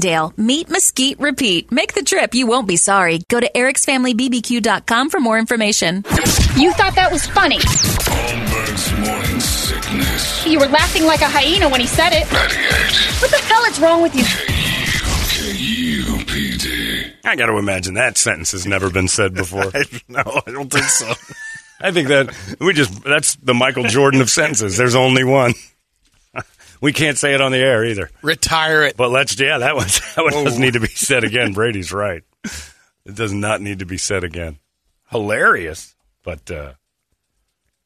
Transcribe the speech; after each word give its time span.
Meet 0.00 0.70
Mesquite 0.70 1.20
Repeat. 1.20 1.70
Make 1.70 1.92
the 1.92 2.02
trip. 2.02 2.34
You 2.34 2.46
won't 2.46 2.66
be 2.66 2.76
sorry. 2.76 3.20
Go 3.28 3.38
to 3.38 3.50
ericsfamilybbq.com 3.54 5.10
for 5.10 5.20
more 5.20 5.38
information. 5.38 5.96
You 6.56 6.72
thought 6.72 6.94
that 6.94 7.10
was 7.12 7.26
funny. 7.26 7.58
Holmberg's 7.58 8.92
morning 8.98 9.40
sickness. 9.40 10.46
You 10.46 10.58
were 10.58 10.68
laughing 10.68 11.04
like 11.04 11.20
a 11.20 11.28
hyena 11.28 11.68
when 11.68 11.80
he 11.80 11.86
said 11.86 12.12
it. 12.14 12.26
98 12.32 13.20
What 13.20 13.30
the 13.30 13.36
hell 13.38 13.64
is 13.64 13.78
wrong 13.80 14.02
with 14.02 14.14
you? 14.14 14.24
KUPD. 15.40 17.12
I 17.24 17.36
got 17.36 17.46
to 17.46 17.58
imagine 17.58 17.94
that 17.94 18.16
sentence 18.16 18.52
has 18.52 18.66
never 18.66 18.88
been 18.90 19.08
said 19.08 19.34
before. 19.34 19.70
no, 20.08 20.22
I 20.46 20.50
don't 20.50 20.72
think 20.72 20.86
so. 20.86 21.12
I 21.80 21.92
think 21.92 22.08
that 22.08 22.34
we 22.58 22.72
just, 22.72 23.02
that's 23.04 23.36
the 23.36 23.54
Michael 23.54 23.84
Jordan 23.84 24.20
of 24.20 24.30
sentences. 24.30 24.76
There's 24.76 24.94
only 24.94 25.24
one. 25.24 25.54
We 26.80 26.92
can't 26.92 27.18
say 27.18 27.34
it 27.34 27.40
on 27.40 27.52
the 27.52 27.58
air 27.58 27.84
either. 27.84 28.10
Retire 28.22 28.82
it. 28.84 28.96
But 28.96 29.10
let's, 29.10 29.38
yeah, 29.38 29.58
that 29.58 29.76
one, 29.76 29.86
that 29.86 30.22
one 30.22 30.44
doesn't 30.44 30.60
need 30.60 30.74
to 30.74 30.80
be 30.80 30.86
said 30.86 31.24
again. 31.24 31.52
Brady's 31.52 31.92
right. 31.92 32.22
It 33.04 33.14
does 33.14 33.32
not 33.32 33.60
need 33.60 33.80
to 33.80 33.86
be 33.86 33.98
said 33.98 34.24
again. 34.24 34.58
Hilarious, 35.10 35.94
but 36.22 36.50
uh, 36.50 36.74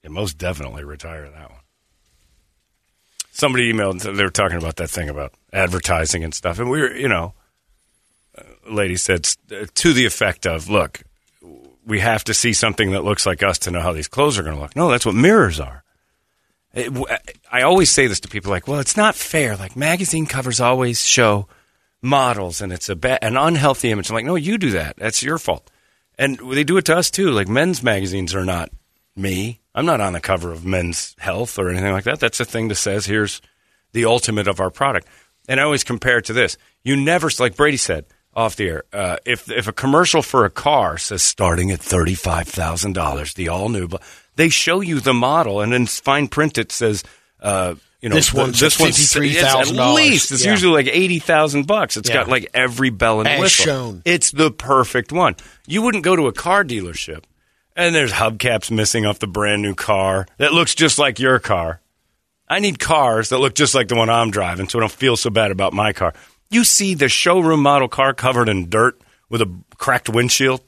yeah, 0.03 0.11
most 0.11 0.39
definitely 0.39 0.85
retire 0.85 1.29
that 1.29 1.51
one. 1.51 1.61
Somebody 3.31 3.73
emailed, 3.73 4.03
they 4.03 4.23
were 4.23 4.31
talking 4.31 4.59
about 4.59 4.77
that 4.77 4.91
thing 4.91 5.09
about 5.09 5.33
advertising 5.53 6.23
and 6.23 6.35
stuff. 6.35 6.59
And 6.59 6.71
we 6.71 6.81
were, 6.81 6.95
you 6.95 7.09
know, 7.09 7.35
lady 8.69 8.97
said 8.97 9.29
uh, 9.51 9.67
to 9.75 9.93
the 9.93 10.07
effect 10.07 10.47
of, 10.47 10.69
look, 10.69 11.03
we 11.87 12.01
have 12.01 12.25
to 12.25 12.35
see 12.35 12.53
something 12.53 12.93
that 12.93 13.05
looks 13.05 13.27
like 13.27 13.43
us 13.43 13.59
to 13.61 13.71
know 13.71 13.81
how 13.81 13.93
these 13.93 14.09
clothes 14.09 14.39
are 14.39 14.43
going 14.43 14.57
to 14.57 14.63
look. 14.63 14.77
No, 14.77 14.89
that's 14.91 15.07
what 15.07 15.15
mirrors 15.15 15.61
are. 15.61 15.84
It, 16.75 16.93
I 17.51 17.63
always 17.63 17.91
say 17.91 18.07
this 18.07 18.21
to 18.21 18.29
people 18.29 18.51
like, 18.51 18.67
well, 18.67 18.81
it's 18.81 18.97
not 18.97 19.15
fair. 19.15 19.57
Like 19.57 19.77
magazine 19.77 20.27
covers 20.27 20.61
always 20.61 21.07
show 21.07 21.47
models 22.03 22.61
and 22.61 22.73
it's 22.73 22.89
a 22.89 22.97
ba- 22.97 23.23
an 23.25 23.37
unhealthy 23.37 23.91
image. 23.91 24.11
I'm 24.11 24.15
like, 24.15 24.25
no, 24.25 24.35
you 24.35 24.59
do 24.59 24.71
that. 24.73 24.97
That's 24.97 25.23
your 25.23 25.39
fault. 25.39 25.71
And 26.19 26.39
they 26.53 26.65
do 26.65 26.77
it 26.77 26.85
to 26.87 26.97
us 26.97 27.11
too. 27.11 27.31
Like 27.31 27.49
men's 27.49 27.83
magazines 27.83 28.35
are 28.35 28.45
not 28.45 28.71
me. 29.17 29.61
I'm 29.75 29.87
not 29.87 30.01
on 30.01 30.13
the 30.13 30.21
cover 30.21 30.53
of 30.53 30.65
Men's 30.65 31.17
Health 31.19 31.59
or 31.59 31.69
anything 31.69 31.93
like 31.93 32.05
that. 32.05 32.21
That's 32.21 32.41
a 32.41 32.45
thing 32.45 32.69
that 32.69 32.77
says 32.77 33.07
here's 33.07 33.41
the 33.93 34.05
ultimate 34.05 34.47
of 34.47 34.61
our 34.61 34.71
product. 34.71 35.09
And 35.49 35.59
I 35.59 35.65
always 35.65 35.85
compare 35.85 36.19
it 36.19 36.27
to 36.27 36.33
this. 36.33 36.57
You 36.83 36.97
never, 36.97 37.29
like 37.39 37.57
Brady 37.57 37.77
said 37.77 38.07
off 38.35 38.57
the 38.57 38.69
air, 38.69 38.85
uh, 38.93 39.17
if 39.25 39.51
if 39.51 39.69
a 39.69 39.73
commercial 39.73 40.23
for 40.23 40.45
a 40.45 40.51
car 40.51 40.97
says 40.99 41.23
starting 41.23 41.71
at 41.71 41.81
thirty 41.81 42.15
five 42.15 42.49
thousand 42.49 42.93
dollars, 42.95 43.35
the 43.35 43.49
all 43.49 43.69
new, 43.69 43.89
they 44.37 44.49
show 44.49 44.81
you 44.81 45.01
the 45.01 45.15
model, 45.15 45.61
and 45.61 45.73
in 45.75 45.87
fine 45.87 46.29
print 46.29 46.59
it 46.59 46.73
says. 46.73 47.03
Uh, 47.41 47.75
you 48.01 48.11
know, 48.11 48.17
This 48.17 48.35
one's 48.35 48.61
this 48.61 48.75
at 48.79 48.85
one's 48.85 48.99
$53,000. 49.15 49.79
At 49.79 49.95
least 49.95 50.31
it's 50.31 50.45
Yeah. 50.45 50.51
usually 50.51 50.73
like 50.85 50.95
eighty 50.95 51.19
thousand 51.21 51.67
bucks. 51.67 51.97
It's 51.97 52.09
Yeah. 52.11 52.17
got 52.17 52.29
like 52.29 52.51
every 52.53 52.91
bell 52.91 53.21
and 53.21 53.29
As 53.29 53.41
whistle. 53.41 53.65
shown. 53.65 54.03
It's 54.05 54.31
the 54.31 54.51
perfect 54.51 55.11
one. 55.11 55.37
You 55.67 55.81
wouldn't 55.81 56.05
go 56.05 56.15
to 56.15 56.27
a 56.27 56.33
car 56.33 56.65
dealership 56.65 57.25
and 57.75 57.95
there's 57.95 58.13
hubcaps 58.13 58.71
missing 58.71 59.07
off 59.07 59.21
the 59.21 59.27
brand 59.27 59.63
new 59.63 59.75
car 59.75 60.27
that 60.37 60.53
looks 60.53 60.75
just 60.75 60.99
like 60.99 61.19
your 61.19 61.39
car. 61.39 61.81
I 62.47 62.59
need 62.59 62.79
cars 62.79 63.31
that 63.31 63.39
look 63.39 63.55
just 63.55 63.75
like 63.75 63.89
the 63.89 63.95
one 63.95 64.11
I'm 64.11 64.31
driving 64.31 64.69
so 64.69 64.79
I 64.79 64.81
don't 64.81 64.93
feel 64.93 65.17
so 65.17 65.31
bad 65.31 65.51
about 65.51 65.73
my 65.73 65.95
car. 65.95 66.13
You 66.51 66.65
see 66.65 66.95
the 66.95 67.09
showroom 67.09 67.61
model 67.63 67.89
car 67.89 68.13
covered 68.13 68.51
in 68.51 68.69
dirt 68.69 69.01
with 69.31 69.41
a 69.41 69.51
cracked 69.79 70.11
windshield. 70.11 70.61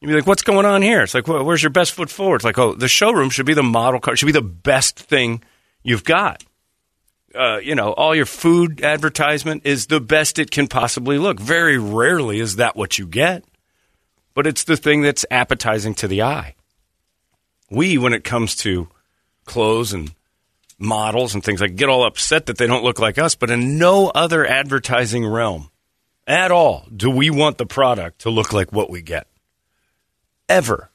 You'd 0.00 0.08
be 0.08 0.14
like, 0.14 0.26
what's 0.26 0.42
going 0.42 0.66
on 0.66 0.82
here? 0.82 1.02
It's 1.02 1.14
like, 1.14 1.26
well, 1.26 1.44
where's 1.44 1.62
your 1.62 1.70
best 1.70 1.92
foot 1.92 2.08
forward? 2.08 2.36
It's 2.36 2.44
like, 2.44 2.58
oh, 2.58 2.74
the 2.74 2.88
showroom 2.88 3.30
should 3.30 3.46
be 3.46 3.54
the 3.54 3.64
model 3.64 3.98
car, 3.98 4.14
should 4.14 4.26
be 4.26 4.32
the 4.32 4.42
best 4.42 4.98
thing 4.98 5.42
you've 5.82 6.04
got. 6.04 6.44
Uh, 7.34 7.58
you 7.58 7.74
know, 7.74 7.92
all 7.92 8.14
your 8.14 8.26
food 8.26 8.82
advertisement 8.82 9.62
is 9.64 9.88
the 9.88 10.00
best 10.00 10.38
it 10.38 10.50
can 10.50 10.68
possibly 10.68 11.18
look. 11.18 11.40
Very 11.40 11.78
rarely 11.78 12.38
is 12.40 12.56
that 12.56 12.76
what 12.76 12.98
you 12.98 13.06
get, 13.06 13.44
but 14.34 14.46
it's 14.46 14.64
the 14.64 14.76
thing 14.76 15.02
that's 15.02 15.26
appetizing 15.30 15.94
to 15.94 16.08
the 16.08 16.22
eye. 16.22 16.54
We, 17.70 17.98
when 17.98 18.14
it 18.14 18.24
comes 18.24 18.54
to 18.56 18.88
clothes 19.44 19.92
and 19.92 20.12
models 20.78 21.34
and 21.34 21.44
things 21.44 21.60
like, 21.60 21.76
get 21.76 21.88
all 21.88 22.04
upset 22.04 22.46
that 22.46 22.56
they 22.56 22.66
don't 22.66 22.84
look 22.84 22.98
like 22.98 23.18
us, 23.18 23.34
but 23.34 23.50
in 23.50 23.78
no 23.78 24.08
other 24.08 24.46
advertising 24.46 25.26
realm 25.26 25.70
at 26.26 26.50
all 26.50 26.86
do 26.94 27.10
we 27.10 27.30
want 27.30 27.58
the 27.58 27.66
product 27.66 28.20
to 28.20 28.30
look 28.30 28.52
like 28.52 28.72
what 28.72 28.90
we 28.90 29.02
get. 29.02 29.27
Ever. 30.48 30.90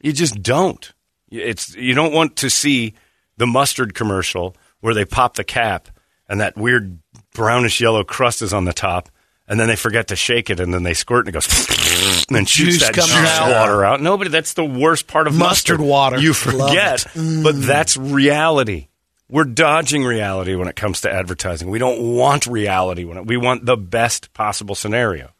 You 0.00 0.12
just 0.12 0.42
don't. 0.42 0.92
It's 1.30 1.74
you 1.74 1.94
don't 1.94 2.12
want 2.12 2.36
to 2.36 2.50
see 2.50 2.94
the 3.36 3.46
mustard 3.46 3.94
commercial 3.94 4.56
where 4.80 4.94
they 4.94 5.04
pop 5.04 5.34
the 5.34 5.44
cap 5.44 5.88
and 6.28 6.40
that 6.40 6.56
weird 6.56 6.98
brownish 7.34 7.80
yellow 7.80 8.04
crust 8.04 8.42
is 8.42 8.52
on 8.52 8.64
the 8.64 8.72
top, 8.72 9.08
and 9.46 9.58
then 9.58 9.68
they 9.68 9.76
forget 9.76 10.08
to 10.08 10.16
shake 10.16 10.50
it, 10.50 10.60
and 10.60 10.72
then 10.72 10.82
they 10.82 10.94
squirt 10.94 11.26
and 11.26 11.28
it 11.28 11.32
goes, 11.32 11.46
and 12.28 12.36
then 12.36 12.44
shoots 12.46 12.78
Juice 12.78 12.86
that 12.86 12.94
juice 12.94 13.10
out. 13.12 13.50
water 13.50 13.84
out. 13.84 14.00
Nobody. 14.00 14.30
That's 14.30 14.54
the 14.54 14.64
worst 14.64 15.06
part 15.06 15.26
of 15.26 15.34
Mustard 15.34 15.80
water. 15.80 16.18
You 16.18 16.32
forget. 16.32 17.00
Mm. 17.12 17.42
but 17.42 17.60
that's 17.60 17.96
reality. 17.96 18.88
We're 19.28 19.44
dodging 19.44 20.04
reality 20.04 20.54
when 20.54 20.68
it 20.68 20.76
comes 20.76 21.02
to 21.02 21.12
advertising. 21.12 21.70
We 21.70 21.78
don't 21.78 22.16
want 22.16 22.46
reality 22.46 23.04
when 23.04 23.16
it, 23.16 23.26
we 23.26 23.38
want 23.38 23.64
the 23.64 23.76
best 23.78 24.34
possible 24.34 24.74
scenario, 24.74 25.30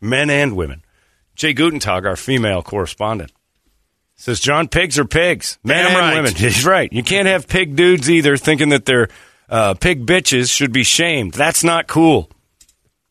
men 0.00 0.30
and 0.30 0.56
women. 0.56 0.82
Jay 1.34 1.54
Gutentag, 1.54 2.06
our 2.06 2.16
female 2.16 2.62
correspondent, 2.62 3.32
says 4.16 4.40
John 4.40 4.68
pigs 4.68 4.98
are 4.98 5.04
pigs, 5.04 5.58
men 5.64 5.84
Damn 5.84 5.86
and 5.86 5.96
right. 5.96 6.14
women. 6.16 6.34
He's 6.36 6.64
right. 6.64 6.92
You 6.92 7.02
can't 7.02 7.28
have 7.28 7.48
pig 7.48 7.76
dudes 7.76 8.10
either, 8.10 8.36
thinking 8.36 8.70
that 8.70 8.84
they're 8.84 9.08
uh, 9.48 9.74
pig 9.74 10.06
bitches 10.06 10.50
should 10.50 10.72
be 10.72 10.82
shamed. 10.82 11.34
That's 11.34 11.64
not 11.64 11.86
cool. 11.86 12.30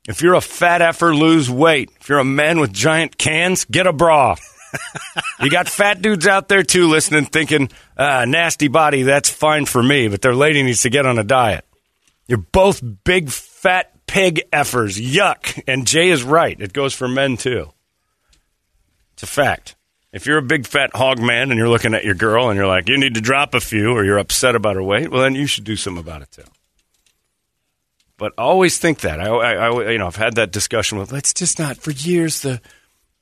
If 0.08 0.22
you're 0.22 0.34
a 0.34 0.42
fat 0.42 0.82
effer, 0.82 1.14
lose 1.14 1.50
weight. 1.50 1.92
If 2.00 2.10
you're 2.10 2.20
a 2.20 2.26
man 2.26 2.60
with 2.60 2.74
giant 2.74 3.18
cans, 3.18 3.66
get 3.66 3.86
a 3.86 3.94
bra. 3.94 4.36
you 5.40 5.50
got 5.50 5.68
fat 5.70 6.02
dudes 6.02 6.26
out 6.26 6.48
there 6.48 6.64
too 6.64 6.88
listening, 6.88 7.26
thinking, 7.26 7.70
ah, 7.98 8.26
nasty 8.26 8.68
body, 8.68 9.04
that's 9.04 9.30
fine 9.30 9.66
for 9.66 9.84
me, 9.84 10.08
but 10.08 10.22
their 10.22 10.34
lady 10.34 10.64
needs 10.64 10.82
to 10.82 10.90
get 10.90 11.06
on 11.06 11.20
a 11.20 11.24
diet. 11.24 11.66
You're 12.28 12.40
both 12.40 12.82
big 13.04 13.30
fat 13.30 13.92
pig 14.08 14.42
effers. 14.52 15.00
Yuck. 15.00 15.62
And 15.68 15.86
Jay 15.86 16.10
is 16.10 16.24
right. 16.24 16.60
It 16.60 16.74
goes 16.74 16.94
for 16.94 17.08
men 17.08 17.38
too. 17.38 17.72
It's 19.22 19.30
a 19.30 19.36
fact. 19.36 19.76
If 20.12 20.26
you're 20.26 20.40
a 20.40 20.42
big 20.42 20.66
fat 20.66 20.96
hog 20.96 21.20
man 21.20 21.52
and 21.52 21.58
you're 21.60 21.70
looking 21.70 21.94
at 21.94 22.04
your 22.04 22.16
girl 22.16 22.50
and 22.50 22.58
you're 22.58 22.66
like, 22.66 22.90
you 22.90 22.98
need 22.98 23.14
to 23.14 23.22
drop 23.22 23.54
a 23.54 23.60
few 23.62 23.92
or 23.92 24.04
you're 24.04 24.18
upset 24.18 24.56
about 24.56 24.76
her 24.78 24.82
weight, 24.82 25.12
well, 25.12 25.22
then 25.22 25.36
you 25.36 25.46
should 25.46 25.64
do 25.64 25.76
something 25.76 26.02
about 26.02 26.24
it 26.24 26.32
too. 26.32 26.44
But 28.18 28.34
always 28.36 28.80
think 28.80 29.02
that. 29.02 29.20
I, 29.22 29.28
I, 29.28 29.54
I- 29.70 29.92
you 29.92 30.00
know, 30.00 30.08
I've 30.08 30.16
had 30.16 30.34
that 30.38 30.52
discussion 30.52 30.98
with. 30.98 31.14
It's 31.14 31.36
just 31.36 31.60
not 31.60 31.78
for 31.78 31.92
years. 31.92 32.42
The 32.42 32.62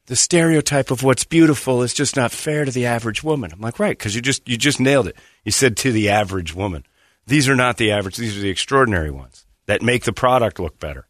the 0.05 0.15
stereotype 0.15 0.89
of 0.89 1.03
what's 1.03 1.25
beautiful 1.25 1.83
is 1.83 1.93
just 1.93 2.15
not 2.15 2.31
fair 2.31 2.63
to 2.63 2.71
the 2.71 2.85
average 2.85 3.25
woman. 3.25 3.51
I'm 3.51 3.59
like, 3.59 3.77
right, 3.77 3.97
because 3.97 4.15
you 4.15 4.21
just 4.21 4.47
you 4.47 4.55
just 4.55 4.79
nailed 4.79 5.07
it. 5.07 5.17
You 5.43 5.51
said 5.51 5.75
to 5.77 5.91
the 5.91 6.07
average 6.07 6.55
woman. 6.55 6.85
These 7.27 7.49
are 7.49 7.55
not 7.57 7.75
the 7.75 7.91
average. 7.91 8.15
These 8.15 8.37
are 8.37 8.41
the 8.41 8.49
extraordinary 8.49 9.11
ones 9.11 9.45
that 9.65 9.81
make 9.81 10.05
the 10.05 10.13
product 10.13 10.61
look 10.61 10.79
better. 10.79 11.08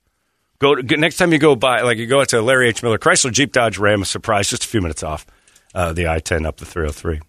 Go 0.60 0.76
to, 0.76 0.98
next 0.98 1.18
time 1.18 1.32
you 1.32 1.40
go 1.40 1.56
by, 1.56 1.82
like 1.82 1.98
you 1.98 2.06
go 2.08 2.22
out 2.22 2.30
to 2.30 2.42
Larry 2.42 2.68
H. 2.70 2.84
Miller 2.84 2.98
Chrysler 2.98 3.32
Jeep 3.32 3.52
Dodge 3.52 3.78
Ram, 3.78 4.02
a 4.02 4.06
surprise, 4.06 4.50
just 4.50 4.66
a 4.66 4.68
few 4.68 4.82
minutes 4.82 5.04
off 5.04 5.26
uh, 5.74 5.94
the 5.94 6.08
I 6.08 6.20
10 6.20 6.46
up 6.46 6.58
the 6.58 6.66
303. 6.66 7.22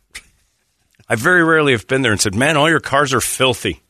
I 1.09 1.15
very 1.17 1.43
rarely 1.43 1.73
have 1.73 1.87
been 1.87 2.03
there 2.03 2.13
and 2.13 2.21
said, 2.21 2.35
man, 2.35 2.57
all 2.57 2.69
your 2.69 2.81
cars 2.81 3.13
are 3.15 3.21
filthy. 3.21 3.81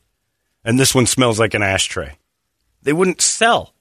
And 0.63 0.79
this 0.79 0.93
one 0.93 1.05
smells 1.07 1.39
like 1.39 1.53
an 1.53 1.63
ashtray. 1.63 2.17
They 2.83 2.93
wouldn't 2.93 3.21
sell. 3.21 3.73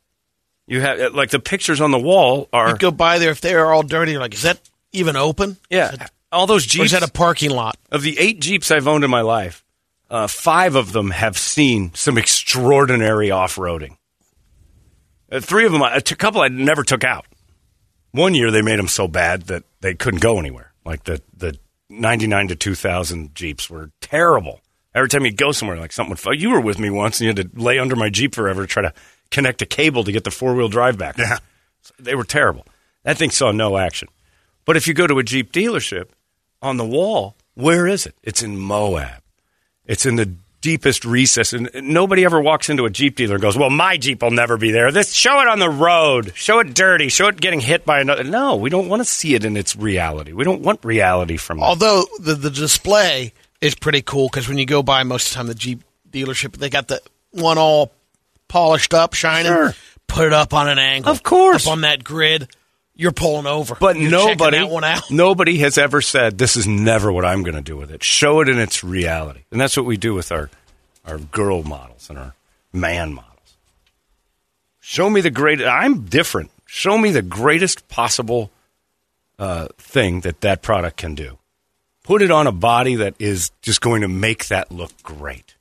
You 0.66 0.80
have, 0.80 1.14
like, 1.14 1.30
the 1.30 1.40
pictures 1.40 1.80
on 1.80 1.90
the 1.90 1.98
wall 1.98 2.48
are. 2.52 2.70
You 2.70 2.76
go 2.76 2.90
by 2.90 3.18
there 3.18 3.30
if 3.30 3.40
they 3.40 3.54
are 3.54 3.72
all 3.72 3.82
dirty. 3.82 4.12
You're 4.12 4.20
like, 4.20 4.34
is 4.34 4.42
that 4.42 4.60
even 4.92 5.16
open? 5.16 5.56
yeah. 5.68 5.90
That- 5.90 6.12
all 6.32 6.46
those 6.46 6.64
or 6.64 6.68
Jeeps. 6.68 6.84
is 6.86 6.90
that 6.92 7.02
a 7.02 7.10
parking 7.10 7.50
lot? 7.50 7.76
Of 7.90 8.02
the 8.02 8.16
eight 8.18 8.40
Jeeps 8.40 8.70
I've 8.70 8.86
owned 8.86 9.02
in 9.02 9.10
my 9.10 9.22
life, 9.22 9.64
uh, 10.08 10.28
five 10.28 10.76
of 10.76 10.92
them 10.92 11.10
have 11.10 11.36
seen 11.36 11.92
some 11.94 12.16
extraordinary 12.16 13.32
off 13.32 13.56
roading. 13.56 13.96
Uh, 15.30 15.40
three 15.40 15.66
of 15.66 15.72
them, 15.72 15.82
a 15.82 16.00
couple 16.00 16.40
I 16.40 16.48
never 16.48 16.82
took 16.82 17.04
out. 17.04 17.26
One 18.12 18.34
year 18.34 18.50
they 18.50 18.62
made 18.62 18.78
them 18.78 18.88
so 18.88 19.06
bad 19.06 19.42
that 19.42 19.62
they 19.80 19.94
couldn't 19.94 20.20
go 20.20 20.38
anywhere. 20.38 20.72
Like 20.84 21.04
the, 21.04 21.22
the 21.36 21.58
99 21.88 22.48
to 22.48 22.56
2000 22.56 23.34
Jeeps 23.34 23.70
were 23.70 23.90
terrible. 24.00 24.60
Every 24.94 25.08
time 25.08 25.24
you'd 25.24 25.36
go 25.36 25.52
somewhere, 25.52 25.78
like 25.78 25.92
something 25.92 26.10
would 26.10 26.18
fall. 26.18 26.34
You 26.34 26.50
were 26.50 26.60
with 26.60 26.78
me 26.80 26.90
once 26.90 27.20
and 27.20 27.26
you 27.26 27.28
had 27.28 27.54
to 27.54 27.60
lay 27.60 27.78
under 27.78 27.94
my 27.94 28.10
Jeep 28.10 28.34
forever 28.34 28.62
to 28.62 28.66
try 28.66 28.82
to 28.82 28.92
connect 29.30 29.62
a 29.62 29.66
cable 29.66 30.02
to 30.02 30.10
get 30.10 30.24
the 30.24 30.32
four 30.32 30.54
wheel 30.54 30.68
drive 30.68 30.98
back. 30.98 31.16
Yeah. 31.18 31.38
They 31.98 32.14
were 32.14 32.24
terrible. 32.24 32.66
That 33.04 33.16
thing 33.16 33.30
saw 33.30 33.52
no 33.52 33.78
action. 33.78 34.08
But 34.64 34.76
if 34.76 34.86
you 34.86 34.94
go 34.94 35.06
to 35.06 35.18
a 35.18 35.22
Jeep 35.22 35.52
dealership, 35.52 36.10
on 36.62 36.76
the 36.76 36.84
wall, 36.84 37.36
where 37.54 37.86
is 37.86 38.06
it? 38.06 38.14
It's 38.22 38.42
in 38.42 38.56
Moab. 38.56 39.22
It's 39.86 40.06
in 40.06 40.16
the 40.16 40.34
deepest 40.60 41.04
recess, 41.04 41.52
and 41.52 41.70
nobody 41.74 42.24
ever 42.24 42.40
walks 42.40 42.68
into 42.68 42.84
a 42.84 42.90
Jeep 42.90 43.16
dealer 43.16 43.34
and 43.36 43.42
goes, 43.42 43.56
"Well, 43.56 43.70
my 43.70 43.96
Jeep 43.96 44.22
will 44.22 44.30
never 44.30 44.56
be 44.56 44.70
there." 44.70 44.92
This 44.92 45.12
show 45.12 45.40
it 45.40 45.48
on 45.48 45.58
the 45.58 45.70
road, 45.70 46.32
show 46.34 46.58
it 46.58 46.74
dirty, 46.74 47.08
show 47.08 47.28
it 47.28 47.40
getting 47.40 47.60
hit 47.60 47.84
by 47.84 48.00
another. 48.00 48.24
No, 48.24 48.56
we 48.56 48.70
don't 48.70 48.88
want 48.88 49.00
to 49.00 49.04
see 49.04 49.34
it 49.34 49.44
in 49.44 49.56
its 49.56 49.74
reality. 49.76 50.32
We 50.32 50.44
don't 50.44 50.62
want 50.62 50.84
reality 50.84 51.36
from 51.36 51.58
it. 51.58 51.62
Although 51.62 52.04
the 52.18 52.34
the 52.34 52.50
display 52.50 53.32
is 53.60 53.74
pretty 53.74 54.02
cool 54.02 54.28
because 54.28 54.48
when 54.48 54.58
you 54.58 54.66
go 54.66 54.82
by 54.82 55.02
most 55.02 55.26
of 55.28 55.32
the 55.32 55.36
time 55.36 55.46
the 55.46 55.54
Jeep 55.54 55.82
dealership 56.10 56.56
they 56.56 56.68
got 56.70 56.88
the 56.88 57.00
one 57.30 57.58
all 57.58 57.92
polished 58.48 58.92
up, 58.94 59.14
shining. 59.14 59.52
Sure. 59.52 59.74
Put 60.08 60.26
it 60.26 60.32
up 60.32 60.52
on 60.52 60.68
an 60.68 60.78
angle, 60.80 61.12
Of 61.12 61.22
course. 61.22 61.66
up 61.66 61.72
on 61.72 61.82
that 61.82 62.02
grid. 62.02 62.48
You're 63.00 63.12
pulling 63.12 63.46
over, 63.46 63.76
But 63.80 63.96
You're 63.96 64.10
nobody, 64.10 64.58
that 64.58 64.68
one 64.68 64.84
out. 64.84 65.10
nobody 65.10 65.56
has 65.60 65.78
ever 65.78 66.02
said 66.02 66.36
this 66.36 66.54
is 66.54 66.66
never 66.68 67.10
what 67.10 67.24
I'm 67.24 67.42
going 67.42 67.54
to 67.54 67.62
do 67.62 67.74
with 67.74 67.90
it. 67.90 68.04
Show 68.04 68.40
it 68.40 68.48
in 68.50 68.58
its 68.58 68.84
reality, 68.84 69.40
and 69.50 69.58
that's 69.58 69.74
what 69.74 69.86
we 69.86 69.96
do 69.96 70.12
with 70.12 70.30
our 70.30 70.50
our 71.06 71.16
girl 71.16 71.62
models 71.62 72.10
and 72.10 72.18
our 72.18 72.34
man 72.74 73.14
models. 73.14 73.56
Show 74.80 75.08
me 75.08 75.22
the 75.22 75.30
great. 75.30 75.62
I'm 75.62 76.04
different. 76.04 76.50
Show 76.66 76.98
me 76.98 77.10
the 77.10 77.22
greatest 77.22 77.88
possible 77.88 78.50
uh, 79.38 79.68
thing 79.78 80.20
that 80.20 80.42
that 80.42 80.60
product 80.60 80.98
can 80.98 81.14
do. 81.14 81.38
Put 82.02 82.20
it 82.20 82.30
on 82.30 82.46
a 82.46 82.52
body 82.52 82.96
that 82.96 83.14
is 83.18 83.50
just 83.62 83.80
going 83.80 84.02
to 84.02 84.08
make 84.08 84.48
that 84.48 84.70
look 84.70 84.92
great, 85.02 85.54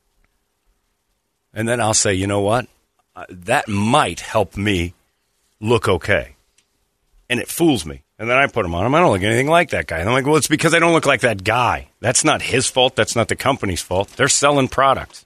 and 1.54 1.70
then 1.70 1.80
I'll 1.80 1.94
say, 1.94 2.14
you 2.14 2.28
know 2.28 2.42
what, 2.42 2.68
uh, 3.16 3.24
that 3.30 3.70
might 3.70 4.20
help 4.20 4.58
me 4.58 4.94
look 5.62 5.88
okay 5.88 6.36
and 7.30 7.40
it 7.40 7.48
fools 7.48 7.86
me. 7.86 8.04
And 8.18 8.30
then 8.30 8.38
I 8.38 8.48
put 8.48 8.64
them 8.64 8.76
on 8.76 8.86
him. 8.86 8.96
I 8.96 9.00
don't 9.00 9.12
look 9.12 9.24
anything 9.24 9.48
like 9.48 9.70
that 9.70 9.88
guy. 9.88 10.00
And 10.00 10.10
I'm 10.10 10.14
like, 10.14 10.26
well, 10.26 10.36
it's 10.36 10.48
because 10.48 10.74
I 10.74 10.80
don't 10.80 10.94
look 10.94 11.06
like 11.06 11.22
that 11.22 11.44
guy. 11.44 11.90
That's 12.02 12.26
not 12.26 12.42
his 12.42 12.68
fault. 12.68 12.96
That's 12.96 13.16
not 13.16 13.30
the 13.30 13.36
company's 13.36 13.82
fault. 13.82 14.10
They're 14.10 14.28
selling 14.28 14.68
products. 14.68 15.26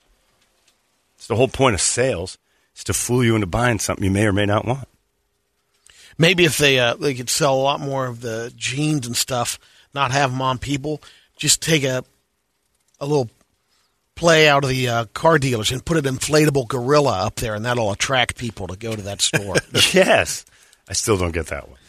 It's 1.16 1.28
the 1.28 1.36
whole 1.36 1.48
point 1.48 1.74
of 1.74 1.82
sales 1.82 2.38
is 2.76 2.84
to 2.86 2.94
fool 2.94 3.24
you 3.24 3.36
into 3.36 3.48
buying 3.48 3.80
something 3.80 4.04
you 4.04 4.12
may 4.12 4.26
or 4.26 4.34
may 4.34 4.46
not 4.46 4.66
want. 4.66 4.88
Maybe 6.18 6.46
if 6.46 6.58
they 6.60 6.78
uh, 6.78 6.94
they 6.94 7.16
could 7.16 7.30
sell 7.30 7.56
a 7.56 7.64
lot 7.64 7.80
more 7.80 8.06
of 8.06 8.22
the 8.22 8.54
jeans 8.56 9.08
and 9.08 9.18
stuff, 9.18 9.58
not 9.96 10.12
have 10.12 10.30
them 10.30 10.42
on 10.44 10.60
people, 10.60 11.02
just 11.38 11.62
take 11.62 11.84
a 11.84 12.04
a 13.00 13.06
little 13.08 13.30
play 14.16 14.48
out 14.48 14.64
of 14.64 14.70
the 14.70 14.88
uh, 14.88 15.06
car 15.14 15.40
dealers 15.40 15.72
and 15.72 15.84
put 15.84 15.98
an 15.98 16.16
inflatable 16.16 16.68
gorilla 16.68 17.26
up 17.26 17.36
there, 17.36 17.56
and 17.56 17.66
that'll 17.66 17.92
attract 17.92 18.38
people 18.38 18.68
to 18.68 18.78
go 18.78 18.96
to 18.96 19.02
that 19.02 19.22
store. 19.22 19.56
yes. 19.94 20.46
I 20.88 20.94
still 20.94 21.18
don't 21.18 21.32
get 21.34 21.48
that 21.48 21.68
one. 21.68 21.80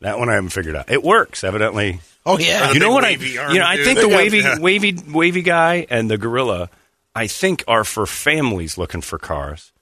That 0.00 0.18
one 0.18 0.28
I 0.28 0.34
haven't 0.34 0.50
figured 0.50 0.76
out. 0.76 0.90
It 0.90 1.02
works, 1.02 1.44
evidently. 1.44 2.00
oh 2.24 2.38
yeah, 2.38 2.72
you 2.72 2.80
know 2.80 2.90
what 2.92 3.04
I? 3.04 3.10
wavy 3.10 3.28
You 3.30 3.58
know, 3.58 3.66
I 3.66 3.76
think 3.82 4.00
the 4.00 4.08
wavy, 4.16 4.38
Yeah. 4.38 4.58
wavy, 4.58 4.96
wavy 5.08 5.42
guy 5.42 5.86
and 5.90 6.10
the 6.10 6.16
gorilla, 6.18 6.70
I 7.14 7.26
think, 7.26 7.64
are 7.68 7.84
for 7.84 8.06
families 8.06 8.78
looking 8.78 9.00
for 9.02 9.18
cars, 9.18 9.72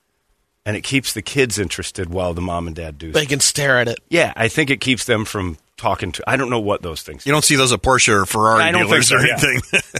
and 0.67 0.77
it 0.77 0.83
keeps 0.83 1.13
the 1.13 1.23
kids 1.23 1.59
interested 1.59 2.11
while 2.11 2.35
the 2.35 2.41
mom 2.41 2.67
and 2.67 2.75
dad 2.77 2.99
do. 2.99 3.13
they 3.13 3.27
can 3.27 3.41
stare 3.41 3.79
at 3.79 3.87
it. 3.89 3.99
Yeah, 4.09 4.33
I 4.37 4.49
think 4.49 4.71
it 4.71 4.81
keeps 4.81 5.05
them 5.05 5.25
from 5.25 5.57
talking 5.77 6.11
to. 6.13 6.25
I 6.29 6.37
don't 6.37 6.51
know 6.51 6.59
what 6.61 6.83
those 6.83 7.03
things. 7.03 7.25
You 7.25 7.33
don't 7.33 7.45
see 7.45 7.55
those 7.57 7.73
at 7.73 7.81
Porsche 7.83 8.23
or 8.23 8.27
Ferrari 8.27 8.63
I 8.65 8.73
don't 8.73 8.89
think 8.89 9.05
dealers 9.05 9.09
so, 9.09 9.17
or 9.17 9.27
yeah. 9.27 9.39
anything. 9.41 9.81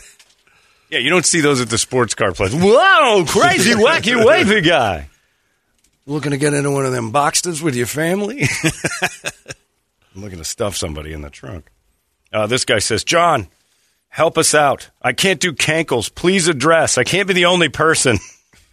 Yeah, 0.91 0.97
you 0.97 1.11
don't 1.11 1.23
see 1.23 1.41
those 1.41 1.61
at 1.61 1.69
the 1.69 1.77
sports 1.77 2.15
car 2.15 2.31
place. 2.31 2.51
Whoa, 2.51 3.23
crazy, 3.27 3.73
wacky, 3.75 4.25
wavy 4.25 4.61
guy. 4.61 5.07
Looking 6.07 6.31
to 6.31 6.37
get 6.37 6.55
into 6.55 6.71
one 6.71 6.87
of 6.87 6.91
them 6.91 7.11
boxes 7.11 7.61
with 7.61 7.75
your 7.75 7.85
family? 7.85 8.47
I'm 10.19 10.23
looking 10.25 10.39
to 10.39 10.43
stuff 10.43 10.75
somebody 10.75 11.13
in 11.13 11.21
the 11.21 11.29
trunk. 11.29 11.71
Uh, 12.33 12.45
this 12.45 12.65
guy 12.65 12.79
says, 12.79 13.05
John, 13.05 13.47
help 14.09 14.37
us 14.37 14.53
out. 14.53 14.89
I 15.01 15.13
can't 15.13 15.39
do 15.39 15.53
cankles. 15.53 16.13
Please 16.13 16.49
address. 16.49 16.97
I 16.97 17.05
can't 17.05 17.25
be 17.25 17.33
the 17.33 17.45
only 17.45 17.69
person. 17.69 18.17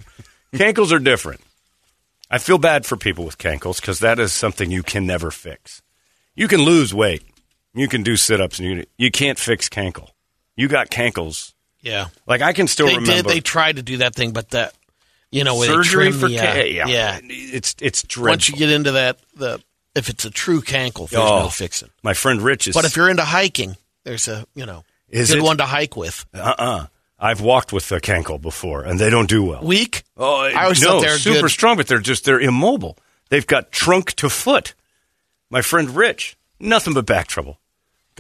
cankles 0.53 0.91
are 0.91 0.99
different. 0.99 1.41
I 2.29 2.39
feel 2.39 2.59
bad 2.59 2.85
for 2.85 2.97
people 2.97 3.25
with 3.25 3.39
cankles 3.39 3.81
because 3.81 4.01
that 4.01 4.19
is 4.19 4.33
something 4.33 4.73
you 4.73 4.83
can 4.83 5.07
never 5.07 5.31
fix. 5.31 5.83
You 6.35 6.49
can 6.49 6.63
lose 6.63 6.93
weight. 6.93 7.23
You 7.75 7.87
can 7.87 8.03
do 8.03 8.17
sit 8.17 8.41
ups, 8.41 8.59
and 8.59 8.69
you, 8.69 8.85
you 8.99 9.13
can't 9.13 9.39
fix 9.39 9.69
cankle. 9.69 10.09
You 10.57 10.67
got 10.67 10.91
cankles. 10.91 11.53
Yeah, 11.81 12.09
Like 12.27 12.43
I 12.43 12.55
can 12.55 12.67
still 12.67 12.89
they 12.89 12.97
remember 12.97 13.29
did. 13.29 13.37
They 13.37 13.41
tried 13.41 13.77
to 13.77 13.83
do 13.83 13.99
that 13.99 14.17
thing, 14.17 14.33
but 14.33 14.51
that 14.51 14.75
you 15.31 15.45
know 15.45 15.63
surgery 15.63 16.11
for 16.11 16.27
the, 16.27 16.41
uh, 16.41 16.55
yeah. 16.65 16.89
yeah. 16.89 17.21
It's 17.23 17.77
it's 17.81 18.03
dreadful. 18.03 18.33
Once 18.33 18.49
you 18.49 18.57
get 18.57 18.71
into 18.71 18.93
that, 18.93 19.19
the 19.37 19.63
if 19.97 20.09
it's 20.09 20.25
a 20.25 20.31
true 20.31 20.61
cankle, 20.61 21.09
there's 21.09 21.23
Oh. 21.31 21.41
no 21.45 21.49
fixing. 21.49 21.91
My 22.03 22.15
friend 22.15 22.41
Rich 22.43 22.69
is. 22.69 22.75
But 22.75 22.85
if 22.85 22.95
you're 22.97 23.09
into 23.11 23.25
hiking, 23.25 23.77
there's 24.05 24.29
a 24.29 24.47
you 24.55 24.67
know 24.67 24.85
Is 25.09 25.31
good 25.31 25.39
it? 25.39 25.43
one 25.43 25.57
to 25.59 25.65
hike 25.67 25.97
with. 25.97 26.25
uh 26.35 26.55
uh 26.59 26.87
I've 27.19 27.41
walked 27.41 27.73
with 27.73 27.91
a 27.93 28.01
cankle 28.01 28.39
before, 28.41 28.83
and 28.85 29.01
they 29.01 29.09
don't 29.09 29.29
do 29.29 29.43
well. 29.43 29.63
Weak. 29.65 30.03
oh, 30.19 30.41
I 30.43 30.65
always 30.65 30.83
no, 30.83 30.89
thought 31.01 31.01
they 31.03 31.11
were 31.13 31.19
super 31.19 31.41
good. 31.43 31.51
strong, 31.51 31.77
but 31.79 31.87
they're 31.87 31.99
just 31.99 32.25
they're 32.27 32.39
immobile. 32.41 32.99
They've 33.31 33.47
got 33.47 33.73
trunk 33.73 34.13
to 34.17 34.29
foot. 34.29 34.75
My 35.51 35.63
friend 35.63 35.91
Rich, 35.97 36.37
nothing 36.61 36.93
but 36.95 37.07
back 37.07 37.27
trouble, 37.27 37.59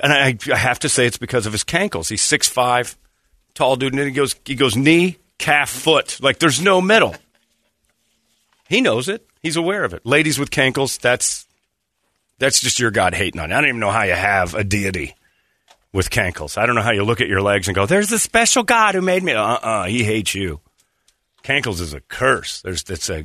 and 0.02 0.12
I, 0.12 0.38
I 0.52 0.56
have 0.56 0.78
to 0.80 0.88
say 0.88 1.06
it's 1.06 1.18
because 1.18 1.44
of 1.46 1.52
his 1.52 1.62
cankles. 1.64 2.08
He's 2.08 2.22
six 2.22 2.48
five, 2.48 2.96
tall 3.54 3.76
dude, 3.76 3.92
and 3.92 4.02
he 4.02 4.10
goes 4.12 4.34
he 4.46 4.54
goes 4.54 4.76
knee, 4.76 5.18
calf, 5.38 5.68
foot. 5.68 6.18
Like 6.22 6.38
there's 6.38 6.62
no 6.62 6.80
middle. 6.80 7.14
He 8.68 8.80
knows 8.80 9.08
it. 9.08 9.26
He's 9.42 9.56
aware 9.56 9.84
of 9.84 9.92
it. 9.94 10.04
Ladies 10.04 10.38
with 10.38 10.50
cankles, 10.50 10.98
that's 10.98 11.45
that's 12.38 12.60
just 12.60 12.78
your 12.78 12.90
God 12.90 13.14
hating 13.14 13.40
on. 13.40 13.50
you. 13.50 13.56
I 13.56 13.60
don't 13.60 13.68
even 13.68 13.80
know 13.80 13.90
how 13.90 14.02
you 14.02 14.14
have 14.14 14.54
a 14.54 14.64
deity 14.64 15.14
with 15.92 16.10
cankles. 16.10 16.58
I 16.58 16.66
don't 16.66 16.74
know 16.74 16.82
how 16.82 16.92
you 16.92 17.04
look 17.04 17.20
at 17.20 17.28
your 17.28 17.40
legs 17.40 17.68
and 17.68 17.74
go, 17.74 17.86
"There's 17.86 18.12
a 18.12 18.18
special 18.18 18.62
God 18.62 18.94
who 18.94 19.00
made 19.00 19.22
me." 19.22 19.32
Uh 19.32 19.42
uh 19.42 19.84
he 19.84 20.04
hates 20.04 20.34
you. 20.34 20.60
Cankles 21.42 21.80
is 21.80 21.92
a 21.94 22.00
curse. 22.00 22.60
There's 22.62 22.82
it's 22.90 23.08
a 23.08 23.24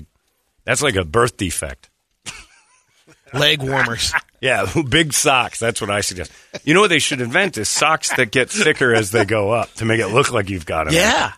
that's 0.63 0.81
like 0.81 0.95
a 0.95 1.03
birth 1.03 1.37
defect. 1.37 1.89
Leg 3.33 3.61
warmers. 3.61 4.13
Yeah, 4.41 4.65
big 4.89 5.13
socks. 5.13 5.59
That's 5.59 5.79
what 5.81 5.91
I 5.91 6.01
suggest. 6.01 6.31
You 6.63 6.73
know 6.73 6.81
what 6.81 6.87
they 6.87 6.97
should 6.97 7.21
invent 7.21 7.59
is 7.59 7.69
socks 7.69 8.11
that 8.15 8.31
get 8.31 8.49
thicker 8.49 8.91
as 8.91 9.11
they 9.11 9.23
go 9.23 9.51
up 9.51 9.71
to 9.75 9.85
make 9.85 9.99
it 9.99 10.07
look 10.07 10.31
like 10.31 10.49
you've 10.49 10.65
got 10.65 10.85
them. 10.85 10.95
yeah. 10.95 11.33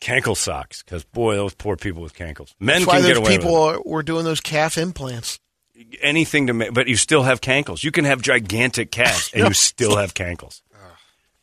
cankle 0.00 0.34
socks. 0.34 0.82
Because 0.82 1.04
boy, 1.04 1.34
those 1.34 1.52
poor 1.52 1.76
people 1.76 2.00
with 2.00 2.14
cankles. 2.14 2.54
Men 2.58 2.76
That's 2.76 2.86
why 2.86 2.92
can 2.94 3.02
get 3.02 3.08
those 3.08 3.18
away 3.18 3.36
people 3.36 3.52
with 3.66 3.76
are, 3.76 3.82
were 3.84 4.02
doing 4.02 4.24
those 4.24 4.40
calf 4.40 4.78
implants. 4.78 5.38
It. 5.80 5.98
anything 6.02 6.46
to 6.48 6.52
make, 6.54 6.72
but 6.74 6.86
you 6.88 6.96
still 6.96 7.22
have 7.22 7.40
cankles. 7.40 7.82
You 7.84 7.90
can 7.90 8.04
have 8.04 8.22
gigantic 8.22 8.90
calves 8.90 9.30
and 9.34 9.48
you 9.48 9.54
still 9.54 9.96
have 9.96 10.14
cankles. 10.14 10.62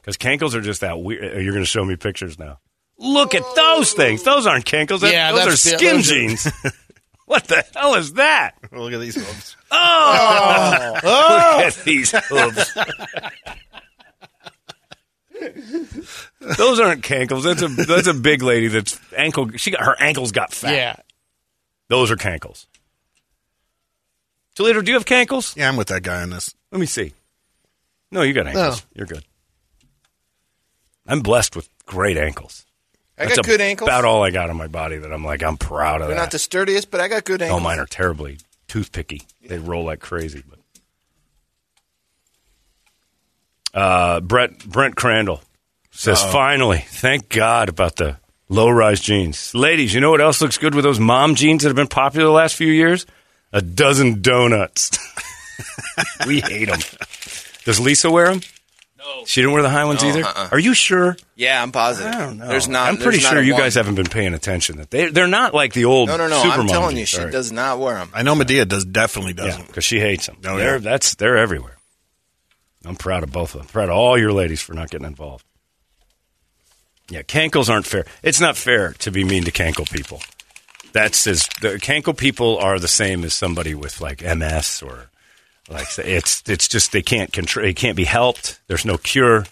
Because 0.02 0.18
cankles 0.18 0.54
are 0.54 0.62
just 0.62 0.82
that 0.82 1.00
weird. 1.02 1.42
You're 1.44 1.54
going 1.54 1.64
to 1.66 1.70
show 1.70 1.84
me 1.84 1.96
pictures 1.98 2.40
now. 2.40 2.60
Look 2.98 3.36
at 3.36 3.44
those 3.56 3.94
things. 3.94 4.24
Those 4.24 4.48
aren't 4.48 4.66
cankles. 4.66 5.02
That- 5.02 5.12
Yeah, 5.12 5.32
those 5.34 5.42
are 5.42 5.50
that's 5.50 5.64
the- 5.64 5.78
skin 5.78 5.96
those 5.98 6.10
are- 6.12 6.14
jeans. 6.14 6.52
what 7.26 7.44
the 7.46 7.64
hell 7.76 7.96
is 7.96 8.14
that? 8.14 8.54
Look 8.72 8.94
at 8.94 9.00
these 9.00 9.16
hooves. 9.16 9.58
Oh, 9.70 9.76
oh. 9.78 10.92
look 10.94 11.04
oh. 11.04 11.62
at 11.66 11.76
these 11.84 12.12
hooves. 12.12 12.74
Those 16.58 16.80
aren't 16.80 17.04
cankles. 17.04 17.44
That's 17.44 17.62
a 17.62 17.68
that's 17.68 18.08
a 18.08 18.14
big 18.14 18.42
lady. 18.42 18.68
That's 18.70 19.00
ankle. 19.16 19.50
She 19.58 19.72
got 19.72 19.82
her 19.84 19.96
ankles 20.00 20.32
got 20.32 20.54
fat. 20.54 20.74
Yeah. 20.74 20.96
those 21.90 22.10
are 22.12 22.16
cankles. 22.16 22.66
Toledo, 24.58 24.82
do 24.82 24.92
you 24.92 24.98
have 24.98 25.06
cankles? 25.06 25.56
Yeah, 25.56 25.70
I'm 25.70 25.78
with 25.78 25.90
that 25.90 26.02
guy 26.02 26.24
on 26.24 26.32
this. 26.32 26.56
Let 26.72 26.80
me 26.80 26.88
see. 26.88 27.14
No, 28.10 28.24
you 28.24 28.34
got 28.34 28.48
ankles. 28.48 28.82
No. 28.82 28.88
You're 28.96 29.06
good. 29.06 29.24
I'm 31.06 31.22
blessed 31.22 31.56
with 31.56 31.70
great 31.86 32.18
ankles. 32.18 32.66
I 33.20 33.28
got 33.28 33.46
good 33.46 33.62
ankles. 33.62 33.88
About 33.88 34.04
all 34.04 34.24
I 34.24 34.32
got 34.32 34.50
on 34.50 34.58
my 34.58 34.66
body 34.66 34.98
that 34.98 35.14
I'm 35.14 35.24
like 35.24 35.44
I'm 35.44 35.58
proud 35.58 36.02
of 36.02 36.08
They're 36.08 36.16
that. 36.16 36.24
not 36.24 36.32
the 36.32 36.40
sturdiest, 36.40 36.90
but 36.90 37.00
I 37.00 37.08
got 37.08 37.24
good 37.24 37.44
ankles. 37.44 37.62
oh, 37.62 37.64
mine 37.64 37.78
are 37.78 37.86
terribly 37.86 38.40
toothpicky. 38.68 39.28
They 39.48 39.60
roll 39.60 39.84
like 39.84 40.00
crazy. 40.00 40.42
But 40.50 40.60
uh, 43.80 44.22
Brett 44.22 44.68
Brent 44.68 44.96
Crandall 44.96 45.40
says 45.92 46.24
finally, 46.24 46.80
thank 46.80 47.30
God 47.30 47.70
about 47.70 47.98
the 47.98 48.18
low 48.50 48.72
rise 48.72 49.02
jeans, 49.02 49.54
ladies. 49.54 49.94
You 49.94 50.02
know 50.02 50.10
what 50.10 50.22
else 50.22 50.42
looks 50.42 50.58
good 50.58 50.74
with 50.74 50.84
those 50.84 51.00
mom 51.00 51.36
jeans 51.36 51.62
that 51.62 51.70
have 51.70 51.76
been 51.76 51.86
popular 51.86 52.26
the 52.26 52.32
last 52.32 52.56
few 52.56 52.72
years? 52.72 53.06
A 53.54 53.62
dozen 53.62 54.22
donuts. 54.22 54.92
we 56.28 56.42
hate 56.42 56.66
them. 56.70 56.80
Does 57.66 57.80
Lisa 57.80 58.12
wear 58.12 58.28
them? 58.30 58.42
No, 58.98 59.24
she 59.26 59.42
didn't 59.42 59.54
wear 59.54 59.62
the 59.62 59.70
high 59.70 59.86
ones 59.86 60.04
No, 60.04 60.10
either. 60.10 60.24
uh-uh. 60.26 60.50
Are 60.52 60.60
you 60.60 60.74
sure? 60.74 61.16
Yeah, 61.36 61.62
I'm 61.62 61.72
positive. 61.72 62.14
I 62.14 62.18
don't 62.20 62.38
know. 62.38 62.48
There's 62.48 62.68
not. 62.68 62.90
I'm 62.90 62.98
pretty 62.98 63.22
not 63.24 63.30
sure 63.30 63.40
a 63.40 63.44
you 63.44 63.54
one. 63.54 63.62
guys 63.62 63.76
haven't 63.76 63.96
been 63.96 64.06
paying 64.08 64.34
attention. 64.34 64.78
That 64.78 64.92
they 64.92 65.10
they're 65.10 65.28
not 65.28 65.54
like 65.54 65.74
the 65.74 65.86
old. 65.86 66.10
No, 66.10 66.18
no, 66.18 66.28
no. 66.28 66.42
Super 66.42 66.52
I'm 66.54 66.58
mom 66.60 66.68
telling 66.68 66.98
you, 66.98 67.06
she 67.06 67.18
Sorry. 67.18 67.32
does 67.32 67.52
not 67.52 67.80
wear 67.80 67.96
them. 67.96 68.10
I 68.14 68.24
know 68.24 68.36
Medea 68.36 68.66
does 68.66 68.84
definitely 68.86 69.34
doesn't. 69.34 69.68
because 69.68 69.86
she 69.86 70.00
hates 70.00 70.26
them. 70.26 70.38
No, 70.44 70.56
oh, 70.56 70.58
they're 70.58 70.74
yeah. 70.74 70.78
that's 70.80 71.16
they're 71.16 71.38
everywhere. 71.38 71.78
I'm 72.86 72.96
proud 72.96 73.24
of 73.24 73.32
both 73.32 73.54
of 73.56 73.62
them. 73.62 73.68
Proud 73.68 73.90
of 73.90 73.96
all 73.96 74.18
your 74.18 74.32
ladies 74.34 74.62
for 74.62 74.74
not 74.74 74.90
getting 74.90 75.08
involved. 75.08 75.46
Yeah, 77.10 77.22
cankles 77.22 77.70
aren't 77.70 77.86
fair. 77.86 78.06
It's 78.24 78.42
not 78.42 78.58
fair 78.58 78.94
to 79.00 79.12
be 79.12 79.24
mean 79.24 79.44
to 79.46 79.52
cankle 79.52 79.90
people. 79.90 80.22
That's 80.94 81.28
as 81.28 81.48
the 81.62 81.78
cankle 81.78 82.18
people 82.18 82.58
are 82.58 82.80
the 82.80 82.88
same 82.88 83.24
as 83.24 83.34
somebody 83.34 83.76
with 83.76 84.02
like 84.02 84.22
MS 84.24 84.82
or 84.82 85.10
like 85.70 85.88
it's 86.00 86.44
it's 86.48 86.68
just 86.68 86.92
they 86.92 87.02
can't 87.02 87.32
control. 87.34 87.66
It 87.66 87.76
can't 87.76 87.98
be 87.98 88.06
helped. 88.06 88.60
There's 88.68 88.86
no 88.86 88.98
cure. 88.98 89.46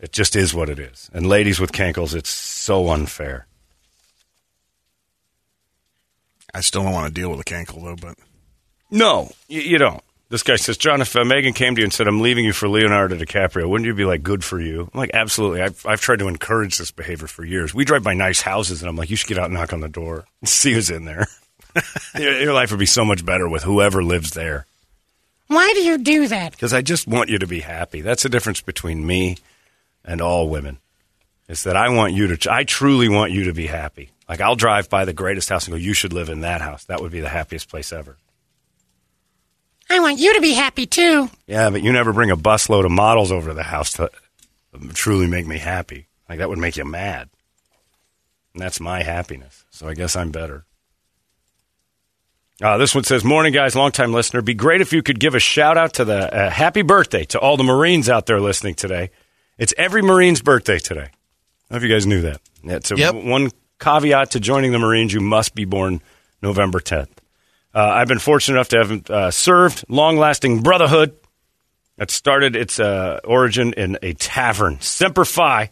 It 0.00 0.12
just 0.12 0.36
is 0.36 0.54
what 0.54 0.68
it 0.68 0.78
is. 0.78 1.10
And 1.12 1.26
ladies 1.26 1.58
with 1.58 1.72
cankles, 1.72 2.14
it's 2.14 2.30
so 2.30 2.88
unfair. 2.90 3.46
I 6.54 6.60
still 6.60 6.82
don't 6.82 6.92
want 6.92 7.12
to 7.12 7.20
deal 7.20 7.30
with 7.30 7.40
a 7.40 7.44
cankle 7.44 7.82
though, 7.84 7.96
but 7.96 8.16
No, 8.90 9.30
you, 9.48 9.60
you 9.60 9.78
don't. 9.78 10.02
This 10.30 10.42
guy 10.42 10.56
says, 10.56 10.76
John, 10.76 11.00
if 11.00 11.16
uh, 11.16 11.24
Megan 11.24 11.54
came 11.54 11.74
to 11.74 11.80
you 11.80 11.84
and 11.84 11.92
said, 11.92 12.06
I'm 12.06 12.20
leaving 12.20 12.44
you 12.44 12.52
for 12.52 12.68
Leonardo 12.68 13.16
DiCaprio, 13.16 13.66
wouldn't 13.66 13.86
you 13.86 13.94
be 13.94 14.04
like, 14.04 14.22
good 14.22 14.44
for 14.44 14.60
you? 14.60 14.90
I'm 14.92 14.98
like, 14.98 15.12
absolutely. 15.14 15.62
I've, 15.62 15.86
I've 15.86 16.02
tried 16.02 16.18
to 16.18 16.28
encourage 16.28 16.76
this 16.76 16.90
behavior 16.90 17.26
for 17.26 17.44
years. 17.44 17.72
We 17.72 17.86
drive 17.86 18.02
by 18.02 18.12
nice 18.12 18.42
houses, 18.42 18.82
and 18.82 18.90
I'm 18.90 18.96
like, 18.96 19.08
you 19.08 19.16
should 19.16 19.28
get 19.28 19.38
out 19.38 19.46
and 19.46 19.54
knock 19.54 19.72
on 19.72 19.80
the 19.80 19.88
door 19.88 20.26
and 20.40 20.48
see 20.48 20.74
who's 20.74 20.90
in 20.90 21.06
there. 21.06 21.26
your, 22.18 22.40
your 22.40 22.52
life 22.52 22.70
would 22.70 22.80
be 22.80 22.86
so 22.86 23.06
much 23.06 23.24
better 23.24 23.48
with 23.48 23.62
whoever 23.62 24.02
lives 24.02 24.32
there. 24.32 24.66
Why 25.46 25.72
do 25.74 25.80
you 25.80 25.96
do 25.96 26.28
that? 26.28 26.52
Because 26.52 26.74
I 26.74 26.82
just 26.82 27.08
want 27.08 27.30
you 27.30 27.38
to 27.38 27.46
be 27.46 27.60
happy. 27.60 28.02
That's 28.02 28.22
the 28.22 28.28
difference 28.28 28.60
between 28.60 29.06
me 29.06 29.38
and 30.04 30.20
all 30.20 30.50
women. 30.50 30.76
Is 31.48 31.64
that 31.64 31.76
I 31.76 31.88
want 31.88 32.12
you 32.12 32.36
to, 32.36 32.52
I 32.52 32.64
truly 32.64 33.08
want 33.08 33.32
you 33.32 33.44
to 33.44 33.54
be 33.54 33.66
happy. 33.66 34.10
Like, 34.28 34.42
I'll 34.42 34.56
drive 34.56 34.90
by 34.90 35.06
the 35.06 35.14
greatest 35.14 35.48
house 35.48 35.66
and 35.66 35.72
go, 35.72 35.78
you 35.78 35.94
should 35.94 36.12
live 36.12 36.28
in 36.28 36.42
that 36.42 36.60
house. 36.60 36.84
That 36.84 37.00
would 37.00 37.12
be 37.12 37.20
the 37.20 37.30
happiest 37.30 37.70
place 37.70 37.94
ever. 37.94 38.18
I 39.90 40.00
want 40.00 40.18
you 40.18 40.34
to 40.34 40.40
be 40.40 40.52
happy 40.52 40.86
too. 40.86 41.30
Yeah, 41.46 41.70
but 41.70 41.82
you 41.82 41.92
never 41.92 42.12
bring 42.12 42.30
a 42.30 42.36
busload 42.36 42.84
of 42.84 42.90
models 42.90 43.32
over 43.32 43.48
to 43.50 43.54
the 43.54 43.62
house 43.64 43.92
to 43.94 44.10
truly 44.92 45.26
make 45.26 45.46
me 45.46 45.58
happy. 45.58 46.06
Like 46.28 46.38
that 46.38 46.48
would 46.48 46.58
make 46.58 46.76
you 46.76 46.84
mad. 46.84 47.28
And 48.54 48.62
that's 48.62 48.80
my 48.80 49.02
happiness. 49.02 49.64
So 49.70 49.88
I 49.88 49.94
guess 49.94 50.14
I'm 50.16 50.30
better. 50.30 50.64
Uh, 52.60 52.76
this 52.76 52.94
one 52.94 53.04
says, 53.04 53.22
"Morning, 53.24 53.52
guys, 53.52 53.76
longtime 53.76 54.12
listener. 54.12 54.42
Be 54.42 54.54
great 54.54 54.80
if 54.80 54.92
you 54.92 55.02
could 55.02 55.20
give 55.20 55.34
a 55.36 55.38
shout 55.40 55.78
out 55.78 55.94
to 55.94 56.04
the 56.04 56.34
uh, 56.34 56.50
happy 56.50 56.82
birthday 56.82 57.24
to 57.26 57.38
all 57.38 57.56
the 57.56 57.62
Marines 57.62 58.08
out 58.10 58.26
there 58.26 58.40
listening 58.40 58.74
today. 58.74 59.10
It's 59.58 59.72
every 59.78 60.02
Marine's 60.02 60.42
birthday 60.42 60.78
today. 60.78 61.02
I 61.02 61.04
don't 61.04 61.70
know 61.70 61.76
if 61.76 61.82
you 61.84 61.88
guys 61.88 62.06
knew 62.06 62.20
that. 62.22 62.40
Yeah, 62.64 62.76
it's 62.76 62.90
a, 62.90 62.96
Yep. 62.96 63.14
one 63.14 63.50
caveat 63.78 64.32
to 64.32 64.40
joining 64.40 64.72
the 64.72 64.78
Marines: 64.80 65.14
you 65.14 65.20
must 65.20 65.54
be 65.54 65.64
born 65.66 66.00
November 66.42 66.80
10th. 66.80 67.08
Uh, 67.74 67.80
I've 67.86 68.08
been 68.08 68.18
fortunate 68.18 68.56
enough 68.56 68.68
to 68.70 68.78
have 68.78 69.10
uh, 69.10 69.30
served 69.30 69.84
long-lasting 69.88 70.62
brotherhood 70.62 71.14
that 71.96 72.10
started 72.10 72.56
its 72.56 72.80
uh, 72.80 73.20
origin 73.24 73.72
in 73.74 73.98
a 74.02 74.14
tavern. 74.14 74.80
Semper 74.80 75.24
Fi, 75.24 75.70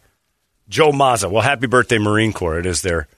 Joe 0.68 0.92
Mazza. 0.92 1.30
Well, 1.30 1.42
happy 1.42 1.66
birthday, 1.66 1.98
Marine 1.98 2.32
Corps! 2.32 2.58
It 2.58 2.66
is 2.66 2.82
their 2.82 3.08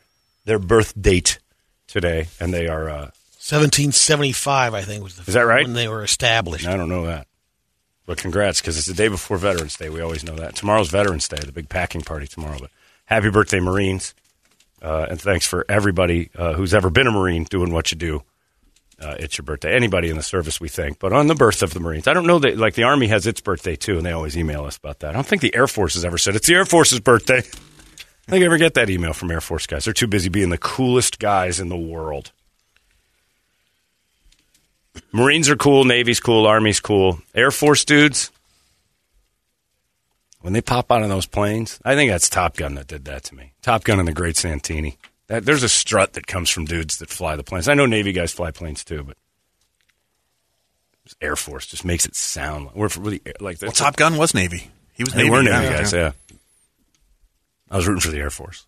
their 0.44 0.58
birth 0.58 1.00
date 1.00 1.38
today, 1.86 2.28
and 2.40 2.52
they 2.52 2.68
are. 2.68 2.88
Uh, 2.88 3.10
1775, 3.40 4.74
I 4.74 4.82
think, 4.82 5.02
was 5.02 5.16
the 5.16 5.22
Is 5.26 5.32
that 5.34 5.46
right? 5.46 5.64
when 5.64 5.72
they 5.72 5.88
were 5.88 6.04
established. 6.04 6.66
I 6.66 6.76
don't 6.76 6.90
know 6.90 7.06
that, 7.06 7.26
but 8.04 8.18
congrats 8.18 8.60
because 8.60 8.76
it's 8.76 8.86
the 8.86 8.92
day 8.94 9.08
before 9.08 9.38
Veterans 9.38 9.76
Day. 9.76 9.88
We 9.88 10.02
always 10.02 10.22
know 10.22 10.34
that. 10.36 10.54
Tomorrow's 10.54 10.90
Veterans 10.90 11.26
Day, 11.28 11.38
the 11.38 11.50
big 11.52 11.70
packing 11.70 12.02
party 12.02 12.26
tomorrow. 12.26 12.58
But 12.60 12.70
happy 13.06 13.30
birthday, 13.30 13.60
Marines! 13.60 14.14
Uh, 14.82 15.06
and 15.08 15.20
thanks 15.20 15.46
for 15.46 15.64
everybody 15.68 16.30
uh, 16.36 16.52
who's 16.52 16.74
ever 16.74 16.90
been 16.90 17.06
a 17.06 17.10
Marine 17.10 17.44
doing 17.44 17.72
what 17.72 17.90
you 17.90 17.96
do. 17.96 18.22
Uh, 19.00 19.14
it's 19.18 19.38
your 19.38 19.44
birthday. 19.44 19.74
Anybody 19.74 20.10
in 20.10 20.16
the 20.16 20.22
service, 20.24 20.60
we 20.60 20.68
think, 20.68 20.98
But 20.98 21.12
on 21.12 21.28
the 21.28 21.34
birth 21.36 21.62
of 21.62 21.72
the 21.72 21.78
Marines, 21.78 22.08
I 22.08 22.14
don't 22.14 22.26
know 22.26 22.40
that 22.40 22.58
like 22.58 22.74
the 22.74 22.82
Army 22.82 23.06
has 23.06 23.26
its 23.26 23.40
birthday 23.40 23.76
too, 23.76 23.96
and 23.96 24.04
they 24.04 24.10
always 24.10 24.36
email 24.36 24.64
us 24.64 24.76
about 24.76 25.00
that. 25.00 25.10
I 25.10 25.12
don't 25.12 25.26
think 25.26 25.42
the 25.42 25.54
Air 25.54 25.68
Force 25.68 25.94
has 25.94 26.04
ever 26.04 26.18
said 26.18 26.34
it's 26.34 26.48
the 26.48 26.54
Air 26.54 26.64
Force's 26.64 27.00
birthday. 27.00 27.38
I 28.28 28.30
think 28.30 28.42
I 28.42 28.46
ever 28.46 28.58
get 28.58 28.74
that 28.74 28.90
email 28.90 29.12
from 29.12 29.30
Air 29.30 29.40
Force 29.40 29.66
guys. 29.66 29.84
They're 29.84 29.94
too 29.94 30.08
busy 30.08 30.28
being 30.28 30.50
the 30.50 30.58
coolest 30.58 31.18
guys 31.18 31.60
in 31.60 31.68
the 31.68 31.76
world. 31.76 32.32
Marines 35.12 35.48
are 35.48 35.56
cool, 35.56 35.84
Navy's 35.84 36.20
cool, 36.20 36.46
Army's 36.46 36.80
cool. 36.80 37.20
Air 37.34 37.50
Force 37.52 37.84
dudes, 37.84 38.32
when 40.40 40.52
they 40.52 40.60
pop 40.60 40.90
out 40.90 41.02
of 41.02 41.08
those 41.08 41.26
planes, 41.26 41.80
I 41.84 41.94
think 41.94 42.10
that's 42.10 42.28
Top 42.28 42.56
Gun 42.56 42.74
that 42.74 42.88
did 42.88 43.04
that 43.06 43.24
to 43.24 43.34
me. 43.34 43.52
Top 43.62 43.84
Gun 43.84 43.98
and 43.98 44.08
the 44.08 44.12
Great 44.12 44.36
Santini. 44.36 44.98
That, 45.28 45.44
there's 45.44 45.62
a 45.62 45.68
strut 45.68 46.14
that 46.14 46.26
comes 46.26 46.50
from 46.50 46.64
dudes 46.64 46.98
that 46.98 47.10
fly 47.10 47.36
the 47.36 47.44
planes. 47.44 47.68
I 47.68 47.74
know 47.74 47.86
Navy 47.86 48.12
guys 48.12 48.32
fly 48.32 48.50
planes 48.50 48.82
too, 48.84 49.04
but 49.04 49.16
Air 51.20 51.36
Force 51.36 51.66
just 51.66 51.84
makes 51.84 52.06
it 52.06 52.14
sound 52.14 52.66
like 52.66 52.74
we're 52.74 52.88
really 52.98 53.20
like 53.40 53.60
well, 53.62 53.70
Top 53.72 53.96
Gun 53.96 54.16
was 54.16 54.34
Navy. 54.34 54.70
He 54.94 55.04
was 55.04 55.12
They 55.12 55.22
Navy. 55.24 55.30
were 55.30 55.42
yeah, 55.42 55.60
Navy 55.60 55.64
yeah. 55.72 55.78
guys, 55.78 55.92
yeah. 55.92 56.12
I 57.70 57.76
was 57.76 57.86
rooting 57.86 58.00
for 58.00 58.10
the 58.10 58.18
Air 58.18 58.30
Force. 58.30 58.66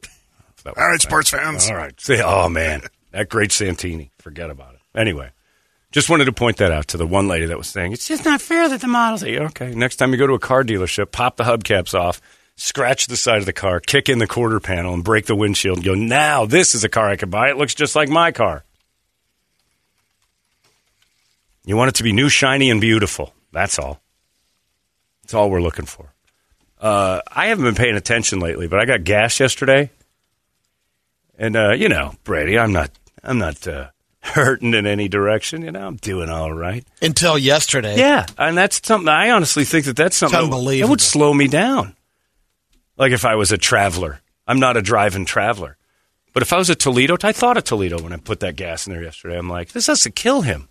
All 0.66 0.72
right, 0.76 1.00
sports 1.00 1.30
fans. 1.30 1.70
All 1.70 1.76
right. 1.76 1.98
Say, 2.00 2.22
oh 2.22 2.48
man, 2.48 2.82
that 3.12 3.28
great 3.28 3.50
Santini. 3.52 4.10
Forget 4.18 4.50
about 4.50 4.74
it. 4.74 4.80
Anyway, 4.94 5.30
just 5.92 6.10
wanted 6.10 6.26
to 6.26 6.32
point 6.32 6.58
that 6.58 6.70
out 6.70 6.88
to 6.88 6.96
the 6.98 7.06
one 7.06 7.28
lady 7.28 7.46
that 7.46 7.56
was 7.56 7.68
saying 7.68 7.92
it's 7.92 8.06
just 8.06 8.24
not 8.26 8.42
fair 8.42 8.68
that 8.68 8.80
the 8.82 8.86
models. 8.86 9.22
Say, 9.22 9.38
okay, 9.38 9.74
next 9.74 9.96
time 9.96 10.12
you 10.12 10.18
go 10.18 10.26
to 10.26 10.34
a 10.34 10.38
car 10.38 10.62
dealership, 10.62 11.12
pop 11.12 11.36
the 11.36 11.44
hubcaps 11.44 11.98
off, 11.98 12.20
scratch 12.60 13.06
the 13.06 13.16
side 13.16 13.38
of 13.38 13.46
the 13.46 13.52
car, 13.54 13.80
kick 13.80 14.08
in 14.10 14.18
the 14.18 14.26
quarter 14.26 14.60
panel, 14.60 14.92
and 14.92 15.02
break 15.02 15.24
the 15.26 15.34
windshield. 15.34 15.78
And 15.78 15.84
go 15.84 15.94
now. 15.94 16.44
This 16.44 16.74
is 16.74 16.84
a 16.84 16.88
car 16.88 17.08
I 17.08 17.16
could 17.16 17.30
buy. 17.30 17.48
It 17.48 17.56
looks 17.56 17.74
just 17.74 17.96
like 17.96 18.08
my 18.08 18.32
car. 18.32 18.64
You 21.64 21.76
want 21.76 21.88
it 21.90 21.94
to 21.96 22.02
be 22.02 22.12
new, 22.12 22.28
shiny, 22.28 22.70
and 22.70 22.80
beautiful. 22.80 23.32
That's 23.52 23.78
all. 23.78 24.00
That's 25.22 25.34
all 25.34 25.50
we're 25.50 25.62
looking 25.62 25.86
for. 25.86 26.12
Uh, 26.80 27.20
I 27.30 27.46
haven't 27.46 27.64
been 27.64 27.74
paying 27.74 27.96
attention 27.96 28.40
lately, 28.40 28.66
but 28.66 28.80
I 28.80 28.84
got 28.84 29.04
gas 29.04 29.38
yesterday, 29.40 29.90
and 31.38 31.54
uh, 31.54 31.72
you 31.72 31.88
know, 31.88 32.14
Brady, 32.24 32.58
I'm 32.58 32.72
not, 32.72 32.90
I'm 33.22 33.38
not 33.38 33.66
uh, 33.68 33.88
hurting 34.20 34.72
in 34.72 34.86
any 34.86 35.06
direction. 35.08 35.62
You 35.62 35.72
know, 35.72 35.86
I'm 35.86 35.96
doing 35.96 36.30
all 36.30 36.52
right. 36.52 36.84
Until 37.02 37.36
yesterday. 37.36 37.98
Yeah, 37.98 38.24
and 38.38 38.56
that's 38.56 38.80
something 38.86 39.08
I 39.08 39.30
honestly 39.30 39.64
think 39.64 39.84
that 39.86 39.96
that's 39.96 40.16
something 40.16 40.38
that 40.38 40.44
would- 40.46 40.54
unbelievable. 40.54 40.88
It 40.88 40.90
would 40.90 41.00
slow 41.02 41.34
me 41.34 41.48
down. 41.48 41.96
Like 43.00 43.12
if 43.12 43.24
I 43.24 43.34
was 43.34 43.50
a 43.50 43.58
traveler, 43.58 44.20
I'm 44.46 44.60
not 44.60 44.76
a 44.76 44.82
driving 44.82 45.24
traveler. 45.24 45.78
But 46.34 46.42
if 46.42 46.52
I 46.52 46.58
was 46.58 46.68
a 46.70 46.74
Toledo, 46.74 47.16
I 47.22 47.32
thought 47.32 47.56
of 47.56 47.64
Toledo 47.64 48.00
when 48.00 48.12
I 48.12 48.18
put 48.18 48.40
that 48.40 48.54
gas 48.54 48.86
in 48.86 48.92
there 48.92 49.02
yesterday. 49.02 49.36
I'm 49.38 49.48
like, 49.48 49.72
this 49.72 49.88
has 49.88 50.02
to 50.02 50.10
kill 50.10 50.42
him. 50.42 50.68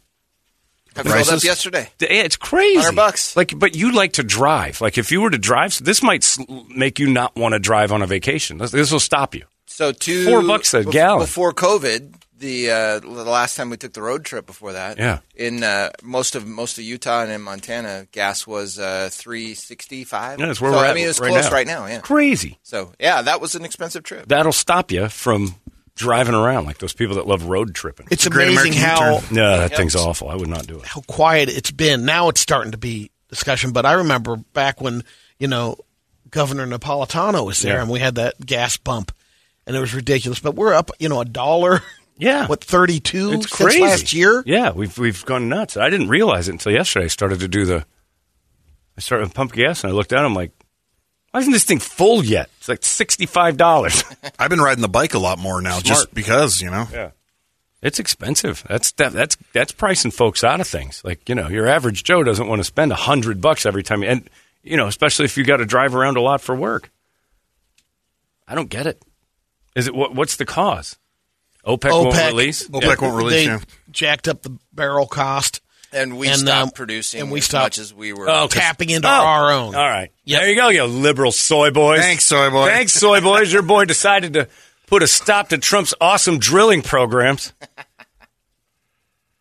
I 0.95 1.03
filled 1.03 1.29
up 1.29 1.43
yesterday. 1.43 1.89
It's 1.99 2.37
crazy. 2.37 2.77
100 2.77 2.95
bucks. 2.95 3.35
Like, 3.35 3.57
but 3.57 3.75
you 3.75 3.91
like 3.91 4.13
to 4.13 4.23
drive. 4.23 4.79
Like, 4.79 4.97
if 4.97 5.11
you 5.11 5.21
were 5.21 5.29
to 5.29 5.37
drive, 5.37 5.83
this 5.83 6.01
might 6.01 6.25
make 6.69 6.99
you 6.99 7.09
not 7.09 7.35
want 7.35 7.53
to 7.53 7.59
drive 7.59 7.91
on 7.91 8.01
a 8.01 8.07
vacation. 8.07 8.57
This, 8.57 8.71
this 8.71 8.91
will 8.91 8.99
stop 8.99 9.35
you. 9.35 9.45
So 9.65 9.91
two 9.91 10.25
Four 10.25 10.41
bucks 10.41 10.73
a 10.73 10.83
bef- 10.83 10.91
gallon. 10.91 11.21
before 11.21 11.53
COVID. 11.53 12.13
The 12.39 12.71
uh, 12.71 12.99
the 12.99 13.07
last 13.09 13.55
time 13.57 13.69
we 13.69 13.75
took 13.77 13.91
the 13.93 14.01
road 14.01 14.23
trip 14.23 14.45
before 14.45 14.71
that, 14.73 14.97
Yeah. 14.97 15.19
in 15.35 15.61
uh, 15.61 15.89
most 16.01 16.35
of 16.35 16.47
most 16.47 16.77
of 16.77 16.85
Utah 16.85 17.21
and 17.23 17.31
in 17.31 17.41
Montana, 17.41 18.07
gas 18.13 18.47
was 18.47 18.79
uh, 18.79 19.09
three 19.11 19.53
sixty 19.55 20.05
five. 20.05 20.39
Yeah, 20.39 20.45
that's 20.45 20.61
where 20.61 20.71
so, 20.71 20.77
we're 20.77 20.85
I 20.85 20.89
at 20.89 20.95
mean, 20.95 21.07
it's 21.09 21.19
right 21.19 21.31
close 21.31 21.45
now. 21.45 21.51
right 21.51 21.67
now. 21.67 21.85
Yeah. 21.85 21.99
Crazy. 21.99 22.57
So 22.63 22.93
yeah, 22.99 23.21
that 23.23 23.41
was 23.41 23.55
an 23.55 23.65
expensive 23.65 24.03
trip. 24.03 24.27
That'll 24.27 24.53
stop 24.53 24.89
you 24.91 25.09
from 25.09 25.55
driving 25.95 26.33
around 26.33 26.63
like 26.65 26.77
those 26.77 26.93
people 26.93 27.17
that 27.17 27.27
love 27.27 27.43
road 27.43 27.75
tripping. 27.75 28.07
It's 28.09 28.25
a 28.25 28.29
great 28.29 28.53
amazing 28.53 28.71
how 28.71 29.15
U-turn. 29.17 29.35
no, 29.35 29.57
that 29.57 29.75
thing's 29.75 29.97
awful. 29.97 30.29
I 30.29 30.35
would 30.35 30.47
not 30.47 30.65
do 30.65 30.79
it. 30.79 30.85
how 30.85 31.01
quiet 31.01 31.49
it's 31.49 31.71
been. 31.71 32.05
Now 32.05 32.29
it's 32.29 32.39
starting 32.39 32.71
to 32.71 32.77
be 32.77 33.11
discussion, 33.27 33.73
but 33.73 33.85
I 33.85 33.91
remember 33.93 34.37
back 34.37 34.79
when 34.79 35.03
you 35.39 35.49
know 35.49 35.75
Governor 36.31 36.65
Napolitano 36.65 37.45
was 37.45 37.59
there 37.61 37.73
Yeah. 37.75 37.81
and 37.81 37.89
we 37.91 37.99
had 37.99 38.15
that 38.15 38.39
gas 38.45 38.77
bump, 38.77 39.11
and 39.67 39.75
it 39.75 39.79
was 39.81 39.93
ridiculous. 39.93 40.39
But 40.39 40.55
we're 40.55 40.73
up, 40.73 40.89
you 40.99 41.09
know, 41.09 41.19
a 41.19 41.25
dollar. 41.25 41.81
Yeah. 42.19 42.45
what 42.47 42.63
thirty 42.63 42.99
two 42.99 43.31
It's 43.33 43.49
since 43.49 43.55
crazy. 43.71 43.81
last 43.81 44.13
year? 44.13 44.43
Yeah, 44.45 44.71
we've 44.71 44.95
we've 44.97 45.25
gone 45.25 45.49
nuts. 45.49 45.77
I 45.77 45.89
didn't 45.89 46.09
realize 46.09 46.47
it 46.47 46.51
until 46.51 46.71
yesterday. 46.73 47.05
I 47.05 47.07
started 47.07 47.39
to 47.39 47.47
do 47.47 47.65
the. 47.65 47.85
I 48.97 49.01
started 49.01 49.27
to 49.29 49.33
pump 49.33 49.53
gas 49.53 49.83
and 49.83 49.91
I 49.91 49.95
looked 49.95 50.09
down. 50.09 50.25
I'm 50.25 50.35
like, 50.35 50.51
Why 51.31 51.39
isn't 51.39 51.53
this 51.53 51.63
thing 51.63 51.79
full 51.79 52.23
yet? 52.23 52.49
It's 52.59 52.67
like 52.67 52.83
sixty-five 52.83 53.55
dollars. 53.57 54.03
I've 54.39 54.49
been 54.49 54.59
riding 54.61 54.81
the 54.81 54.89
bike 54.89 55.13
a 55.13 55.19
lot 55.19 55.39
more 55.39 55.61
now, 55.61 55.79
just 55.79 56.13
because 56.13 56.61
you 56.61 56.69
know. 56.69 56.87
Yeah. 56.91 57.11
It's 57.81 57.97
expensive. 57.97 58.65
That's 58.67 58.91
that, 58.93 59.13
that's 59.13 59.37
that's 59.53 59.71
pricing 59.71 60.11
folks 60.11 60.43
out 60.43 60.59
of 60.59 60.67
things. 60.67 61.01
Like 61.05 61.29
you 61.29 61.35
know, 61.35 61.47
your 61.47 61.65
average 61.65 62.03
Joe 62.03 62.23
doesn't 62.23 62.45
want 62.47 62.59
to 62.59 62.65
spend 62.65 62.91
a 62.91 62.95
hundred 62.95 63.39
bucks 63.39 63.65
every 63.65 63.83
time, 63.83 64.03
and 64.03 64.29
you 64.63 64.75
know, 64.75 64.87
especially 64.87 65.23
if 65.23 65.37
you 65.37 65.45
got 65.45 65.57
to 65.57 65.65
drive 65.65 65.95
around 65.95 66.17
a 66.17 66.21
lot 66.21 66.41
for 66.41 66.53
work. 66.53 66.91
I 68.45 68.55
don't 68.55 68.69
get 68.69 68.85
it. 68.85 69.01
Is 69.75 69.87
it 69.87 69.95
what, 69.95 70.13
what's 70.13 70.35
the 70.35 70.45
cause? 70.45 70.97
OPEC, 71.65 71.91
won't 71.91 72.15
release. 72.15 72.67
OPEC 72.67 73.01
won't 73.01 73.15
release, 73.17 73.33
They 73.33 73.45
yeah. 73.45 73.59
jacked 73.91 74.27
up 74.27 74.41
the 74.41 74.57
barrel 74.73 75.05
cost. 75.07 75.61
And 75.91 76.17
we 76.19 76.27
And, 76.27 76.37
stopped 76.41 76.61
um, 76.63 76.69
producing 76.69 77.19
and 77.21 77.31
we 77.31 77.39
as 77.39 77.45
stopped 77.45 77.63
much 77.63 77.77
as 77.79 77.93
we 77.93 78.13
were. 78.13 78.29
Oh, 78.29 78.47
'cause- 78.47 78.53
tapping 78.53 78.91
into 78.91 79.07
Oh, 79.07 79.11
our 79.11 79.51
own. 79.51 79.73
All 79.75 79.87
right, 79.89 80.11
Yep. 80.25 80.39
there 80.41 80.49
you 80.49 80.55
go, 80.55 80.69
you 80.69 80.83
liberal 80.85 81.31
soy 81.31 81.71
boys. 81.71 81.99
Thanks, 82.01 82.25
soy 82.25 82.49
boys. 82.51 82.69
Thanks, 82.69 82.93
soy 82.93 83.21
boys. 83.21 83.51
Your 83.51 83.63
boy 83.63 83.85
decided 83.85 84.33
to 84.33 84.47
put 84.85 85.01
a 85.01 85.07
stop 85.07 85.49
to 85.49 85.57
Trump's 85.57 85.95
awesome 85.99 86.37
drilling 86.37 86.83
programs. 86.83 87.53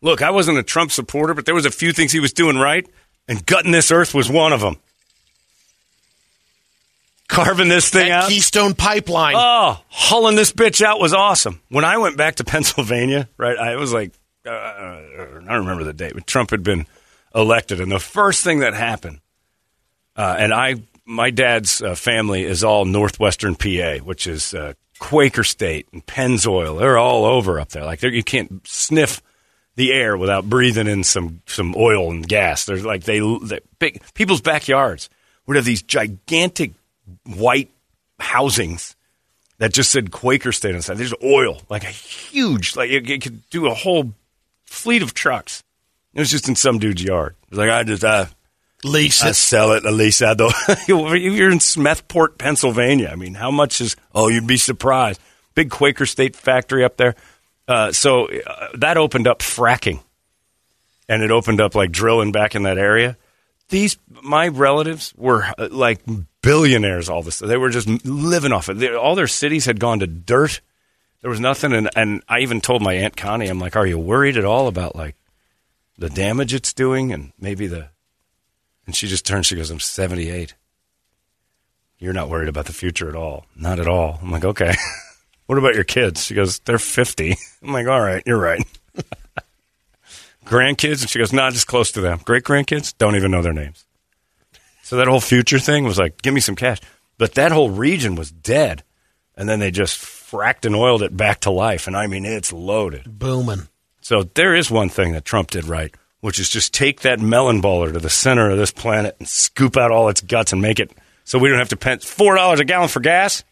Look, 0.01 0.21
I 0.21 0.31
wasn't 0.31 0.57
a 0.57 0.63
Trump 0.63 0.91
supporter, 0.91 1.33
but 1.33 1.45
there 1.45 1.53
was 1.55 1.65
a 1.65 1.71
few 1.71 1.91
things 1.93 2.11
he 2.11 2.19
was 2.19 2.33
doing 2.33 2.57
right, 2.57 2.87
and 3.27 3.45
gutting 3.45 3.71
this 3.71 3.91
earth 3.91 4.13
was 4.13 4.29
one 4.29 4.53
of 4.53 4.61
them. 4.61 4.77
Carving 7.29 7.67
this 7.67 7.89
thing 7.89 8.09
That 8.09 8.23
out. 8.23 8.29
Keystone 8.29 8.73
Pipeline. 8.73 9.35
Oh, 9.37 9.79
hulling 9.87 10.35
this 10.35 10.51
bitch 10.51 10.81
out 10.81 10.99
was 10.99 11.13
awesome. 11.13 11.61
When 11.69 11.85
I 11.85 11.99
went 11.99 12.17
back 12.17 12.35
to 12.35 12.43
Pennsylvania, 12.45 13.29
right, 13.37 13.55
I 13.57 13.75
was 13.75 13.93
like, 13.93 14.11
uh, 14.45 14.49
I 14.49 15.27
don't 15.47 15.59
remember 15.59 15.83
the 15.83 15.93
date, 15.93 16.13
but 16.15 16.25
Trump 16.25 16.49
had 16.49 16.63
been 16.63 16.87
elected, 17.33 17.79
and 17.79 17.91
the 17.91 17.99
first 17.99 18.43
thing 18.43 18.59
that 18.59 18.73
happened, 18.73 19.21
uh, 20.15 20.35
and 20.39 20.51
I, 20.51 20.75
my 21.05 21.29
dad's 21.29 21.81
uh, 21.83 21.93
family 21.93 22.43
is 22.43 22.63
all 22.63 22.83
northwestern 22.85 23.53
PA, 23.55 23.97
which 24.03 24.25
is 24.25 24.55
uh, 24.55 24.73
Quaker 24.97 25.43
State 25.43 25.87
and 25.93 26.03
Pennzoil. 26.05 26.79
They're 26.79 26.97
all 26.97 27.25
over 27.25 27.59
up 27.59 27.69
there. 27.69 27.85
Like 27.85 28.01
you 28.01 28.23
can't 28.23 28.67
sniff 28.67 29.21
the 29.75 29.91
air 29.91 30.17
without 30.17 30.49
breathing 30.49 30.87
in 30.87 31.03
some 31.03 31.41
some 31.45 31.75
oil 31.77 32.09
and 32.11 32.27
gas. 32.27 32.65
There's 32.65 32.83
like 32.83 33.03
they, 33.03 33.19
they 33.19 33.59
big 33.77 34.01
people's 34.15 34.41
backyards 34.41 35.09
would 35.45 35.55
have 35.55 35.65
these 35.65 35.81
gigantic 35.81 36.73
white 37.25 37.69
housings 38.19 38.95
that 39.57 39.73
just 39.73 39.91
said 39.91 40.11
Quaker 40.11 40.51
State 40.51 40.75
inside. 40.75 40.97
There's 40.97 41.13
oil, 41.23 41.61
like 41.69 41.83
a 41.83 41.87
huge, 41.87 42.75
like 42.75 42.89
it, 42.89 43.09
it 43.09 43.21
could 43.21 43.47
do 43.49 43.67
a 43.67 43.73
whole 43.73 44.13
fleet 44.65 45.01
of 45.01 45.13
trucks. 45.13 45.63
It 46.13 46.19
was 46.19 46.29
just 46.29 46.47
in 46.49 46.55
some 46.55 46.79
dude's 46.79 47.03
yard. 47.03 47.35
It 47.43 47.51
was 47.51 47.59
like 47.59 47.69
I 47.69 47.83
just 47.83 48.03
uh, 48.03 48.25
Lease 48.83 49.23
I 49.23 49.29
it. 49.29 49.33
sell 49.35 49.73
it, 49.73 49.85
Elisa. 49.85 50.35
Though 50.37 50.51
you're 50.87 51.51
in 51.51 51.59
Smethport, 51.59 52.37
Pennsylvania. 52.37 53.09
I 53.11 53.15
mean, 53.15 53.33
how 53.33 53.51
much 53.51 53.81
is? 53.81 53.95
Oh, 54.15 54.29
you'd 54.29 54.47
be 54.47 54.57
surprised. 54.57 55.19
Big 55.55 55.69
Quaker 55.69 56.05
State 56.05 56.35
factory 56.35 56.83
up 56.83 56.97
there. 56.97 57.15
Uh, 57.67 57.91
so 57.91 58.27
uh, 58.27 58.69
that 58.75 58.97
opened 58.97 59.27
up 59.27 59.39
fracking, 59.39 60.01
and 61.07 61.21
it 61.21 61.29
opened 61.31 61.59
up 61.61 61.75
like 61.75 61.91
drilling 61.91 62.31
back 62.31 62.55
in 62.55 62.63
that 62.63 62.77
area. 62.77 63.17
These 63.69 63.97
my 64.23 64.47
relatives 64.47 65.13
were 65.15 65.43
uh, 65.57 65.69
like 65.71 66.01
billionaires. 66.41 67.07
All 67.07 67.21
this, 67.21 67.39
they 67.39 67.57
were 67.57 67.69
just 67.69 67.87
living 68.05 68.51
off 68.51 68.67
it. 68.69 68.95
All 68.95 69.15
their 69.15 69.27
cities 69.27 69.65
had 69.65 69.79
gone 69.79 69.99
to 69.99 70.07
dirt. 70.07 70.61
There 71.21 71.29
was 71.29 71.39
nothing, 71.39 71.73
and 71.73 71.89
and 71.95 72.23
I 72.27 72.39
even 72.39 72.61
told 72.61 72.81
my 72.81 72.93
aunt 72.93 73.15
Connie, 73.15 73.47
I'm 73.47 73.59
like, 73.59 73.75
"Are 73.75 73.85
you 73.85 73.99
worried 73.99 74.37
at 74.37 74.45
all 74.45 74.67
about 74.67 74.95
like 74.95 75.15
the 75.97 76.09
damage 76.09 76.53
it's 76.53 76.73
doing, 76.73 77.11
and 77.11 77.31
maybe 77.39 77.67
the?" 77.67 77.89
And 78.85 78.95
she 78.95 79.07
just 79.07 79.25
turns. 79.25 79.45
She 79.45 79.55
goes, 79.55 79.69
"I'm 79.69 79.79
78. 79.79 80.55
You're 81.99 82.13
not 82.13 82.29
worried 82.29 82.49
about 82.49 82.65
the 82.65 82.73
future 82.73 83.09
at 83.09 83.15
all. 83.15 83.45
Not 83.55 83.79
at 83.79 83.87
all." 83.87 84.19
I'm 84.21 84.31
like, 84.31 84.45
"Okay." 84.45 84.73
what 85.45 85.59
about 85.59 85.75
your 85.75 85.83
kids? 85.83 86.25
She 86.25 86.33
goes, 86.33 86.59
"They're 86.59 86.79
50." 86.79 87.35
I'm 87.63 87.73
like, 87.73 87.87
"All 87.87 88.01
right, 88.01 88.23
you're 88.25 88.39
right." 88.39 88.65
grandkids, 90.49 91.01
and 91.01 91.09
she 91.09 91.19
goes, 91.19 91.31
"Not 91.31 91.53
just 91.53 91.67
close 91.67 91.91
to 91.91 92.01
them. 92.01 92.19
Great 92.25 92.43
grandkids 92.43 92.93
don't 92.97 93.15
even 93.15 93.31
know 93.31 93.41
their 93.41 93.53
names." 93.53 93.85
So 94.83 94.97
that 94.97 95.07
whole 95.07 95.21
future 95.21 95.59
thing 95.59 95.83
was 95.83 95.99
like, 95.99 96.21
"Give 96.21 96.33
me 96.33 96.41
some 96.41 96.55
cash," 96.55 96.79
but 97.17 97.35
that 97.35 97.51
whole 97.51 97.69
region 97.69 98.15
was 98.15 98.31
dead, 98.31 98.83
and 99.37 99.47
then 99.47 99.59
they 99.59 99.71
just 99.71 99.99
fracked 99.99 100.65
and 100.65 100.75
oiled 100.75 101.03
it 101.03 101.15
back 101.15 101.41
to 101.41 101.51
life, 101.51 101.87
and 101.87 101.95
I 101.95 102.07
mean, 102.07 102.25
it's 102.25 102.51
loaded. 102.51 103.19
Booming. 103.19 103.67
So 104.01 104.23
there 104.23 104.55
is 104.55 104.71
one 104.71 104.89
thing 104.89 105.13
that 105.13 105.25
Trump 105.25 105.51
did 105.51 105.65
right, 105.65 105.93
which 106.21 106.39
is 106.39 106.49
just 106.49 106.73
take 106.73 107.01
that 107.01 107.19
melon 107.19 107.61
baller 107.61 107.93
to 107.93 107.99
the 107.99 108.09
center 108.09 108.49
of 108.49 108.57
this 108.57 108.71
planet 108.71 109.15
and 109.19 109.27
scoop 109.27 109.77
out 109.77 109.91
all 109.91 110.09
its 110.09 110.21
guts 110.21 110.51
and 110.51 110.61
make 110.61 110.79
it 110.79 110.91
so 111.23 111.37
we 111.37 111.49
don't 111.49 111.59
have 111.59 111.69
to 111.69 111.77
pay 111.77 111.97
four 111.97 112.35
dollars 112.35 112.59
a 112.59 112.65
gallon 112.65 112.89
for 112.89 113.01
gas. 113.01 113.43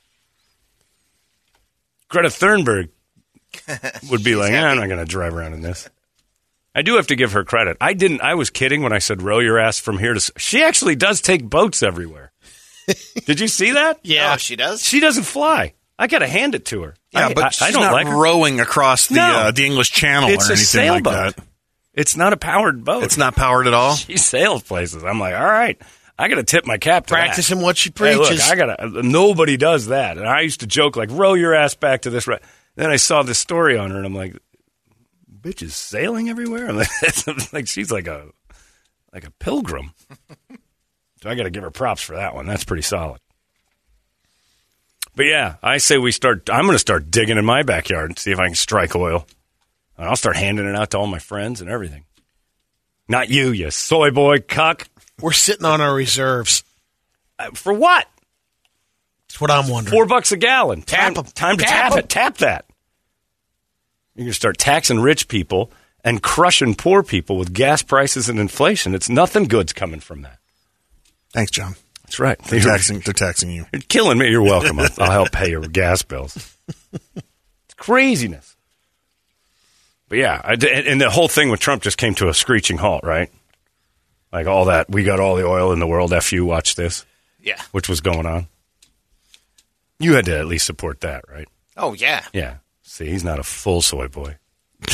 Greta 2.09 2.29
Thunberg 2.29 2.89
would 4.09 4.23
be 4.23 4.35
like, 4.35 4.51
"Eh, 4.51 4.59
I'm 4.59 4.77
not 4.77 4.87
going 4.87 4.99
to 4.99 5.05
drive 5.05 5.35
around 5.35 5.53
in 5.53 5.61
this. 5.61 5.87
I 6.77 6.83
do 6.83 6.97
have 6.97 7.07
to 7.07 7.15
give 7.15 7.31
her 7.31 7.43
credit. 7.43 7.75
I 7.81 7.93
didn't. 7.93 8.21
I 8.21 8.35
was 8.35 8.51
kidding 8.51 8.83
when 8.83 8.93
I 8.93 8.99
said 8.99 9.23
row 9.23 9.39
your 9.39 9.57
ass 9.57 9.79
from 9.79 9.97
here 9.97 10.13
to. 10.13 10.31
She 10.37 10.63
actually 10.63 10.95
does 10.95 11.21
take 11.21 11.43
boats 11.43 11.81
everywhere. 11.81 12.31
Did 13.25 13.39
you 13.39 13.47
see 13.47 13.71
that? 13.71 13.99
Yeah. 14.03 14.33
Oh, 14.35 14.37
she 14.37 14.55
does. 14.55 14.83
She 14.83 14.99
doesn't 14.99 15.23
fly. 15.23 15.73
I 15.97 16.05
got 16.05 16.19
to 16.19 16.27
hand 16.27 16.53
it 16.53 16.65
to 16.65 16.83
her. 16.83 16.95
Yeah, 17.11 17.29
I, 17.29 17.33
but 17.33 17.43
I, 17.45 17.49
she's 17.49 17.61
I 17.63 17.71
don't 17.71 17.81
not 17.81 17.93
like 17.93 18.05
her. 18.07 18.15
rowing 18.15 18.59
across 18.59 19.07
the 19.07 19.15
No. 19.15 19.23
uh, 19.23 19.51
the 19.51 19.65
English 19.65 19.89
Channel 19.89 20.29
It's 20.29 20.47
or 20.49 20.53
a 20.53 20.55
anything 20.55 20.89
like 20.91 21.03
that. 21.05 21.43
It's 21.95 22.15
not 22.15 22.31
a 22.33 22.37
powered 22.37 22.85
boat. 22.85 23.03
It's 23.03 23.17
not 23.17 23.35
powered 23.35 23.65
at 23.65 23.73
all. 23.73 23.95
She 23.95 24.17
sails 24.17 24.61
places. 24.61 25.03
I'm 25.03 25.19
like, 25.19 25.33
all 25.33 25.43
right, 25.43 25.81
I 26.19 26.27
got 26.27 26.35
to 26.35 26.43
tip 26.43 26.67
my 26.67 26.77
cap 26.77 27.07
to 27.07 27.15
that. 27.15 27.25
Practicing 27.25 27.59
what 27.61 27.75
she 27.75 27.89
Hey, 27.97 28.15
look, 28.15 28.27
preaches. 28.27 28.47
I 28.47 28.55
gotta. 28.55 29.01
Nobody 29.01 29.57
does 29.57 29.87
that. 29.87 30.19
And 30.19 30.27
I 30.27 30.41
used 30.41 30.59
to 30.59 30.67
joke 30.67 30.95
like, 30.95 31.09
row 31.09 31.33
your 31.33 31.55
ass 31.55 31.73
back 31.73 32.03
to 32.03 32.11
this. 32.11 32.27
Right. 32.27 32.41
Then 32.75 32.91
I 32.91 32.97
saw 32.97 33.23
this 33.23 33.39
story 33.39 33.75
on 33.75 33.89
her, 33.89 33.97
and 33.97 34.05
I'm 34.05 34.13
like, 34.13 34.37
bitch 35.47 35.61
is 35.61 35.75
sailing 35.75 36.29
everywhere. 36.29 36.67
I'm 36.67 36.75
like, 37.27 37.53
like 37.53 37.67
she's 37.67 37.91
like 37.91 38.07
a 38.07 38.27
like 39.13 39.25
a 39.25 39.31
pilgrim. 39.31 39.91
so 41.21 41.29
I 41.29 41.35
got 41.35 41.43
to 41.43 41.49
give 41.49 41.63
her 41.63 41.71
props 41.71 42.01
for 42.01 42.15
that 42.15 42.35
one. 42.35 42.45
That's 42.45 42.65
pretty 42.65 42.83
solid. 42.83 43.19
But 45.15 45.25
yeah, 45.25 45.55
I 45.63 45.77
say 45.77 45.97
we 45.97 46.11
start. 46.11 46.49
I'm 46.51 46.63
going 46.65 46.75
to 46.75 46.79
start 46.79 47.09
digging 47.09 47.37
in 47.37 47.45
my 47.45 47.63
backyard 47.63 48.09
and 48.11 48.19
see 48.19 48.31
if 48.31 48.39
I 48.39 48.45
can 48.47 48.55
strike 48.55 48.95
oil, 48.95 49.25
and 49.97 50.07
I'll 50.07 50.15
start 50.15 50.35
handing 50.35 50.67
it 50.67 50.75
out 50.75 50.91
to 50.91 50.99
all 50.99 51.07
my 51.07 51.19
friends 51.19 51.61
and 51.61 51.69
everything. 51.69 52.03
Not 53.07 53.29
you, 53.29 53.49
you 53.49 53.71
soy 53.71 54.11
boy 54.11 54.39
cuck. 54.41 54.87
We're 55.19 55.31
sitting 55.31 55.65
on 55.65 55.81
our 55.81 55.93
reserves. 55.95 56.63
Uh, 57.39 57.51
For 57.53 57.73
what? 57.73 58.05
That's 59.27 59.41
what 59.41 59.49
I'm 59.49 59.67
wondering. 59.69 59.93
Four 59.95 60.05
bucks 60.05 60.31
a 60.31 60.37
gallon. 60.37 60.81
Tap 60.83 61.15
time, 61.15 61.25
'em. 61.25 61.31
time 61.31 61.57
to 61.57 61.63
Tap 61.63 61.91
tap, 61.93 61.99
it. 61.99 62.09
Tap 62.09 62.37
that. 62.37 62.65
You're 64.17 64.23
going 64.25 64.31
to 64.31 64.35
start 64.35 64.57
taxing 64.57 64.99
rich 64.99 65.27
people 65.27 65.71
and 66.03 66.21
crushing 66.23 66.73
poor 66.75 67.03
people 67.03 67.37
with 67.37 67.53
gas 67.53 67.83
prices 67.83 68.27
and 68.29 68.39
inflation. 68.39 68.95
It's 68.95 69.09
nothing 69.09 69.43
good's 69.45 69.73
coming 69.73 69.99
from 69.99 70.23
that. 70.23 70.39
Thanks, 71.33 71.51
John. 71.51 71.75
That's 72.03 72.19
right. 72.19 72.37
They're 72.45 72.59
You're, 72.59 72.69
taxing. 72.71 72.99
They're 73.01 73.13
taxing 73.13 73.51
you. 73.51 73.65
you're 73.71 73.81
killing 73.83 74.17
me. 74.17 74.29
You're 74.29 74.41
welcome. 74.41 74.79
I'll, 74.79 74.87
I'll 74.97 75.11
help 75.11 75.31
pay 75.31 75.51
your 75.51 75.61
gas 75.67 76.01
bills. 76.01 76.55
It's 76.93 77.73
craziness. 77.75 78.55
But 80.09 80.17
yeah, 80.19 80.41
I, 80.43 80.53
and 80.53 80.99
the 81.01 81.09
whole 81.11 81.27
thing 81.27 81.49
with 81.51 81.59
Trump 81.59 81.83
just 81.83 81.97
came 81.97 82.15
to 82.15 82.29
a 82.29 82.33
screeching 82.33 82.77
halt, 82.77 83.03
right? 83.03 83.29
Like 84.31 84.47
all 84.47 84.65
that, 84.65 84.89
we 84.89 85.03
got 85.03 85.19
all 85.19 85.35
the 85.35 85.45
oil 85.45 85.73
in 85.73 85.79
the 85.79 85.87
world. 85.87 86.11
F 86.13 86.31
you, 86.31 86.45
watch 86.45 86.75
this, 86.75 87.05
Yeah. 87.41 87.61
which 87.71 87.87
was 87.89 88.01
going 88.01 88.25
on. 88.25 88.47
You 89.99 90.13
had 90.13 90.25
to 90.25 90.37
at 90.39 90.45
least 90.47 90.65
support 90.65 91.01
that, 91.01 91.25
right? 91.29 91.47
Oh 91.75 91.93
yeah. 91.93 92.23
Yeah. 92.33 92.55
See, 92.97 93.05
he's 93.11 93.23
not 93.23 93.37
a 93.37 93.43
full 93.43 93.83
soy 93.83 94.07
boy. 94.07 94.37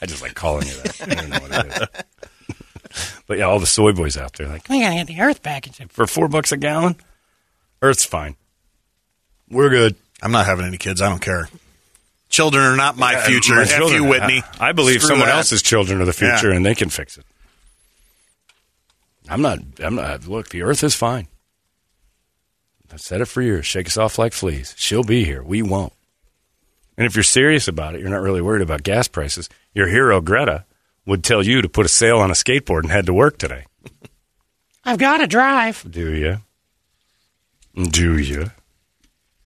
I 0.00 0.06
just 0.06 0.22
like 0.22 0.32
calling 0.34 0.66
you 0.66 0.72
that. 0.72 1.02
I 1.02 1.14
don't 1.16 1.28
know 1.28 1.38
what 1.38 1.66
it 1.66 1.82
is. 1.82 3.20
but 3.26 3.36
yeah, 3.36 3.44
all 3.44 3.58
the 3.58 3.66
soy 3.66 3.92
boys 3.92 4.16
out 4.16 4.32
there, 4.38 4.46
like, 4.48 4.66
We 4.70 4.80
gotta 4.80 4.94
get 4.94 5.06
the 5.06 5.20
earth 5.20 5.42
back. 5.42 5.66
It's 5.66 5.78
for 5.92 6.06
four 6.06 6.28
bucks 6.28 6.50
a 6.50 6.56
gallon, 6.56 6.96
Earth's 7.82 8.06
fine. 8.06 8.36
We're 9.50 9.68
good. 9.68 9.96
I'm 10.22 10.32
not 10.32 10.46
having 10.46 10.64
any 10.64 10.78
kids. 10.78 11.02
I 11.02 11.10
don't 11.10 11.20
care. 11.20 11.50
Children 12.30 12.64
are 12.64 12.76
not 12.76 12.96
my 12.96 13.12
Yeah, 13.12 13.26
future. 13.26 13.56
my 13.56 13.62
F 13.64 13.68
children- 13.68 14.02
you, 14.04 14.08
Whitney. 14.08 14.42
I, 14.58 14.70
I 14.70 14.72
believe 14.72 15.02
Screw 15.02 15.10
someone 15.10 15.28
that. 15.28 15.36
else's 15.36 15.60
children 15.60 16.00
are 16.00 16.06
the 16.06 16.14
future, 16.14 16.48
Yeah. 16.48 16.56
and 16.56 16.64
they 16.64 16.74
can 16.74 16.88
fix 16.88 17.18
it. 17.18 17.26
I'm 19.28 19.42
not. 19.42 19.58
I'm 19.78 19.94
not. 19.94 20.26
Look, 20.26 20.48
the 20.48 20.62
Earth 20.62 20.82
is 20.82 20.94
fine. 20.94 21.26
I've 22.90 23.02
said 23.02 23.20
it 23.20 23.26
for 23.26 23.42
years. 23.42 23.66
Shake 23.66 23.88
us 23.88 23.98
off 23.98 24.18
like 24.18 24.32
fleas. 24.32 24.74
She'll 24.78 25.04
be 25.04 25.22
here. 25.24 25.42
We 25.42 25.60
won't. 25.60 25.92
And 26.96 27.06
if 27.06 27.14
you're 27.14 27.22
serious 27.22 27.68
about 27.68 27.94
it, 27.94 28.00
you're 28.00 28.10
not 28.10 28.20
really 28.20 28.42
worried 28.42 28.62
about 28.62 28.82
gas 28.82 29.08
prices. 29.08 29.48
Your 29.74 29.88
hero 29.88 30.20
Greta 30.20 30.64
would 31.06 31.24
tell 31.24 31.42
you 31.42 31.62
to 31.62 31.68
put 31.68 31.86
a 31.86 31.88
sail 31.88 32.18
on 32.18 32.30
a 32.30 32.34
skateboard 32.34 32.82
and 32.82 32.90
head 32.90 33.06
to 33.06 33.14
work 33.14 33.38
today. 33.38 33.64
I've 34.84 34.98
got 34.98 35.18
to 35.18 35.26
drive. 35.26 35.84
Do 35.88 36.12
you? 36.12 36.38
Do 37.90 38.18
you? 38.18 38.50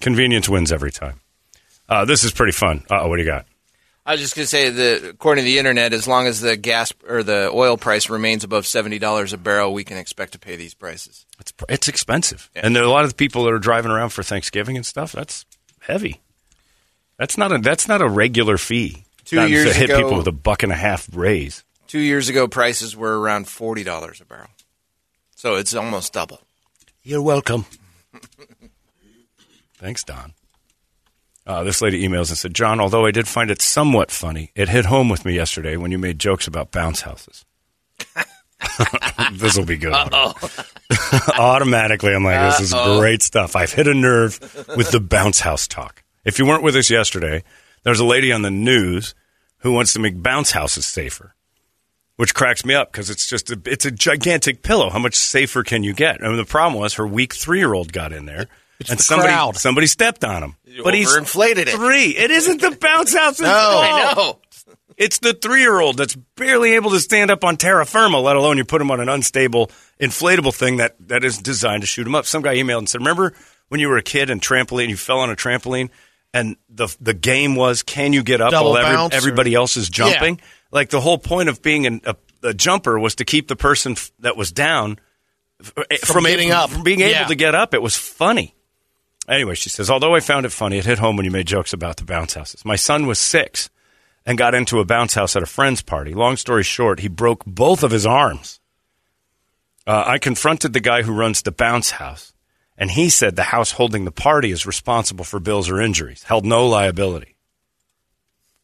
Convenience 0.00 0.48
wins 0.48 0.72
every 0.72 0.92
time. 0.92 1.20
Uh, 1.88 2.04
this 2.04 2.24
is 2.24 2.32
pretty 2.32 2.52
fun. 2.52 2.84
Uh, 2.90 3.06
what 3.06 3.16
do 3.16 3.22
you 3.22 3.28
got? 3.28 3.46
I 4.06 4.12
was 4.12 4.20
just 4.22 4.34
going 4.36 4.44
to 4.44 4.48
say 4.48 4.70
that 4.70 5.04
according 5.10 5.44
to 5.44 5.50
the 5.50 5.58
internet, 5.58 5.92
as 5.92 6.08
long 6.08 6.26
as 6.26 6.40
the 6.40 6.56
gas 6.56 6.92
or 7.06 7.22
the 7.22 7.50
oil 7.52 7.76
price 7.76 8.08
remains 8.08 8.42
above 8.42 8.66
seventy 8.66 8.98
dollars 8.98 9.34
a 9.34 9.38
barrel, 9.38 9.74
we 9.74 9.84
can 9.84 9.98
expect 9.98 10.32
to 10.32 10.38
pay 10.38 10.56
these 10.56 10.72
prices. 10.72 11.26
It's 11.38 11.52
it's 11.68 11.88
expensive, 11.88 12.48
and 12.54 12.74
there 12.74 12.82
are 12.82 12.86
a 12.86 12.90
lot 12.90 13.04
of 13.04 13.10
the 13.10 13.16
people 13.16 13.44
that 13.44 13.52
are 13.52 13.58
driving 13.58 13.90
around 13.90 14.10
for 14.10 14.22
Thanksgiving 14.22 14.76
and 14.76 14.86
stuff. 14.86 15.12
That's 15.12 15.44
heavy. 15.80 16.22
That's 17.18 17.36
not 17.36 17.52
a 17.52 17.58
that's 17.58 17.86
not 17.86 18.00
a 18.00 18.08
regular 18.08 18.56
fee. 18.56 19.04
Two 19.26 19.36
Not 19.36 19.48
to 19.48 19.72
hit 19.74 19.90
ago- 19.90 19.96
people 19.98 20.16
with 20.16 20.26
a 20.26 20.32
buck 20.32 20.62
and 20.62 20.72
a 20.72 20.76
half 20.76 21.06
raise. 21.14 21.62
Two 21.86 21.98
years 21.98 22.30
ago, 22.30 22.48
prices 22.48 22.96
were 22.96 23.20
around 23.20 23.46
forty 23.46 23.84
dollars 23.84 24.22
a 24.22 24.24
barrel, 24.24 24.48
so 25.36 25.56
it's 25.56 25.74
almost 25.74 26.14
double. 26.14 26.40
You're 27.02 27.20
welcome. 27.22 27.66
Thanks, 29.78 30.02
Don. 30.04 30.34
Uh, 31.46 31.62
this 31.62 31.80
lady 31.80 32.06
emails 32.06 32.28
and 32.28 32.36
said, 32.36 32.52
John, 32.52 32.80
although 32.80 33.06
I 33.06 33.10
did 33.10 33.26
find 33.26 33.50
it 33.50 33.62
somewhat 33.62 34.10
funny, 34.10 34.50
it 34.54 34.68
hit 34.68 34.84
home 34.86 35.08
with 35.08 35.24
me 35.24 35.34
yesterday 35.34 35.76
when 35.76 35.90
you 35.90 35.98
made 35.98 36.18
jokes 36.18 36.46
about 36.46 36.72
bounce 36.72 37.02
houses. 37.02 37.46
this 39.32 39.56
will 39.56 39.64
be 39.64 39.78
good. 39.78 39.94
Automatically, 41.38 42.12
I'm 42.12 42.24
like, 42.24 42.50
this 42.50 42.60
is 42.60 42.74
Uh-oh. 42.74 42.98
great 42.98 43.22
stuff. 43.22 43.56
I've 43.56 43.72
hit 43.72 43.86
a 43.86 43.94
nerve 43.94 44.38
with 44.76 44.90
the 44.90 45.00
bounce 45.00 45.40
house 45.40 45.66
talk. 45.66 46.02
If 46.24 46.38
you 46.38 46.44
weren't 46.44 46.62
with 46.64 46.76
us 46.76 46.90
yesterday, 46.90 47.44
there's 47.84 48.00
a 48.00 48.04
lady 48.04 48.32
on 48.32 48.42
the 48.42 48.50
news 48.50 49.14
who 49.58 49.72
wants 49.72 49.92
to 49.94 50.00
make 50.00 50.22
bounce 50.22 50.50
houses 50.50 50.84
safer, 50.86 51.34
which 52.16 52.34
cracks 52.34 52.64
me 52.64 52.74
up 52.74 52.92
because 52.92 53.10
it's 53.10 53.26
just 53.28 53.50
a, 53.50 53.60
it's 53.64 53.86
a 53.86 53.90
gigantic 53.90 54.62
pillow. 54.62 54.90
How 54.90 54.98
much 54.98 55.14
safer 55.14 55.62
can 55.62 55.82
you 55.84 55.94
get? 55.94 56.22
I 56.22 56.28
mean, 56.28 56.36
the 56.36 56.44
problem 56.44 56.78
was 56.80 56.94
her 56.94 57.06
weak 57.06 57.32
three 57.34 57.58
year 57.58 57.72
old 57.72 57.92
got 57.92 58.12
in 58.12 58.26
there. 58.26 58.48
It's 58.80 58.90
and 58.90 58.98
the 58.98 59.02
somebody 59.02 59.32
crowd. 59.32 59.56
somebody 59.56 59.86
stepped 59.88 60.24
on 60.24 60.42
him, 60.42 60.56
but 60.84 60.94
he's 60.94 61.14
inflated 61.16 61.68
it. 61.68 61.74
three. 61.74 62.16
It 62.16 62.30
isn't 62.30 62.60
the 62.60 62.70
bounce 62.80 63.14
house. 63.14 63.40
No, 63.40 63.48
I 63.48 64.14
know. 64.14 64.40
It's 64.96 65.18
the 65.20 65.32
three 65.32 65.60
year 65.60 65.78
old 65.80 65.96
that's 65.96 66.14
barely 66.36 66.72
able 66.74 66.90
to 66.90 66.98
stand 67.00 67.30
up 67.30 67.44
on 67.44 67.56
terra 67.56 67.86
firma, 67.86 68.18
let 68.20 68.34
alone 68.36 68.56
you 68.58 68.64
put 68.64 68.80
him 68.80 68.90
on 68.90 68.98
an 69.00 69.08
unstable, 69.08 69.70
inflatable 70.00 70.52
thing 70.54 70.78
that, 70.78 70.96
that 71.08 71.22
is 71.24 71.38
designed 71.38 71.82
to 71.82 71.86
shoot 71.86 72.04
him 72.06 72.16
up. 72.16 72.26
Some 72.26 72.42
guy 72.42 72.56
emailed 72.56 72.78
and 72.78 72.88
said, 72.88 73.00
Remember 73.00 73.32
when 73.68 73.80
you 73.80 73.88
were 73.88 73.96
a 73.96 74.02
kid 74.02 74.28
and 74.30 74.40
trampoline, 74.42 74.88
you 74.88 74.96
fell 74.96 75.20
on 75.20 75.30
a 75.30 75.36
trampoline, 75.36 75.90
and 76.34 76.56
the 76.68 76.88
the 77.00 77.14
game 77.14 77.54
was 77.54 77.82
can 77.82 78.12
you 78.12 78.22
get 78.24 78.40
up 78.40 78.50
Double 78.50 78.70
while 78.72 78.78
every- 78.78 78.96
bounce 78.96 79.14
or- 79.14 79.16
everybody 79.16 79.54
else 79.54 79.76
is 79.76 79.88
jumping? 79.88 80.40
Like 80.72 80.90
the 80.90 81.00
whole 81.00 81.18
point 81.18 81.48
of 81.48 81.62
being 81.62 81.86
an, 81.86 82.00
a, 82.04 82.16
a 82.42 82.54
jumper 82.54 82.98
was 82.98 83.14
to 83.16 83.24
keep 83.24 83.46
the 83.48 83.56
person 83.56 83.92
f- 83.92 84.10
that 84.18 84.36
was 84.36 84.50
down 84.52 84.98
f- 85.60 85.72
eh, 85.90 85.96
from, 86.04 86.24
getting 86.24 86.48
able, 86.48 86.58
up. 86.58 86.70
from 86.70 86.82
being 86.82 87.00
able 87.02 87.10
Yeah. 87.12 87.26
to 87.26 87.34
get 87.36 87.54
up. 87.54 87.72
It 87.72 87.80
was 87.82 87.96
funny. 87.96 88.54
Anyway, 89.28 89.54
she 89.54 89.68
says, 89.68 89.90
although 89.90 90.14
I 90.14 90.20
found 90.20 90.46
it 90.46 90.52
funny, 90.52 90.78
it 90.78 90.86
hit 90.86 90.98
home 90.98 91.16
when 91.16 91.26
you 91.26 91.30
made 91.30 91.46
jokes 91.46 91.74
about 91.74 91.98
the 91.98 92.04
bounce 92.04 92.34
houses. 92.34 92.64
My 92.64 92.76
son 92.76 93.06
was 93.06 93.18
six 93.18 93.68
and 94.24 94.38
got 94.38 94.54
into 94.54 94.80
a 94.80 94.84
bounce 94.84 95.14
house 95.14 95.36
at 95.36 95.42
a 95.42 95.46
friend's 95.46 95.82
party. 95.82 96.14
Long 96.14 96.36
story 96.36 96.62
short, 96.62 97.00
he 97.00 97.08
broke 97.08 97.44
both 97.44 97.82
of 97.82 97.90
his 97.90 98.06
arms. 98.06 98.58
Uh, 99.86 100.04
I 100.06 100.18
confronted 100.18 100.72
the 100.72 100.80
guy 100.80 101.02
who 101.02 101.12
runs 101.12 101.42
the 101.42 101.52
bounce 101.52 101.92
house, 101.92 102.32
and 102.76 102.90
he 102.90 103.10
said 103.10 103.36
the 103.36 103.44
house 103.44 103.72
holding 103.72 104.04
the 104.04 104.10
party 104.10 104.50
is 104.50 104.66
responsible 104.66 105.24
for 105.24 105.40
bills 105.40 105.68
or 105.68 105.80
injuries, 105.80 106.24
held 106.24 106.44
no 106.44 106.66
liability. 106.66 107.36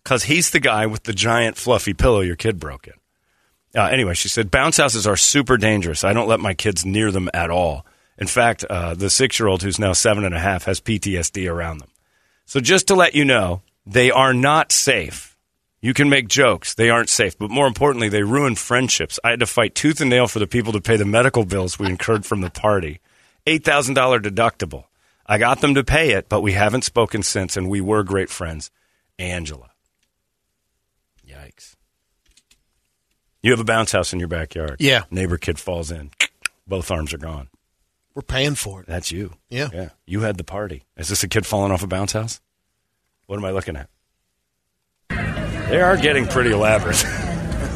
Because 0.02 0.24
he's 0.24 0.50
the 0.50 0.60
guy 0.60 0.86
with 0.86 1.04
the 1.04 1.14
giant 1.14 1.56
fluffy 1.56 1.94
pillow 1.94 2.20
your 2.20 2.36
kid 2.36 2.58
broke 2.58 2.86
in. 2.86 2.94
Uh, 3.74 3.86
anyway, 3.86 4.14
she 4.14 4.28
said, 4.28 4.50
bounce 4.50 4.76
houses 4.76 5.06
are 5.06 5.16
super 5.16 5.56
dangerous. 5.56 6.04
I 6.04 6.12
don't 6.12 6.28
let 6.28 6.40
my 6.40 6.54
kids 6.54 6.84
near 6.84 7.10
them 7.10 7.28
at 7.34 7.50
all. 7.50 7.84
In 8.18 8.26
fact, 8.26 8.64
uh, 8.64 8.94
the 8.94 9.10
six 9.10 9.38
year 9.38 9.48
old 9.48 9.62
who's 9.62 9.78
now 9.78 9.92
seven 9.92 10.24
and 10.24 10.34
a 10.34 10.38
half 10.38 10.64
has 10.64 10.80
PTSD 10.80 11.50
around 11.50 11.78
them. 11.78 11.90
So 12.46 12.60
just 12.60 12.88
to 12.88 12.94
let 12.94 13.14
you 13.14 13.24
know, 13.24 13.62
they 13.86 14.10
are 14.10 14.34
not 14.34 14.72
safe. 14.72 15.36
You 15.80 15.92
can 15.92 16.08
make 16.08 16.28
jokes. 16.28 16.74
They 16.74 16.88
aren't 16.88 17.10
safe. 17.10 17.36
But 17.38 17.50
more 17.50 17.66
importantly, 17.66 18.08
they 18.08 18.22
ruin 18.22 18.54
friendships. 18.54 19.18
I 19.22 19.30
had 19.30 19.40
to 19.40 19.46
fight 19.46 19.74
tooth 19.74 20.00
and 20.00 20.08
nail 20.08 20.26
for 20.28 20.38
the 20.38 20.46
people 20.46 20.72
to 20.72 20.80
pay 20.80 20.96
the 20.96 21.04
medical 21.04 21.44
bills 21.44 21.78
we 21.78 21.86
incurred 21.86 22.24
from 22.24 22.40
the 22.40 22.50
party. 22.50 23.00
$8,000 23.46 24.20
deductible. 24.20 24.84
I 25.26 25.38
got 25.38 25.60
them 25.60 25.74
to 25.74 25.84
pay 25.84 26.12
it, 26.12 26.28
but 26.28 26.40
we 26.40 26.52
haven't 26.52 26.84
spoken 26.84 27.22
since, 27.22 27.56
and 27.56 27.68
we 27.68 27.80
were 27.80 28.02
great 28.02 28.30
friends. 28.30 28.70
Angela. 29.18 29.70
Yikes. 31.28 31.76
You 33.42 33.50
have 33.50 33.60
a 33.60 33.64
bounce 33.64 33.92
house 33.92 34.12
in 34.12 34.18
your 34.18 34.28
backyard. 34.28 34.76
Yeah. 34.80 35.02
Neighbor 35.10 35.36
kid 35.36 35.58
falls 35.58 35.90
in. 35.90 36.10
Both 36.66 36.90
arms 36.90 37.12
are 37.12 37.18
gone. 37.18 37.48
We're 38.14 38.22
paying 38.22 38.54
for 38.54 38.80
it. 38.82 38.86
That's 38.86 39.10
you. 39.10 39.32
Yeah. 39.50 39.68
Yeah. 39.72 39.88
You 40.06 40.20
had 40.20 40.36
the 40.36 40.44
party. 40.44 40.84
Is 40.96 41.08
this 41.08 41.22
a 41.24 41.28
kid 41.28 41.44
falling 41.46 41.72
off 41.72 41.82
a 41.82 41.86
bounce 41.88 42.12
house? 42.12 42.40
What 43.26 43.36
am 43.38 43.44
I 43.44 43.50
looking 43.50 43.76
at? 43.76 43.88
They 45.68 45.80
are 45.80 45.96
getting 45.96 46.26
pretty 46.26 46.50
elaborate. 46.52 47.02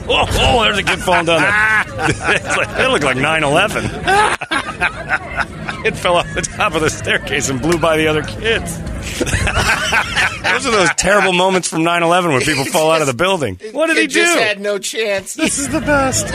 oh, 0.08 0.26
oh, 0.30 0.62
there's 0.62 0.78
a 0.78 0.82
kid 0.84 0.98
falling 1.00 1.26
down 1.26 1.40
there. 1.42 1.84
It's 2.10 2.56
like- 2.56 2.76
they 2.76 2.86
look 2.86 3.02
like 3.02 3.16
9 3.16 3.42
11. 3.42 3.84
It 5.84 5.96
fell 5.96 6.16
off 6.16 6.32
the 6.34 6.42
top 6.42 6.74
of 6.74 6.82
the 6.82 6.90
staircase 6.90 7.48
and 7.48 7.60
blew 7.60 7.78
by 7.78 7.96
the 7.96 8.06
other 8.06 8.22
kids. 8.22 8.78
Those 9.18 10.66
are 10.66 10.70
those 10.72 10.90
terrible 10.96 11.32
moments 11.32 11.68
from 11.68 11.82
9 11.82 12.02
11 12.02 12.32
when 12.32 12.40
people 12.42 12.64
fall 12.66 12.90
out 12.92 13.00
of 13.00 13.06
the 13.08 13.14
building. 13.14 13.58
What 13.72 13.86
did 13.88 13.96
he 13.96 14.02
Kid 14.02 14.10
just 14.10 14.34
do? 14.34 14.40
had 14.40 14.60
no 14.60 14.78
chance. 14.78 15.34
This 15.34 15.58
is 15.58 15.68
the 15.68 15.80
best. 15.80 16.26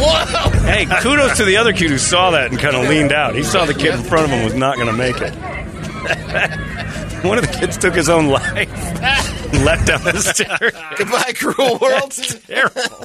Whoa! 0.00 0.50
Hey, 0.60 0.86
kudos 1.02 1.36
to 1.36 1.44
the 1.44 1.58
other 1.58 1.72
kid 1.72 1.90
who 1.90 1.98
saw 1.98 2.30
that 2.30 2.50
and 2.50 2.58
kind 2.58 2.74
of 2.74 2.88
leaned 2.88 3.12
out. 3.12 3.34
He 3.34 3.42
saw 3.42 3.66
the 3.66 3.74
kid 3.74 3.94
in 3.94 4.02
front 4.02 4.24
of 4.24 4.30
him 4.30 4.44
was 4.44 4.54
not 4.54 4.76
going 4.76 4.86
to 4.88 4.92
make 4.92 5.16
it. 5.20 5.34
One 7.24 7.36
of 7.36 7.46
the 7.46 7.54
kids 7.58 7.76
took 7.76 7.94
his 7.94 8.08
own 8.08 8.28
life, 8.28 8.56
and 8.56 9.64
leapt 9.64 9.86
down 9.86 10.02
the 10.02 10.18
stairs. 10.20 10.72
Goodbye, 10.96 11.32
cruel 11.34 11.78
world. 11.78 12.12
Terrible. 12.12 13.04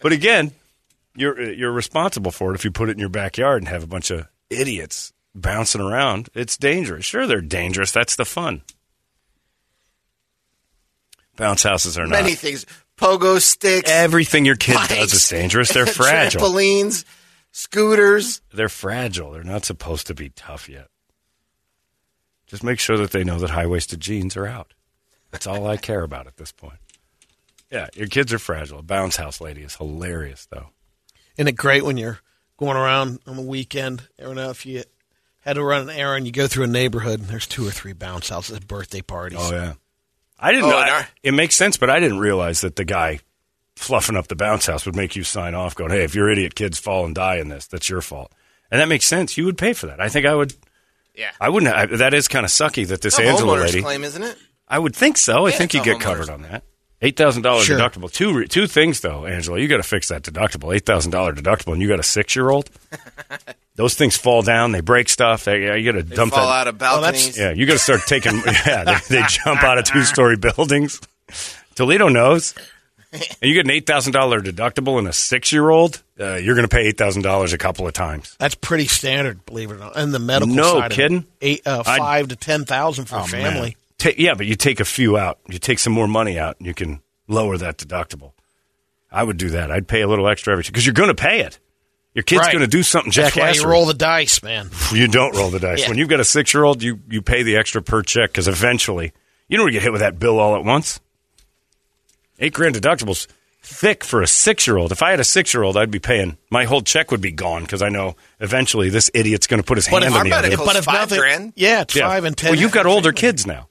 But 0.00 0.12
again, 0.12 0.52
you're 1.14 1.52
you're 1.52 1.72
responsible 1.72 2.30
for 2.30 2.52
it 2.52 2.54
if 2.54 2.64
you 2.64 2.70
put 2.70 2.88
it 2.88 2.92
in 2.92 2.98
your 2.98 3.10
backyard 3.10 3.60
and 3.62 3.68
have 3.68 3.82
a 3.82 3.86
bunch 3.86 4.10
of 4.10 4.26
idiots 4.48 5.12
bouncing 5.34 5.82
around. 5.82 6.30
It's 6.34 6.56
dangerous. 6.56 7.04
Sure, 7.04 7.26
they're 7.26 7.42
dangerous. 7.42 7.92
That's 7.92 8.16
the 8.16 8.24
fun. 8.24 8.62
Bounce 11.36 11.64
houses 11.64 11.98
are 11.98 12.06
not. 12.06 12.22
Many 12.22 12.34
things. 12.34 12.64
Pogo 12.96 13.40
sticks. 13.40 13.90
Everything 13.90 14.44
your 14.44 14.56
kid 14.56 14.74
bikes, 14.74 14.88
does 14.94 15.14
is 15.14 15.28
dangerous. 15.28 15.72
They're 15.72 15.86
fragile. 15.86 16.40
Trampolines, 16.40 17.04
scooters. 17.50 18.40
They're 18.52 18.68
fragile. 18.68 19.32
They're 19.32 19.42
not 19.44 19.64
supposed 19.64 20.06
to 20.08 20.14
be 20.14 20.30
tough 20.30 20.68
yet. 20.68 20.88
Just 22.46 22.62
make 22.62 22.78
sure 22.78 22.96
that 22.98 23.10
they 23.10 23.24
know 23.24 23.38
that 23.38 23.50
high 23.50 23.66
waisted 23.66 24.00
jeans 24.00 24.36
are 24.36 24.46
out. 24.46 24.74
That's 25.30 25.46
all 25.46 25.66
I 25.66 25.76
care 25.76 26.02
about 26.02 26.26
at 26.26 26.36
this 26.36 26.52
point. 26.52 26.78
Yeah, 27.70 27.88
your 27.94 28.06
kids 28.06 28.32
are 28.32 28.38
fragile. 28.38 28.78
A 28.78 28.82
bounce 28.82 29.16
house 29.16 29.40
lady 29.40 29.62
is 29.62 29.74
hilarious, 29.76 30.46
though. 30.50 30.68
Isn't 31.36 31.48
it 31.48 31.56
great 31.56 31.84
when 31.84 31.96
you're 31.96 32.20
going 32.56 32.76
around 32.76 33.18
on 33.26 33.34
the 33.34 33.42
weekend? 33.42 34.08
Every 34.18 34.36
now 34.36 34.50
if 34.50 34.64
you 34.64 34.84
had 35.40 35.54
to 35.54 35.64
run 35.64 35.88
an 35.88 35.96
errand, 35.96 36.26
you 36.26 36.32
go 36.32 36.46
through 36.46 36.64
a 36.64 36.68
neighborhood 36.68 37.18
and 37.18 37.28
there's 37.28 37.48
two 37.48 37.66
or 37.66 37.72
three 37.72 37.92
bounce 37.92 38.28
houses, 38.28 38.60
birthday 38.60 39.00
parties. 39.00 39.40
Oh 39.40 39.50
yeah, 39.50 39.72
I 40.38 40.52
didn't. 40.52 40.66
Oh, 40.66 40.70
know. 40.70 40.76
I- 40.76 41.06
it 41.22 41.32
makes 41.32 41.54
sense, 41.56 41.76
but 41.76 41.90
I 41.90 42.00
didn't 42.00 42.18
realize 42.18 42.60
that 42.62 42.76
the 42.76 42.84
guy 42.84 43.20
fluffing 43.76 44.16
up 44.16 44.28
the 44.28 44.36
bounce 44.36 44.66
house 44.66 44.86
would 44.86 44.96
make 44.96 45.16
you 45.16 45.24
sign 45.24 45.54
off, 45.54 45.74
going, 45.74 45.90
"Hey, 45.90 46.04
if 46.04 46.14
your 46.14 46.30
idiot 46.30 46.54
kids 46.54 46.78
fall 46.78 47.04
and 47.04 47.14
die 47.14 47.36
in 47.36 47.48
this, 47.48 47.66
that's 47.66 47.88
your 47.88 48.00
fault." 48.00 48.32
And 48.70 48.80
that 48.80 48.88
makes 48.88 49.06
sense. 49.06 49.36
You 49.36 49.44
would 49.46 49.58
pay 49.58 49.72
for 49.72 49.86
that. 49.86 50.00
I 50.00 50.08
think 50.08 50.26
I 50.26 50.34
would. 50.34 50.54
Yeah. 51.14 51.30
I 51.40 51.48
wouldn't. 51.48 51.72
I, 51.74 51.86
that 51.86 52.14
is 52.14 52.26
kind 52.28 52.44
of 52.44 52.50
sucky 52.50 52.86
that 52.88 53.00
this 53.00 53.18
Angela 53.18 53.56
lady. 53.58 53.82
claim, 53.82 54.02
isn't 54.04 54.22
it? 54.22 54.36
I 54.66 54.78
would 54.78 54.96
think 54.96 55.16
so. 55.16 55.46
I 55.46 55.50
think 55.52 55.74
you 55.74 55.82
get 55.84 56.00
covered 56.00 56.30
on 56.30 56.42
that. 56.42 56.64
Eight 57.04 57.16
thousand 57.16 57.42
dollars 57.42 57.64
Sure. 57.66 57.78
deductible. 57.78 58.10
Two 58.10 58.46
two 58.46 58.66
things 58.66 59.00
though, 59.00 59.26
Angela. 59.26 59.58
You 59.60 59.68
got 59.68 59.76
to 59.76 59.82
fix 59.82 60.08
that 60.08 60.22
deductible. 60.22 60.74
Eight 60.74 60.86
thousand 60.86 61.10
dollar 61.12 61.32
deductible, 61.34 61.72
and 61.74 61.82
you 61.82 61.88
got 61.88 62.00
a 62.00 62.04
six 62.04 62.34
year 62.34 62.48
old. 62.50 62.70
Those 63.76 63.94
things 63.94 64.16
fall 64.16 64.42
down. 64.42 64.70
They 64.72 64.80
break 64.80 65.08
stuff. 65.08 65.44
They, 65.44 65.78
you 65.80 65.92
got 65.92 65.98
to 65.98 66.04
They 66.04 66.14
dump 66.16 66.32
fall 66.32 66.46
that. 66.48 66.60
out 66.60 66.68
of 66.68 66.78
balconies. 66.78 67.36
Yeah, 67.36 67.50
you 67.50 67.66
got 67.66 67.72
to 67.74 67.78
start 67.80 68.00
taking. 68.06 68.36
Yeah, 68.66 68.84
they, 68.84 69.16
they 69.20 69.22
jump 69.28 69.62
out 69.64 69.78
of 69.78 69.84
two 69.84 70.02
story 70.04 70.36
buildings. 70.36 71.00
Toledo 71.74 72.08
knows. 72.08 72.54
and 73.12 73.22
you 73.42 73.54
get 73.54 73.64
an 73.66 73.70
eight 73.72 73.86
thousand 73.86 74.12
dollar 74.12 74.40
deductible 74.40 74.98
in 74.98 75.06
a 75.06 75.12
six 75.12 75.52
year 75.52 75.68
old, 75.68 76.02
uh, 76.20 76.34
you're 76.36 76.54
going 76.54 76.66
to 76.68 76.74
pay 76.74 76.86
eight 76.86 76.96
thousand 76.96 77.22
dollars 77.22 77.52
a 77.52 77.58
couple 77.58 77.86
of 77.86 77.92
times. 77.92 78.34
That's 78.38 78.54
pretty 78.54 78.86
standard, 78.86 79.44
believe 79.44 79.70
it 79.70 79.74
or 79.74 79.78
not. 79.78 79.96
And 79.96 80.14
the 80.14 80.18
medical 80.20 80.54
No 80.54 80.74
side, 80.80 80.86
of 80.86 80.92
it. 80.92 80.94
kidding. 80.94 81.26
eight, 81.42 81.62
uh, 81.66 81.82
I'd- 81.84 81.98
five 81.98 82.28
to 82.28 82.36
ten 82.36 82.64
thousand 82.64 83.04
for 83.06 83.16
a 83.18 83.24
family. 83.24 83.60
man. 83.60 83.74
Family. 84.04 84.16
Ta 84.16 84.22
yeah, 84.22 84.34
but 84.34 84.46
you 84.46 84.54
take 84.56 84.80
a 84.80 84.84
few 84.84 85.16
out. 85.16 85.38
You 85.48 85.58
take 85.58 85.78
some 85.78 85.92
more 85.92 86.08
money 86.08 86.38
out, 86.38 86.56
and 86.58 86.66
you 86.66 86.74
can 86.74 87.00
lower 87.28 87.56
that 87.58 87.78
deductible. 87.78 88.32
I 89.10 89.22
would 89.22 89.36
do 89.36 89.50
that. 89.50 89.70
I'd 89.70 89.86
pay 89.88 90.00
a 90.02 90.08
little 90.08 90.28
extra 90.28 90.52
every 90.52 90.64
because 90.64 90.84
you're 90.86 90.92
going 90.94 91.08
to 91.08 91.14
pay 91.14 91.40
it. 91.40 91.58
Your 92.14 92.22
kid's 92.22 92.42
Right. 92.42 92.52
going 92.52 92.62
to 92.64 92.68
do 92.70 92.82
something 92.84 93.10
That's 93.14 93.34
why 93.34 93.42
jackass. 93.48 93.62
you 93.62 93.68
roll 93.68 93.86
the 93.86 93.94
dice, 93.94 94.40
man. 94.42 94.70
You 94.92 95.08
don't 95.08 95.34
roll 95.36 95.50
the 95.50 95.58
dice. 95.58 95.80
Yeah. 95.82 95.88
When 95.88 95.98
you've 95.98 96.08
got 96.08 96.20
a 96.20 96.24
six 96.24 96.54
year 96.54 96.62
old, 96.64 96.82
you, 96.82 97.00
you 97.10 97.22
pay 97.22 97.42
the 97.42 97.56
extra 97.56 97.82
per 97.82 98.02
check 98.02 98.30
because 98.30 98.46
eventually 98.48 99.12
you 99.48 99.56
don't 99.56 99.70
get 99.72 99.82
hit 99.82 99.90
with 99.92 100.00
that 100.00 100.18
bill 100.20 100.38
all 100.38 100.54
at 100.56 100.64
once. 100.64 101.00
Eight 102.38 102.52
grand 102.52 102.74
deductibles, 102.74 103.26
thick 103.62 104.04
for 104.04 104.22
a 104.22 104.26
six 104.26 104.66
year 104.66 104.76
old. 104.76 104.92
If 104.92 105.02
I 105.02 105.10
had 105.10 105.20
a 105.20 105.24
six 105.24 105.54
year 105.54 105.62
old, 105.62 105.76
I'd 105.76 105.90
be 105.90 105.98
paying, 106.00 106.36
my 106.50 106.64
whole 106.64 106.82
check 106.82 107.10
would 107.10 107.20
be 107.20 107.32
gone 107.32 107.62
because 107.62 107.82
I 107.82 107.88
know 107.88 108.16
eventually 108.40 108.90
this 108.90 109.10
idiot's 109.14 109.46
going 109.46 109.60
to 109.62 109.66
put 109.66 109.78
his 109.78 109.88
But 109.88 110.02
hand 110.02 110.14
if- 110.14 110.20
in 110.22 110.28
the 110.30 110.34
I 110.36 110.40
bet 110.42 110.44
oven. 110.52 110.60
it 110.60 110.64
But 110.66 110.76
if 110.76 110.84
five 110.84 110.94
nothing, 110.94 111.18
grand? 111.18 111.52
yeah, 111.56 111.82
it's 111.82 111.94
Yeah. 111.96 112.08
five 112.08 112.24
and 112.24 112.36
ten. 112.36 112.50
Well, 112.52 112.60
you've 112.60 112.72
got 112.72 112.86
older 112.86 113.12
kids 113.12 113.46
now. 113.46 113.68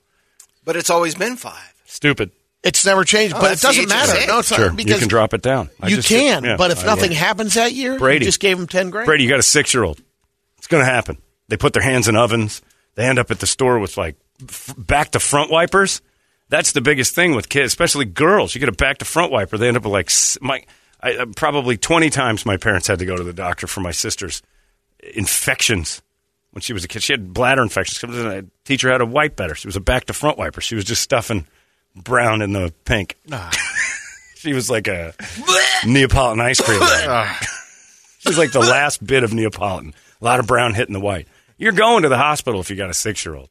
But 0.65 0.75
it's 0.75 0.89
always 0.89 1.15
been 1.15 1.35
five. 1.35 1.73
Stupid. 1.85 2.31
It's 2.63 2.85
never 2.85 3.03
changed, 3.03 3.35
Oh, 3.35 3.41
but 3.41 3.51
it 3.51 3.59
doesn't 3.59 3.89
matter. 3.89 4.13
No, 4.27 4.39
it's 4.39 4.47
Sure, 4.47 4.71
not 4.71 4.79
you 4.87 4.95
can 4.95 5.09
drop 5.09 5.33
it 5.33 5.41
down. 5.41 5.69
I 5.81 5.89
you 5.89 5.97
just- 5.97 6.07
can. 6.07 6.45
yeah, 6.45 6.55
but 6.55 6.71
if 6.71 6.83
I 6.83 6.85
nothing 6.85 7.09
will. 7.09 7.17
happens 7.17 7.55
that 7.55 7.73
year, 7.73 7.99
Brady. 7.99 8.23
you 8.23 8.29
just 8.29 8.39
gave 8.39 8.57
him 8.57 8.67
ten 8.67 8.89
grand. 8.89 9.05
Brady, 9.05 9.23
you 9.25 9.29
got 9.29 9.39
a 9.39 9.43
six 9.43 9.73
year 9.73 9.83
old. 9.83 10.01
It's 10.57 10.67
going 10.67 10.81
to 10.85 10.89
happen. 10.89 11.17
They 11.49 11.57
put 11.57 11.73
their 11.73 11.83
hands 11.83 12.07
in 12.07 12.15
ovens. 12.15 12.61
They 12.95 13.03
end 13.05 13.19
up 13.19 13.29
at 13.31 13.39
the 13.41 13.47
store 13.47 13.79
with 13.79 13.97
like 13.97 14.15
f- 14.47 14.73
back 14.77 15.11
to 15.11 15.19
front 15.19 15.51
wipers. 15.51 16.01
That's 16.47 16.71
the 16.71 16.79
biggest 16.81 17.13
thing 17.15 17.35
with 17.35 17.49
kids, 17.49 17.67
especially 17.67 18.05
girls. 18.05 18.55
You 18.55 18.59
get 18.59 18.69
a 18.69 18.73
back 18.73 18.99
to 18.99 19.05
front 19.05 19.31
wiper, 19.31 19.57
they 19.57 19.67
end 19.67 19.75
up 19.75 19.83
with 19.83 19.91
like 19.91 20.09
my 20.41 20.63
I, 21.01 21.17
uh, 21.17 21.25
probably 21.35 21.75
twenty 21.75 22.09
times. 22.09 22.45
My 22.45 22.55
parents 22.55 22.87
had 22.87 22.99
to 22.99 23.05
go 23.05 23.17
to 23.17 23.23
the 23.23 23.33
doctor 23.33 23.67
for 23.67 23.81
my 23.81 23.91
sister's 23.91 24.41
infections 25.13 26.01
when 26.53 26.61
she 26.61 26.71
was 26.71 26.83
a 26.83 26.87
kid. 26.87 27.03
She 27.03 27.13
had 27.13 27.33
bladder 27.33 27.63
infections. 27.63 27.99
The 27.99 28.47
teacher 28.63 28.91
had 28.91 28.99
to 28.99 29.05
wipe 29.05 29.35
better. 29.35 29.55
She 29.55 29.67
was 29.67 29.75
a 29.75 29.81
back 29.81 30.05
to 30.05 30.13
front 30.13 30.37
wiper. 30.37 30.61
She 30.61 30.75
was 30.75 30.85
just 30.85 31.01
stuffing 31.01 31.47
brown 31.95 32.41
in 32.41 32.53
the 32.53 32.73
pink. 32.85 33.17
Ah. 33.31 33.51
she 34.35 34.53
was 34.53 34.69
like 34.69 34.87
a 34.87 35.13
Neapolitan 35.85 36.39
ice 36.39 36.61
cream. 36.61 36.79
Ah. 36.81 37.39
She 38.19 38.29
was 38.29 38.37
like 38.37 38.51
the 38.51 38.59
last 38.59 39.05
bit 39.05 39.23
of 39.23 39.33
Neapolitan. 39.33 39.93
A 40.21 40.23
lot 40.23 40.39
of 40.39 40.47
brown 40.47 40.75
hitting 40.75 40.93
the 40.93 40.99
white. 40.99 41.27
You're 41.57 41.71
going 41.71 42.03
to 42.03 42.09
the 42.09 42.17
hospital 42.17 42.61
if 42.61 42.69
you 42.69 42.75
got 42.75 42.89
a 42.89 42.93
six 42.93 43.25
year 43.25 43.35
old. 43.35 43.49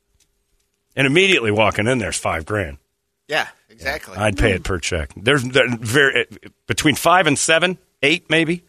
And 0.95 1.07
immediately 1.07 1.51
walking 1.51 1.87
in 1.87 1.99
there's 1.99 2.17
five 2.17 2.47
grand. 2.47 2.79
Yeah, 3.27 3.49
exactly. 3.69 4.17
I'd 4.17 4.39
pay 4.39 4.53
it 4.53 4.63
per 4.63 4.79
check. 4.79 5.11
There's 5.17 5.43
there, 5.43 5.69
very 5.77 6.27
between 6.67 6.95
five 6.95 7.27
and 7.27 7.39
seven, 7.39 7.79
eight 8.03 8.31
maybe. 8.31 8.63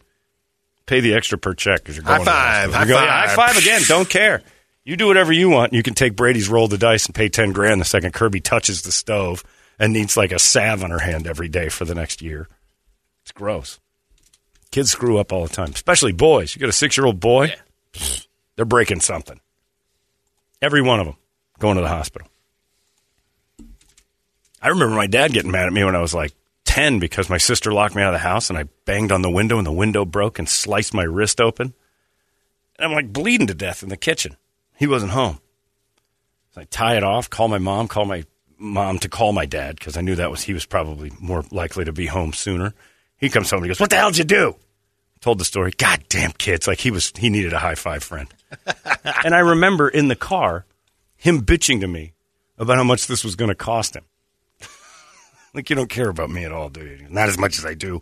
Pay 0.86 1.00
the 1.00 1.14
extra 1.14 1.38
per 1.38 1.54
check 1.54 1.80
because 1.80 1.96
you're 1.96 2.04
going. 2.04 2.18
High 2.20 2.24
five, 2.24 2.74
high 2.74 2.86
going, 2.86 3.06
five. 3.06 3.30
high 3.30 3.36
five 3.36 3.56
again. 3.56 3.82
Don't 3.86 4.08
care. 4.08 4.42
You 4.84 4.96
do 4.96 5.06
whatever 5.06 5.32
you 5.32 5.48
want. 5.48 5.72
You 5.72 5.82
can 5.82 5.94
take 5.94 6.14
Brady's 6.14 6.48
roll 6.48 6.68
the 6.68 6.76
dice 6.76 7.06
and 7.06 7.14
pay 7.14 7.28
ten 7.28 7.52
grand 7.52 7.80
the 7.80 7.86
second 7.86 8.12
Kirby 8.12 8.40
touches 8.40 8.82
the 8.82 8.92
stove 8.92 9.42
and 9.78 9.92
needs 9.92 10.16
like 10.16 10.30
a 10.30 10.38
salve 10.38 10.84
on 10.84 10.90
her 10.90 10.98
hand 10.98 11.26
every 11.26 11.48
day 11.48 11.68
for 11.70 11.84
the 11.84 11.94
next 11.94 12.20
year. 12.20 12.48
It's 13.22 13.32
gross. 13.32 13.80
Kids 14.70 14.90
screw 14.90 15.18
up 15.18 15.32
all 15.32 15.46
the 15.46 15.54
time, 15.54 15.70
especially 15.70 16.12
boys. 16.12 16.54
You 16.54 16.60
got 16.60 16.68
a 16.68 16.72
six 16.72 16.96
year 16.96 17.06
old 17.06 17.20
boy, 17.20 17.54
they're 18.56 18.64
breaking 18.64 19.00
something. 19.00 19.40
Every 20.60 20.82
one 20.82 21.00
of 21.00 21.06
them 21.06 21.16
going 21.58 21.76
to 21.76 21.82
the 21.82 21.88
hospital. 21.88 22.28
I 24.60 24.68
remember 24.68 24.96
my 24.96 25.06
dad 25.06 25.32
getting 25.32 25.50
mad 25.50 25.66
at 25.66 25.72
me 25.72 25.84
when 25.84 25.96
I 25.96 26.00
was 26.00 26.14
like 26.14 26.32
10 26.74 26.98
because 26.98 27.30
my 27.30 27.38
sister 27.38 27.72
locked 27.72 27.94
me 27.94 28.02
out 28.02 28.12
of 28.12 28.20
the 28.20 28.26
house 28.26 28.50
and 28.50 28.58
I 28.58 28.64
banged 28.84 29.12
on 29.12 29.22
the 29.22 29.30
window 29.30 29.58
and 29.58 29.66
the 29.66 29.70
window 29.70 30.04
broke 30.04 30.40
and 30.40 30.48
sliced 30.48 30.92
my 30.92 31.04
wrist 31.04 31.40
open. 31.40 31.72
And 32.76 32.86
I'm 32.86 32.90
like 32.90 33.12
bleeding 33.12 33.46
to 33.46 33.54
death 33.54 33.84
in 33.84 33.90
the 33.90 33.96
kitchen. 33.96 34.36
He 34.76 34.88
wasn't 34.88 35.12
home. 35.12 35.38
So 36.50 36.62
I 36.62 36.64
tie 36.64 36.96
it 36.96 37.04
off, 37.04 37.30
call 37.30 37.46
my 37.46 37.58
mom, 37.58 37.86
call 37.86 38.06
my 38.06 38.24
mom 38.58 38.98
to 38.98 39.08
call 39.08 39.32
my 39.32 39.46
dad 39.46 39.76
because 39.76 39.96
I 39.96 40.00
knew 40.00 40.16
that 40.16 40.32
was 40.32 40.42
he 40.42 40.52
was 40.52 40.66
probably 40.66 41.12
more 41.20 41.44
likely 41.52 41.84
to 41.84 41.92
be 41.92 42.06
home 42.06 42.32
sooner. 42.32 42.74
He 43.18 43.28
comes 43.28 43.50
home 43.50 43.58
and 43.58 43.66
he 43.66 43.68
goes, 43.68 43.78
"What 43.78 43.90
the 43.90 43.96
hell 43.96 44.10
did 44.10 44.18
you 44.18 44.24
do?" 44.24 44.56
Told 45.20 45.38
the 45.38 45.44
story. 45.44 45.72
God 45.78 46.02
damn 46.08 46.32
kids! 46.32 46.66
Like 46.66 46.80
he 46.80 46.90
was 46.90 47.12
he 47.16 47.30
needed 47.30 47.52
a 47.52 47.60
high 47.60 47.76
five 47.76 48.02
friend. 48.02 48.26
and 49.24 49.32
I 49.32 49.38
remember 49.38 49.88
in 49.88 50.08
the 50.08 50.16
car 50.16 50.66
him 51.16 51.42
bitching 51.42 51.80
to 51.82 51.86
me 51.86 52.14
about 52.58 52.78
how 52.78 52.84
much 52.84 53.06
this 53.06 53.22
was 53.22 53.36
going 53.36 53.50
to 53.50 53.54
cost 53.54 53.94
him. 53.94 54.04
Like 55.54 55.70
you 55.70 55.76
don't 55.76 55.88
care 55.88 56.08
about 56.08 56.30
me 56.30 56.44
at 56.44 56.52
all, 56.52 56.68
do 56.68 56.84
you? 56.84 57.06
Not 57.08 57.28
as 57.28 57.38
much 57.38 57.58
as 57.58 57.64
I 57.64 57.74
do. 57.74 58.00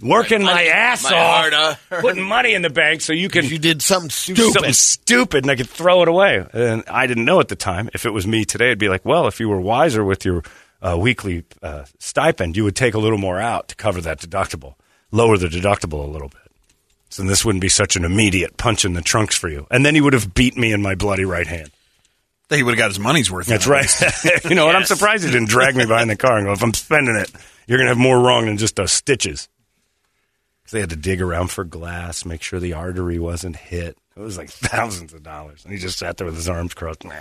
Working 0.00 0.44
my 0.44 0.64
ass 0.64 1.02
my 1.10 1.18
off, 1.18 1.52
uh, 1.52 1.74
putting 2.00 2.22
money 2.22 2.54
in 2.54 2.62
the 2.62 2.70
bank 2.70 3.00
so 3.00 3.12
you 3.12 3.28
can 3.28 3.44
you 3.44 3.58
did 3.58 3.82
something 3.82 4.10
stupid. 4.10 4.52
something 4.52 4.72
stupid 4.72 5.44
and 5.44 5.50
I 5.50 5.56
could 5.56 5.68
throw 5.68 6.02
it 6.02 6.08
away. 6.08 6.44
And 6.52 6.84
I 6.88 7.06
didn't 7.06 7.24
know 7.24 7.40
at 7.40 7.48
the 7.48 7.56
time. 7.56 7.90
If 7.92 8.06
it 8.06 8.10
was 8.10 8.24
me 8.26 8.44
today, 8.44 8.66
it'd 8.66 8.78
be 8.78 8.88
like, 8.88 9.04
well, 9.04 9.26
if 9.26 9.40
you 9.40 9.48
were 9.48 9.60
wiser 9.60 10.04
with 10.04 10.24
your 10.24 10.44
uh, 10.80 10.96
weekly 10.96 11.44
uh, 11.62 11.84
stipend, 11.98 12.56
you 12.56 12.62
would 12.62 12.76
take 12.76 12.94
a 12.94 12.98
little 12.98 13.18
more 13.18 13.40
out 13.40 13.68
to 13.68 13.74
cover 13.74 14.00
that 14.02 14.20
deductible, 14.20 14.74
lower 15.10 15.36
the 15.36 15.48
deductible 15.48 16.04
a 16.04 16.10
little 16.10 16.28
bit. 16.28 16.42
So 17.08 17.24
this 17.24 17.44
wouldn't 17.44 17.62
be 17.62 17.68
such 17.68 17.96
an 17.96 18.04
immediate 18.04 18.56
punch 18.56 18.84
in 18.84 18.92
the 18.92 19.02
trunks 19.02 19.36
for 19.36 19.48
you. 19.48 19.66
And 19.70 19.84
then 19.84 19.96
he 19.96 20.00
would 20.00 20.12
have 20.12 20.34
beat 20.34 20.56
me 20.56 20.72
in 20.72 20.80
my 20.82 20.94
bloody 20.94 21.24
right 21.24 21.46
hand. 21.46 21.70
He 22.50 22.62
would 22.62 22.72
have 22.72 22.78
got 22.78 22.88
his 22.90 22.98
money's 22.98 23.30
worth. 23.30 23.46
That's 23.46 23.66
right. 23.66 23.90
you 24.44 24.54
know 24.54 24.66
what? 24.66 24.74
I'm 24.76 24.84
surprised 24.84 25.24
he 25.24 25.30
didn't 25.30 25.48
drag 25.48 25.76
me 25.76 25.84
behind 25.84 26.08
the 26.08 26.16
car 26.16 26.38
and 26.38 26.46
go, 26.46 26.52
if 26.52 26.62
I'm 26.62 26.72
spending 26.74 27.14
it, 27.16 27.30
you're 27.66 27.76
going 27.78 27.86
to 27.86 27.90
have 27.90 27.98
more 27.98 28.18
wrong 28.18 28.46
than 28.46 28.56
just 28.56 28.76
the 28.76 28.86
stitches. 28.86 29.48
Because 30.62 30.72
they 30.72 30.80
had 30.80 30.90
to 30.90 30.96
dig 30.96 31.20
around 31.20 31.50
for 31.50 31.64
glass, 31.64 32.24
make 32.24 32.42
sure 32.42 32.58
the 32.58 32.72
artery 32.72 33.18
wasn't 33.18 33.56
hit. 33.56 33.98
It 34.16 34.20
was 34.20 34.38
like 34.38 34.48
thousands 34.50 35.12
of 35.12 35.22
dollars. 35.22 35.64
And 35.64 35.72
he 35.74 35.78
just 35.78 35.98
sat 35.98 36.16
there 36.16 36.26
with 36.26 36.36
his 36.36 36.48
arms 36.48 36.72
crossed. 36.74 37.04
it. 37.04 37.12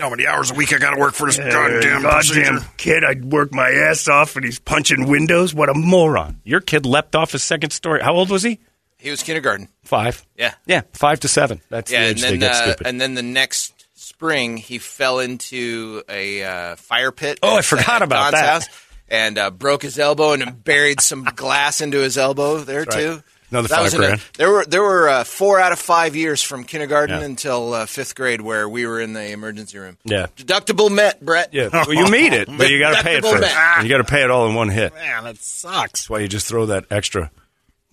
How 0.00 0.10
many 0.10 0.26
hours 0.26 0.50
a 0.50 0.54
week 0.54 0.72
I 0.72 0.78
got 0.78 0.94
to 0.94 1.00
work 1.00 1.14
for 1.14 1.26
this 1.28 1.38
goddamn, 1.38 2.02
goddamn 2.02 2.60
kid, 2.76 3.04
I'd 3.04 3.24
work 3.26 3.54
my 3.54 3.70
ass 3.70 4.08
off 4.08 4.34
and 4.34 4.44
he's 4.44 4.58
punching 4.58 5.08
windows. 5.08 5.54
What 5.54 5.68
a 5.68 5.74
moron. 5.74 6.40
Your 6.42 6.60
kid 6.60 6.84
leapt 6.84 7.14
off 7.14 7.30
his 7.30 7.44
second 7.44 7.70
story. 7.70 8.02
How 8.02 8.12
old 8.14 8.28
was 8.28 8.42
he? 8.42 8.58
He 8.98 9.10
was 9.10 9.22
kindergarten. 9.22 9.68
Five. 9.84 10.24
Yeah. 10.36 10.54
Yeah, 10.66 10.80
five 10.94 11.20
to 11.20 11.28
seven. 11.28 11.60
That's 11.68 11.92
Yeah, 11.92 12.00
the 12.00 12.06
and 12.08 12.16
age 12.18 12.22
they 12.22 12.38
get 12.38 12.50
uh, 12.52 12.64
stupid. 12.64 12.86
and 12.86 13.00
then 13.00 13.14
the 13.14 13.22
next 13.22 13.73
spring 14.14 14.56
he 14.56 14.78
fell 14.78 15.18
into 15.18 16.02
a 16.08 16.42
uh, 16.44 16.76
fire 16.76 17.10
pit. 17.10 17.40
Oh, 17.42 17.56
I 17.56 17.62
forgot 17.62 17.96
at 17.96 18.02
about 18.02 18.30
Don's 18.30 18.42
that. 18.42 18.48
House 18.48 18.68
and 19.08 19.36
uh, 19.38 19.50
broke 19.50 19.82
his 19.82 19.98
elbow 19.98 20.32
and 20.32 20.42
then 20.42 20.54
buried 20.54 21.00
some 21.00 21.24
glass 21.34 21.80
into 21.80 21.98
his 21.98 22.16
elbow 22.16 22.58
there 22.58 22.84
That's 22.84 22.96
right. 22.96 23.02
too. 23.16 23.22
Another 23.50 23.68
That 23.68 23.74
five 23.74 23.84
was 23.84 23.94
in 23.94 24.00
a- 24.02 24.06
grand. 24.06 24.22
there 24.38 24.50
were 24.52 24.64
there 24.66 24.82
were 24.82 25.08
uh, 25.08 25.24
four 25.24 25.58
out 25.58 25.72
of 25.72 25.78
five 25.80 26.14
years 26.14 26.42
from 26.42 26.62
kindergarten 26.62 27.18
Yeah. 27.18 27.24
until 27.24 27.74
uh, 27.74 27.86
fifth 27.86 28.14
grade 28.14 28.40
where 28.40 28.68
we 28.68 28.86
were 28.86 29.00
in 29.00 29.14
the 29.14 29.30
emergency 29.32 29.78
room. 29.78 29.98
Yeah. 30.04 30.26
Deductible 30.36 30.90
met, 30.94 31.20
Brett. 31.24 31.52
Yeah, 31.52 31.68
well, 31.72 31.92
you 31.92 32.08
meet 32.08 32.32
it, 32.32 32.46
but 32.56 32.70
you 32.70 32.78
got 32.78 32.96
to 32.96 33.02
pay 33.02 33.16
it 33.16 33.22
first. 33.24 33.40
met. 33.40 33.82
You 33.82 33.88
got 33.88 33.98
to 33.98 34.04
pay 34.04 34.22
it 34.22 34.30
all 34.30 34.48
in 34.48 34.54
one 34.54 34.68
hit. 34.68 34.94
Man, 34.94 35.24
that 35.24 35.38
sucks. 35.38 36.02
That's 36.02 36.10
why 36.10 36.20
you 36.20 36.28
just 36.28 36.46
throw 36.46 36.66
that 36.66 36.84
extra 36.90 37.30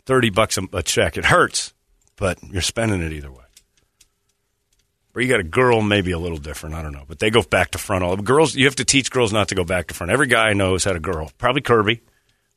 thirty 0.05 0.29
bucks 0.29 0.57
a, 0.59 0.63
a 0.73 0.83
check. 0.83 1.17
It 1.17 1.25
hurts, 1.25 1.73
but 2.15 2.37
you're 2.43 2.61
spending 2.61 3.01
it 3.01 3.11
either 3.11 3.31
way. 3.31 3.37
Or 5.13 5.21
you 5.21 5.27
got 5.27 5.39
a 5.41 5.43
girl, 5.43 5.81
maybe 5.81 6.11
a 6.11 6.19
little 6.19 6.37
different. 6.37 6.75
I 6.75 6.81
don't 6.81 6.93
know, 6.93 7.03
but 7.07 7.19
they 7.19 7.29
go 7.29 7.41
back 7.41 7.71
to 7.71 7.77
front. 7.77 8.03
All 8.03 8.15
girls, 8.15 8.55
you 8.55 8.65
have 8.65 8.75
to 8.77 8.85
teach 8.85 9.11
girls 9.11 9.33
not 9.33 9.49
to 9.49 9.55
go 9.55 9.63
back 9.65 9.87
to 9.87 9.93
front. 9.93 10.11
Every 10.11 10.27
guy 10.27 10.47
I 10.49 10.53
know 10.53 10.71
has 10.73 10.85
had 10.85 10.95
a 10.95 10.99
girl, 11.01 11.31
probably 11.37 11.61
Kirby, 11.61 12.01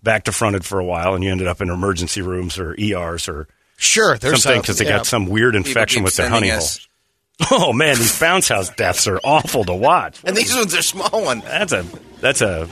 back 0.03 0.25
to 0.25 0.33
fronted 0.33 0.65
for 0.65 0.79
a 0.79 0.85
while, 0.85 1.15
and 1.15 1.25
you 1.25 1.31
ended 1.33 1.49
up 1.49 1.61
in 1.61 1.69
emergency 1.71 2.23
rooms 2.23 2.59
or 2.59 2.75
ERs 2.79 3.29
or 3.29 3.49
Sure, 3.77 4.17
there's 4.17 4.43
something 4.45 4.59
some- 4.59 4.63
because 4.63 4.79
they 4.79 4.85
yeah. 4.85 4.99
got 4.99 5.07
some 5.07 5.27
weird 5.27 5.57
infection 5.57 6.05
with 6.05 6.15
their 6.17 6.29
honey 6.29 6.51
us- 6.53 6.79
holes. 6.79 6.89
Oh 7.51 7.73
man, 7.73 7.97
these 7.97 8.21
bounce 8.21 8.47
house 8.47 8.71
deaths 8.71 9.09
are 9.09 9.19
awful 9.25 9.65
to 9.65 9.75
watch. 9.75 10.21
And 10.23 10.37
these 10.37 10.55
ones 10.55 10.73
are 10.77 10.83
small 10.83 11.25
ones. 11.25 11.43
That's 11.43 11.73
a 11.73 11.85
that's 12.21 12.41
a 12.41 12.69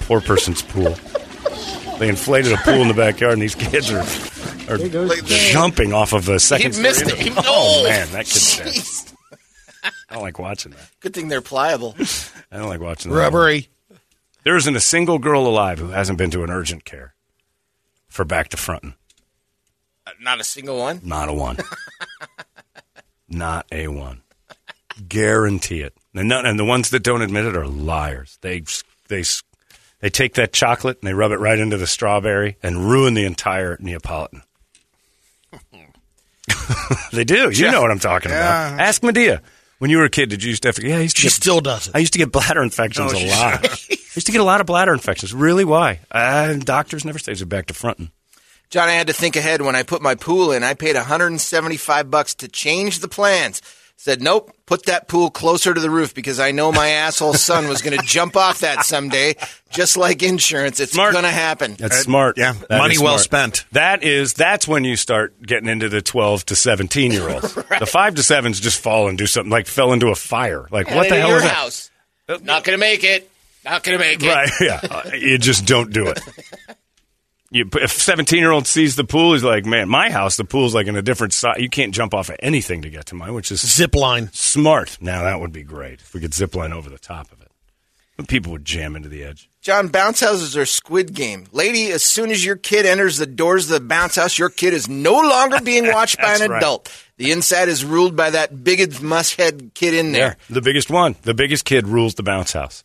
poor 0.00 0.20
person's 0.20 0.60
pool. 0.60 0.94
They 1.98 2.10
inflated 2.10 2.52
a 2.52 2.58
pool 2.58 2.82
in 2.82 2.88
the 2.88 2.94
backyard, 2.94 3.32
and 3.32 3.40
these 3.40 3.54
kids 3.54 3.90
are 3.90 4.04
are 4.70 4.76
jumping 5.26 5.94
off 5.94 6.12
of 6.12 6.28
a 6.28 6.38
second. 6.38 6.74
He 6.74 6.82
missed 6.82 7.02
it. 7.06 7.14
He- 7.16 7.30
Oh 7.34 7.42
oh, 7.46 7.84
man, 7.88 8.06
that 8.12 8.26
kid's 8.26 8.58
dead. 8.58 8.66
Jeez. 8.66 9.13
I 10.10 10.14
don't 10.14 10.22
like 10.22 10.38
watching 10.38 10.72
that. 10.72 10.90
Good 11.00 11.14
thing 11.14 11.28
they're 11.28 11.40
pliable. 11.40 11.94
I 12.50 12.56
don't 12.58 12.68
like 12.68 12.80
watching 12.80 13.12
that. 13.12 13.18
Rubbery. 13.18 13.68
There 14.44 14.56
isn't 14.56 14.76
a 14.76 14.80
single 14.80 15.18
girl 15.18 15.46
alive 15.46 15.78
who 15.78 15.88
hasn't 15.88 16.18
been 16.18 16.30
to 16.32 16.44
an 16.44 16.50
urgent 16.50 16.84
care 16.84 17.14
for 18.08 18.24
back 18.24 18.48
to 18.50 18.56
fronting. 18.56 18.94
Uh, 20.06 20.10
Not 20.20 20.40
a 20.40 20.44
single 20.44 20.78
one. 20.78 21.00
Not 21.02 21.28
a 21.28 21.32
one. 21.32 21.56
Not 23.28 23.66
a 23.72 23.88
one. 23.88 24.22
Guarantee 25.08 25.80
it. 25.80 25.94
And, 26.14 26.28
none, 26.28 26.46
and 26.46 26.58
the 26.58 26.64
ones 26.64 26.90
that 26.90 27.02
don't 27.02 27.22
admit 27.22 27.46
it 27.46 27.56
are 27.56 27.66
liars. 27.66 28.38
They 28.42 28.62
they 29.08 29.24
they 30.00 30.10
take 30.10 30.34
that 30.34 30.52
chocolate 30.52 30.98
and 31.00 31.08
they 31.08 31.14
rub 31.14 31.32
it 31.32 31.40
right 31.40 31.58
into 31.58 31.76
the 31.76 31.86
strawberry 31.86 32.56
and 32.62 32.88
ruin 32.88 33.14
the 33.14 33.24
entire 33.24 33.76
Neapolitan. 33.80 34.42
they 37.12 37.24
do. 37.24 37.50
You 37.50 37.70
know 37.70 37.80
what 37.82 37.90
I'm 37.90 37.98
talking 37.98 38.30
about. 38.30 38.78
Ask 38.78 39.02
Medea. 39.02 39.42
When 39.84 39.90
you 39.90 39.98
were 39.98 40.04
a 40.06 40.08
kid, 40.08 40.30
did 40.30 40.42
you 40.42 40.48
used 40.48 40.62
to 40.62 40.68
have 40.68 40.76
to? 40.76 40.88
Yeah, 40.88 40.96
I 40.96 41.00
used 41.00 41.16
to 41.16 41.20
She 41.20 41.26
get, 41.28 41.34
still 41.34 41.60
does 41.60 41.88
it. 41.88 41.94
I 41.94 41.98
used 41.98 42.14
to 42.14 42.18
get 42.18 42.32
bladder 42.32 42.62
infections 42.62 43.12
No, 43.12 43.18
a 43.18 43.20
she- 43.20 43.28
lot. 43.30 43.90
used 44.16 44.24
to 44.24 44.32
get 44.32 44.40
a 44.40 44.44
lot 44.44 44.62
of 44.62 44.66
bladder 44.66 44.94
infections. 44.94 45.34
Really? 45.34 45.62
Why? 45.66 46.00
Uh, 46.10 46.54
doctors 46.54 47.04
never 47.04 47.18
say 47.18 47.32
it's 47.32 47.44
back 47.44 47.66
to 47.66 47.74
fronting. 47.74 48.10
John, 48.70 48.88
I 48.88 48.92
had 48.92 49.08
to 49.08 49.12
think 49.12 49.36
ahead 49.36 49.60
when 49.60 49.76
I 49.76 49.82
put 49.82 50.00
my 50.00 50.14
pool 50.14 50.52
in. 50.52 50.62
I 50.62 50.72
paid 50.72 50.96
175 50.96 52.10
bucks 52.10 52.34
to 52.36 52.48
change 52.48 53.00
the 53.00 53.08
plans. 53.08 53.60
Said, 53.96 54.20
nope, 54.20 54.54
put 54.66 54.84
that 54.86 55.08
pool 55.08 55.30
closer 55.30 55.72
to 55.72 55.80
the 55.80 55.88
roof 55.88 56.14
because 56.14 56.38
I 56.38 56.50
know 56.50 56.70
my 56.70 56.88
asshole 56.88 57.32
son 57.32 57.68
was 57.68 57.80
going 57.80 57.98
to 57.98 58.04
jump 58.04 58.36
off 58.36 58.60
that 58.60 58.84
someday. 58.84 59.34
Just 59.70 59.96
like 59.96 60.22
insurance, 60.22 60.78
it's 60.78 60.94
going 60.94 61.14
to 61.14 61.30
happen. 61.30 61.74
That's 61.78 62.00
smart. 62.00 62.36
yeah, 62.36 62.52
That 62.68 62.78
money 62.78 62.94
is 62.96 63.00
well 63.00 63.18
spent. 63.18 63.64
That 63.72 64.02
is 64.02 64.34
that's 64.34 64.68
when 64.68 64.84
you 64.84 64.96
start 64.96 65.40
getting 65.40 65.70
into 65.70 65.88
the 65.88 66.02
twelve 66.02 66.44
to 66.46 66.56
seventeen 66.56 67.12
year 67.12 67.30
olds. 67.30 67.54
The 67.78 67.86
five 67.86 68.14
to 68.16 68.22
sevens 68.22 68.60
just 68.60 68.78
fall 68.80 69.08
and 69.08 69.16
do 69.16 69.26
something 69.26 69.50
like 69.50 69.66
fell 69.66 69.92
into 69.94 70.08
a 70.08 70.14
fire. 70.14 70.66
Like 70.70 70.90
what 70.90 71.08
the 71.08 71.16
hell 71.16 71.28
your 71.28 71.36
is 71.38 71.42
that? 71.44 71.54
house. 71.54 71.90
Not 72.28 72.62
going 72.64 72.78
to 72.78 72.78
make 72.78 73.04
it. 73.04 73.30
Not 73.64 73.82
going 73.84 73.98
to 73.98 74.04
make 74.04 74.22
it. 74.22 74.28
Right? 74.28 74.50
Yeah, 74.60 74.80
Uh, 74.82 75.10
you 75.14 75.38
just 75.38 75.64
don't 75.66 75.90
do 75.92 76.08
it. 76.08 76.20
You, 77.54 77.68
if 77.74 77.92
seventeen 77.92 78.40
year 78.40 78.50
old 78.50 78.66
sees 78.66 78.96
the 78.96 79.04
pool, 79.04 79.32
he's 79.32 79.44
like, 79.44 79.64
"Man, 79.64 79.88
my 79.88 80.10
house, 80.10 80.36
the 80.36 80.44
pool's 80.44 80.74
like 80.74 80.88
in 80.88 80.96
a 80.96 81.02
different 81.02 81.32
side. 81.32 81.58
You 81.58 81.68
can't 81.70 81.94
jump 81.94 82.12
off 82.12 82.28
of 82.28 82.36
anything 82.40 82.82
to 82.82 82.90
get 82.90 83.06
to 83.06 83.14
mine, 83.14 83.32
which 83.32 83.52
is 83.52 83.60
Zip 83.64 83.94
line. 83.94 84.28
smart. 84.32 84.98
Now 85.00 85.22
that 85.22 85.38
would 85.38 85.52
be 85.52 85.62
great 85.62 86.00
if 86.00 86.12
we 86.14 86.20
could 86.20 86.34
zip 86.34 86.56
line 86.56 86.72
over 86.72 86.90
the 86.90 86.98
top 86.98 87.30
of 87.30 87.40
it. 87.40 87.52
But 88.16 88.26
people 88.26 88.50
would 88.52 88.64
jam 88.64 88.96
into 88.96 89.08
the 89.08 89.22
edge. 89.22 89.48
John, 89.60 89.86
bounce 89.88 90.20
houses 90.20 90.56
are 90.56 90.66
squid 90.66 91.14
game. 91.14 91.46
Lady, 91.52 91.90
as 91.92 92.04
soon 92.04 92.30
as 92.30 92.44
your 92.44 92.56
kid 92.56 92.86
enters 92.86 93.18
the 93.18 93.26
doors 93.26 93.70
of 93.70 93.80
the 93.80 93.86
bounce 93.86 94.16
house, 94.16 94.36
your 94.36 94.50
kid 94.50 94.74
is 94.74 94.88
no 94.88 95.14
longer 95.20 95.60
being 95.60 95.86
watched 95.92 96.18
by 96.20 96.34
an 96.34 96.50
right. 96.50 96.58
adult. 96.58 96.90
The 97.18 97.30
inside 97.30 97.68
is 97.68 97.84
ruled 97.84 98.16
by 98.16 98.30
that 98.30 98.64
bigot 98.64 98.90
mushhead 98.90 99.74
kid 99.74 99.94
in 99.94 100.10
there. 100.12 100.36
The 100.50 100.60
biggest 100.60 100.90
one. 100.90 101.14
The 101.22 101.34
biggest 101.34 101.64
kid 101.64 101.86
rules 101.86 102.14
the 102.14 102.22
bounce 102.24 102.52
house. 102.52 102.82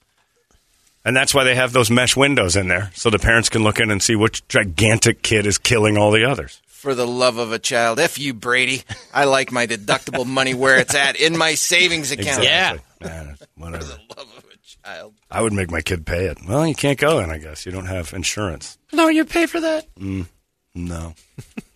And 1.10 1.16
that's 1.16 1.34
why 1.34 1.44
they 1.44 1.56
have 1.56 1.74
those 1.74 1.90
mesh 1.90 2.16
windows 2.16 2.56
in 2.56 2.68
there, 2.68 2.92
so 2.94 3.10
the 3.10 3.18
parents 3.18 3.50
can 3.50 3.64
look 3.64 3.80
in 3.80 3.90
and 3.90 4.00
see 4.00 4.16
which 4.16 4.48
gigantic 4.48 5.24
kid 5.24 5.48
is 5.48 5.58
killing 5.58 5.98
all 5.98 6.12
the 6.12 6.24
others. 6.24 6.62
For 6.68 6.94
the 6.94 7.08
love 7.08 7.40
of 7.40 7.52
a 7.52 7.58
child. 7.58 8.00
F 8.00 8.20
you, 8.20 8.32
Brady. 8.36 8.84
I 9.12 9.24
like 9.24 9.52
my 9.52 9.66
deductible 9.66 10.28
money 10.28 10.54
where 10.54 10.78
it's 10.78 10.94
at, 10.94 11.16
in 11.16 11.36
my 11.36 11.56
savings 11.56 12.12
account. 12.12 12.44
Exactly. 12.44 12.82
Man, 13.02 13.38
whatever. 13.56 13.98
Love 14.16 14.38
of 14.38 14.46
a 14.54 14.58
child. 14.88 15.16
I 15.32 15.42
would 15.42 15.52
make 15.52 15.72
my 15.72 15.82
kid 15.82 16.06
pay 16.06 16.26
it. 16.26 16.38
Well, 16.48 16.68
you 16.68 16.76
can't 16.76 17.00
go 17.00 17.18
in, 17.18 17.32
I 17.32 17.40
guess. 17.40 17.66
You 17.66 17.72
don't 17.72 17.88
have 17.88 18.14
insurance. 18.14 18.78
No, 18.94 19.08
you 19.08 19.26
pay 19.26 19.48
for 19.48 19.60
that. 19.60 19.88
Mm, 19.96 20.28
no. 20.76 21.16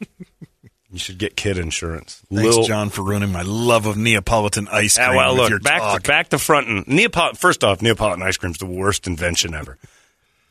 you 0.93 0.99
should 0.99 1.17
get 1.17 1.36
kid 1.36 1.58
insurance. 1.58 2.21
Thanks, 2.34 2.56
Lil- 2.56 2.63
John, 2.65 2.89
for 2.89 3.01
ruining 3.03 3.32
my 3.32 3.41
love 3.41 3.86
of 3.88 3.97
Neapolitan 3.97 4.67
ice 4.71 4.97
Ah, 4.97 5.08
cream 5.08 5.17
well, 5.17 5.32
with 5.36 5.49
your 5.49 5.58
look, 5.60 5.63
back 5.63 5.82
talk. 5.82 6.03
to, 6.03 6.08
back 6.08 6.29
to 6.29 6.38
front 6.38 6.67
and 6.69 6.88
Neapolitan. 6.88 7.36
First 7.36 7.63
off, 7.63 7.82
Neapolitan 7.82 8.21
ice 8.23 8.38
cream 8.38 8.51
is 8.51 8.60
the 8.60 8.65
worst 8.65 9.08
invention 9.08 9.53
ever. 9.53 9.77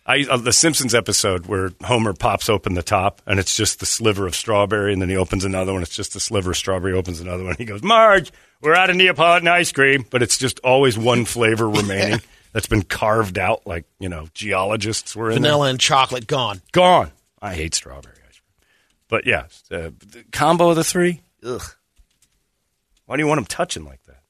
I, 0.04 0.26
uh, 0.28 0.36
the 0.38 0.52
Simpsons 0.52 0.96
episode 0.96 1.46
where 1.46 1.70
Homer 1.84 2.12
pops 2.12 2.48
open 2.48 2.74
the 2.74 2.82
top 2.82 3.22
and 3.24 3.38
it's 3.38 3.56
just 3.56 3.78
the 3.78 3.86
sliver 3.86 4.26
of 4.26 4.34
strawberry, 4.34 4.92
and 4.92 5.00
then 5.00 5.08
he 5.08 5.16
opens 5.16 5.44
another 5.44 5.72
one. 5.72 5.80
It's 5.82 5.94
just 5.94 6.12
the 6.12 6.18
sliver 6.20 6.50
of 6.50 6.56
strawberry. 6.56 6.92
Opens 6.92 7.20
another 7.20 7.44
one. 7.44 7.54
He 7.56 7.64
goes, 7.64 7.84
"Marge, 7.84 8.32
we're 8.60 8.74
out 8.74 8.90
of 8.90 8.96
Neapolitan 8.96 9.46
ice 9.46 9.70
cream," 9.70 10.04
but 10.10 10.20
it's 10.20 10.38
just 10.38 10.58
always 10.64 10.98
one 10.98 11.24
flavor 11.24 11.70
remaining 11.70 12.20
that's 12.52 12.66
been 12.66 12.82
carved 12.82 13.38
out, 13.38 13.64
like 13.64 13.84
you 14.00 14.08
know, 14.08 14.26
geologists 14.34 15.14
were 15.14 15.30
in 15.30 15.34
there. 15.40 15.52
Vanilla 15.52 15.68
and 15.70 15.78
chocolate 15.78 16.26
gone. 16.26 16.60
Gone. 16.72 17.12
I 17.40 17.54
hate 17.54 17.72
strawberry 17.74 18.14
ice 18.16 18.18
cream, 18.18 18.21
but 19.12 19.26
yeah, 19.26 19.42
uh, 19.70 19.90
the 20.00 20.24
combo 20.32 20.70
of 20.70 20.76
the 20.76 20.82
three. 20.82 21.20
Ugh. 21.44 21.60
Why 23.04 23.16
do 23.16 23.22
you 23.22 23.26
want 23.26 23.36
them 23.36 23.44
touching 23.44 23.84
like 23.84 24.02
that? 24.04 24.22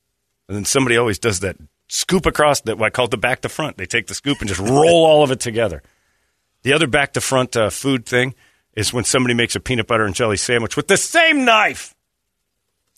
And 0.49 0.57
then 0.57 0.65
somebody 0.65 0.97
always 0.97 1.21
does 1.21 1.39
that 1.39 1.57
scoop 1.87 2.27
across 2.27 2.63
that. 2.63 2.79
What 2.79 2.87
I 2.87 2.91
call 2.91 3.05
it 3.05 3.13
the 3.13 3.17
back 3.17 3.43
to 3.43 3.49
front. 3.49 3.77
They 3.77 3.87
take 3.87 4.09
the 4.09 4.15
scoop 4.15 4.41
and 4.41 4.49
just 4.49 4.59
roll 4.69 5.05
all 5.05 5.23
of 5.23 5.31
it 5.31 5.39
together. 5.39 5.85
The 6.65 6.73
other 6.73 6.89
back 6.89 7.13
to 7.13 7.21
front 7.21 7.57
uh, 7.57 7.71
food 7.71 8.07
thing 8.07 8.35
is 8.75 8.93
when 8.93 9.05
somebody 9.05 9.35
makes 9.35 9.55
a 9.55 9.61
peanut 9.61 9.87
butter 9.87 10.05
and 10.05 10.17
jelly 10.17 10.37
sandwich 10.37 10.77
with 10.77 10.89
the 10.89 10.97
same 10.97 11.45
knife, 11.45 11.95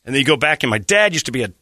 and 0.06 0.14
then 0.14 0.20
you 0.20 0.26
go 0.26 0.38
back. 0.38 0.62
And 0.62 0.70
my 0.70 0.78
dad 0.78 1.12
used 1.12 1.26
to 1.26 1.32
be 1.32 1.42
a 1.42 1.52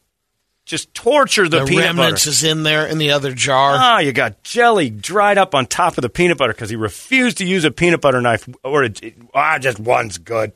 just 0.65 0.93
torture 0.93 1.47
the, 1.49 1.59
The, 1.59 1.65
peanut 1.65 1.85
remnants 1.85 2.21
butter. 2.25 2.29
is 2.29 2.43
in 2.43 2.63
there 2.63 2.85
in 2.87 2.97
the 2.97 3.11
other 3.11 3.33
jar. 3.33 3.75
Ah, 3.77 3.99
you 3.99 4.13
got 4.13 4.43
jelly 4.43 4.89
dried 4.89 5.37
up 5.37 5.53
on 5.55 5.65
top 5.65 5.97
of 5.97 6.01
the 6.01 6.09
peanut 6.09 6.37
butter 6.37 6.53
because 6.53 6.69
he 6.69 6.75
refused 6.75 7.37
to 7.39 7.45
use 7.45 7.65
a 7.65 7.71
peanut 7.71 8.01
butter 8.01 8.21
knife. 8.21 8.47
Or 8.63 8.85
a, 8.85 8.91
ah, 9.33 9.59
just 9.59 9.79
one's 9.79 10.17
good. 10.17 10.53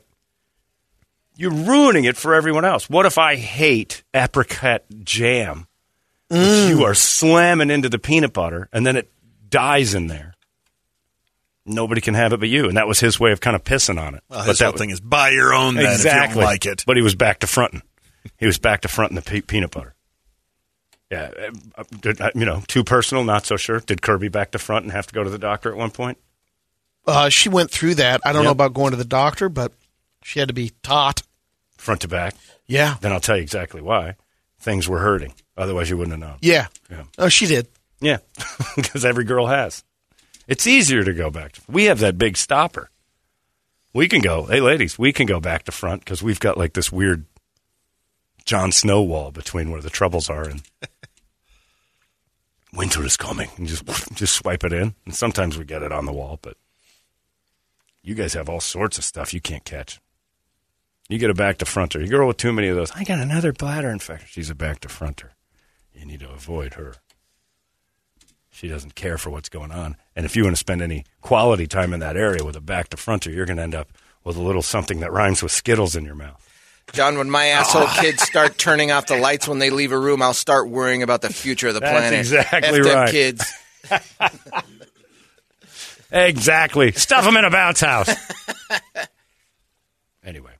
You're 1.35 1.51
ruining 1.51 2.05
it 2.05 2.17
for 2.17 2.33
everyone 2.33 2.65
else. 2.65 2.89
What 2.89 3.05
if 3.05 3.17
I 3.17 3.35
hate 3.35 4.03
apricot 4.13 4.83
jam? 5.03 5.67
Which 6.29 6.39
you 6.69 6.83
are 6.83 6.93
slamming 6.95 7.69
into 7.69 7.87
the 7.89 7.99
peanut 7.99 8.33
butter, 8.33 8.67
and 8.73 8.85
then 8.85 8.97
it 8.97 9.09
dies 9.49 9.93
in 9.93 10.07
there. 10.07 10.33
Nobody 11.65 12.01
can 12.01 12.13
have 12.15 12.33
it 12.33 12.39
but 12.39 12.49
you, 12.49 12.67
and 12.67 12.77
that 12.77 12.87
was 12.87 12.99
his 12.99 13.19
way 13.19 13.31
of 13.33 13.39
kind 13.41 13.55
of 13.55 13.63
pissing 13.63 14.01
on 14.01 14.15
it. 14.15 14.23
Well, 14.29 14.45
but 14.45 14.57
that 14.57 14.65
whole 14.65 14.77
thing 14.77 14.89
is 14.89 14.99
buy 14.99 15.29
your 15.29 15.53
own 15.53 15.75
then 15.75 15.83
if 15.85 15.89
you 15.89 15.95
exactly 15.95 16.35
don't 16.41 16.43
like 16.45 16.65
it. 16.65 16.83
But 16.87 16.95
he 16.97 17.03
was 17.03 17.15
back 17.15 17.39
to 17.39 17.47
fronting. 17.47 17.81
He 18.37 18.45
was 18.45 18.57
back 18.57 18.81
to 18.81 18.87
fronting 18.87 19.15
the 19.15 19.21
pe- 19.21 19.41
peanut 19.41 19.71
butter. 19.71 19.93
Yeah, 21.11 21.31
uh, 21.77 21.83
did, 22.01 22.19
uh, 22.19 22.31
you 22.35 22.45
know, 22.45 22.63
too 22.67 22.83
personal, 22.83 23.23
not 23.23 23.45
so 23.45 23.55
sure. 23.55 23.79
Did 23.79 24.01
Kirby 24.01 24.27
back 24.27 24.51
to 24.51 24.59
front 24.59 24.83
and 24.83 24.91
have 24.91 25.07
to 25.07 25.13
go 25.13 25.23
to 25.23 25.29
the 25.29 25.37
doctor 25.37 25.71
at 25.71 25.77
one 25.77 25.91
point? 25.91 26.17
Uh, 27.05 27.29
she 27.29 27.47
went 27.47 27.71
through 27.71 27.95
that. 27.95 28.19
I 28.25 28.33
don't 28.33 28.43
know 28.43 28.51
about 28.51 28.73
going 28.73 28.91
to 28.91 28.97
the 28.97 29.05
doctor, 29.05 29.47
but 29.47 29.71
she 30.21 30.39
had 30.39 30.49
to 30.49 30.53
be 30.53 30.73
taught. 30.83 31.23
Front 31.77 32.01
to 32.01 32.09
back. 32.09 32.35
Yeah. 32.65 32.95
Then 32.99 33.13
I'll 33.13 33.21
tell 33.21 33.37
you 33.37 33.41
exactly 33.43 33.81
why. 33.81 34.15
Things 34.59 34.89
were 34.89 34.99
hurting. 34.99 35.33
Otherwise, 35.55 35.89
you 35.89 35.95
wouldn't 35.97 36.11
have 36.11 36.29
known. 36.29 36.37
Yeah. 36.41 36.67
Yeah. 36.91 37.03
Oh, 37.17 37.29
she 37.29 37.45
did. 37.45 37.67
Yeah, 37.99 38.17
because 38.75 39.05
every 39.05 39.23
girl 39.23 39.47
has. 39.47 39.83
It's 40.47 40.67
easier 40.67 41.03
to 41.03 41.13
go 41.13 41.29
back. 41.29 41.53
To, 41.53 41.61
we 41.67 41.85
have 41.85 41.99
that 41.99 42.17
big 42.17 42.37
stopper. 42.37 42.89
We 43.93 44.07
can 44.07 44.21
go. 44.21 44.45
Hey, 44.45 44.61
ladies, 44.61 44.99
we 44.99 45.11
can 45.11 45.25
go 45.25 45.39
back 45.39 45.63
to 45.63 45.71
front 45.71 46.05
because 46.05 46.21
we've 46.21 46.39
got 46.39 46.57
like 46.57 46.73
this 46.73 46.91
weird 46.91 47.25
Jon 48.47 48.71
Snow 48.71 49.01
wall 49.01 49.31
between 49.31 49.71
where 49.71 49.81
the 49.81 49.89
troubles 49.89 50.29
are 50.29 50.47
and 50.47 50.63
winter 52.73 53.03
is 53.03 53.17
coming. 53.17 53.49
And 53.57 53.67
just 53.67 53.85
just 54.15 54.33
swipe 54.33 54.63
it 54.63 54.71
in. 54.71 54.95
And 55.05 55.13
sometimes 55.13 55.57
we 55.57 55.65
get 55.65 55.83
it 55.83 55.91
on 55.91 56.05
the 56.05 56.13
wall, 56.13 56.39
but 56.41 56.55
you 58.01 58.15
guys 58.15 58.33
have 58.33 58.49
all 58.49 58.61
sorts 58.61 58.97
of 58.97 59.03
stuff 59.03 59.33
you 59.33 59.41
can't 59.41 59.65
catch. 59.65 59.99
You 61.09 61.19
get 61.19 61.29
a 61.29 61.33
back 61.33 61.57
to 61.57 61.65
fronter. 61.65 61.99
You 61.99 62.07
girl 62.07 62.27
with 62.27 62.37
too 62.37 62.53
many 62.53 62.69
of 62.69 62.77
those. 62.77 62.91
I 62.91 63.03
got 63.03 63.19
another 63.19 63.51
bladder 63.51 63.89
infection. 63.89 64.27
She's 64.31 64.49
a 64.49 64.55
back 64.55 64.79
to 64.79 64.87
fronter. 64.87 65.31
You 65.93 66.05
need 66.05 66.21
to 66.21 66.29
avoid 66.29 66.75
her. 66.75 66.95
She 68.49 68.69
doesn't 68.69 68.95
care 68.95 69.17
for 69.17 69.29
what's 69.29 69.49
going 69.49 69.71
on. 69.71 69.97
And 70.15 70.25
if 70.25 70.35
you 70.35 70.43
want 70.43 70.55
to 70.55 70.59
spend 70.59 70.81
any 70.81 71.03
quality 71.21 71.67
time 71.67 71.93
in 71.93 71.99
that 71.99 72.17
area 72.17 72.45
with 72.45 72.55
a 72.55 72.61
back 72.61 72.87
to 72.89 72.97
fronter, 72.97 73.29
you're 73.29 73.45
going 73.45 73.57
to 73.57 73.63
end 73.63 73.75
up 73.75 73.89
with 74.23 74.37
a 74.37 74.41
little 74.41 74.61
something 74.61 75.01
that 75.01 75.11
rhymes 75.11 75.43
with 75.43 75.51
Skittles 75.51 75.95
in 75.95 76.05
your 76.05 76.15
mouth. 76.15 76.46
John, 76.93 77.17
when 77.17 77.29
my 77.29 77.51
oh. 77.51 77.55
asshole 77.55 77.87
kids 78.01 78.23
start 78.23 78.57
turning 78.57 78.91
off 78.91 79.07
the 79.07 79.17
lights 79.17 79.47
when 79.47 79.59
they 79.59 79.69
leave 79.69 79.91
a 79.91 79.99
room, 79.99 80.21
I'll 80.21 80.33
start 80.33 80.69
worrying 80.69 81.03
about 81.03 81.21
the 81.21 81.29
future 81.29 81.67
of 81.67 81.73
the 81.73 81.81
That's 81.81 81.91
planet. 81.91 82.19
exactly 82.19 82.79
F 82.79 82.95
right. 82.95 83.11
kids. 83.11 83.53
Exactly. 86.11 86.91
Stuff 86.93 87.25
them 87.25 87.37
in 87.37 87.45
a 87.45 87.49
bounce 87.49 87.81
house. 87.81 88.09
anyway. 90.23 90.51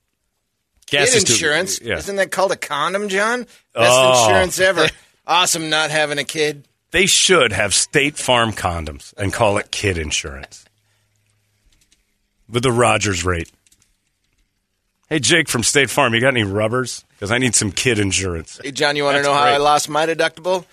Gas 0.87 1.09
Kid 1.09 1.17
is 1.17 1.23
too- 1.23 1.33
insurance. 1.33 1.81
yeah. 1.81 1.97
Isn't 1.97 2.15
that 2.17 2.31
called 2.31 2.51
a 2.51 2.57
condom, 2.57 3.09
John? 3.09 3.41
Best 3.73 3.91
Oh. 3.93 4.23
insurance 4.25 4.59
ever. 4.59 4.87
awesome 5.27 5.69
not 5.69 5.91
having 5.91 6.17
a 6.17 6.23
kid. 6.23 6.67
They 6.91 7.05
should 7.05 7.51
have 7.51 7.73
State 7.73 8.17
Farm 8.17 8.53
condoms 8.53 9.13
and 9.17 9.33
call 9.33 9.57
it 9.57 9.71
kid 9.71 9.97
insurance. 9.97 10.65
With 12.49 12.63
the 12.63 12.71
Rogers 12.71 13.25
rate. 13.25 13.51
Hey, 15.09 15.19
Jake 15.19 15.47
from 15.47 15.63
State 15.63 15.89
Farm, 15.89 16.13
you 16.13 16.19
got 16.21 16.29
any 16.29 16.43
rubbers? 16.43 17.05
Because 17.11 17.31
I 17.31 17.37
need 17.37 17.55
some 17.55 17.71
kid 17.71 17.97
insurance. 17.99 18.59
Hey, 18.63 18.71
John, 18.71 18.95
you 18.95 19.03
want 19.05 19.15
to 19.15 19.19
That's 19.19 19.27
know 19.27 19.33
how 19.33 19.43
great. 19.45 19.53
I 19.53 19.57
lost 19.57 19.87
my 19.89 20.05
deductible? 20.05 20.65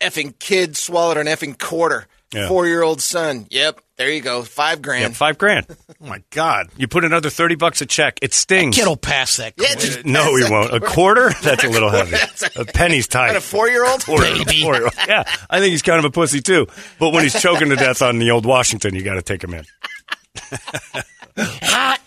Effing 0.00 0.38
kid 0.38 0.76
swallowed 0.76 1.16
an 1.16 1.26
effing 1.26 1.58
quarter. 1.58 2.06
Yeah. 2.32 2.48
Four 2.48 2.66
year 2.66 2.82
old 2.82 3.00
son. 3.00 3.46
Yep, 3.50 3.80
there 3.96 4.10
you 4.10 4.20
go. 4.20 4.42
Five 4.42 4.78
Yeah, 4.78 4.82
grand. 4.82 5.16
five 5.16 5.38
grand. 5.38 5.66
Oh 6.02 6.06
my 6.06 6.22
God! 6.30 6.68
You 6.76 6.86
put 6.86 7.04
another 7.04 7.30
30 7.30 7.54
bucks 7.54 7.80
a 7.80 7.86
check. 7.86 8.18
It 8.20 8.34
stings. 8.34 8.76
Kid 8.76 8.86
will 8.86 8.96
pass 8.96 9.38
that. 9.38 9.54
Yeah, 9.56 9.68
course. 9.68 9.84
just 9.94 10.04
No, 10.04 10.24
pass 10.24 10.36
he 10.36 10.42
that 10.42 10.50
won't. 10.50 10.74
A 10.74 10.80
quarter? 10.80 11.30
That's 11.42 11.64
a 11.64 11.68
little 11.68 11.88
heavy. 11.88 12.16
A 12.56 12.64
penny's 12.66 13.06
tight. 13.08 13.28
And 13.28 13.36
a 13.38 13.40
four 13.40 13.68
year 13.68 13.86
old? 13.86 14.04
Quarter, 14.04 14.34
four-year-old. 14.44 14.92
Yeah, 15.08 15.22
I 15.48 15.60
think 15.60 15.70
he's 15.70 15.80
kind 15.82 15.98
of 15.98 16.04
a 16.04 16.10
pussy 16.10 16.42
too. 16.42 16.66
But 16.98 17.10
when 17.10 17.22
he's 17.22 17.40
choking 17.40 17.70
to 17.70 17.76
death 17.76 18.02
on 18.02 18.18
the 18.18 18.30
old 18.32 18.44
Washington, 18.44 18.94
you 18.94 19.02
got 19.02 19.14
to 19.14 19.22
take 19.22 19.42
him 19.42 19.54
in. 19.54 19.64
Hack, 20.50 21.04
hack, 21.36 21.60
hack, 21.62 22.00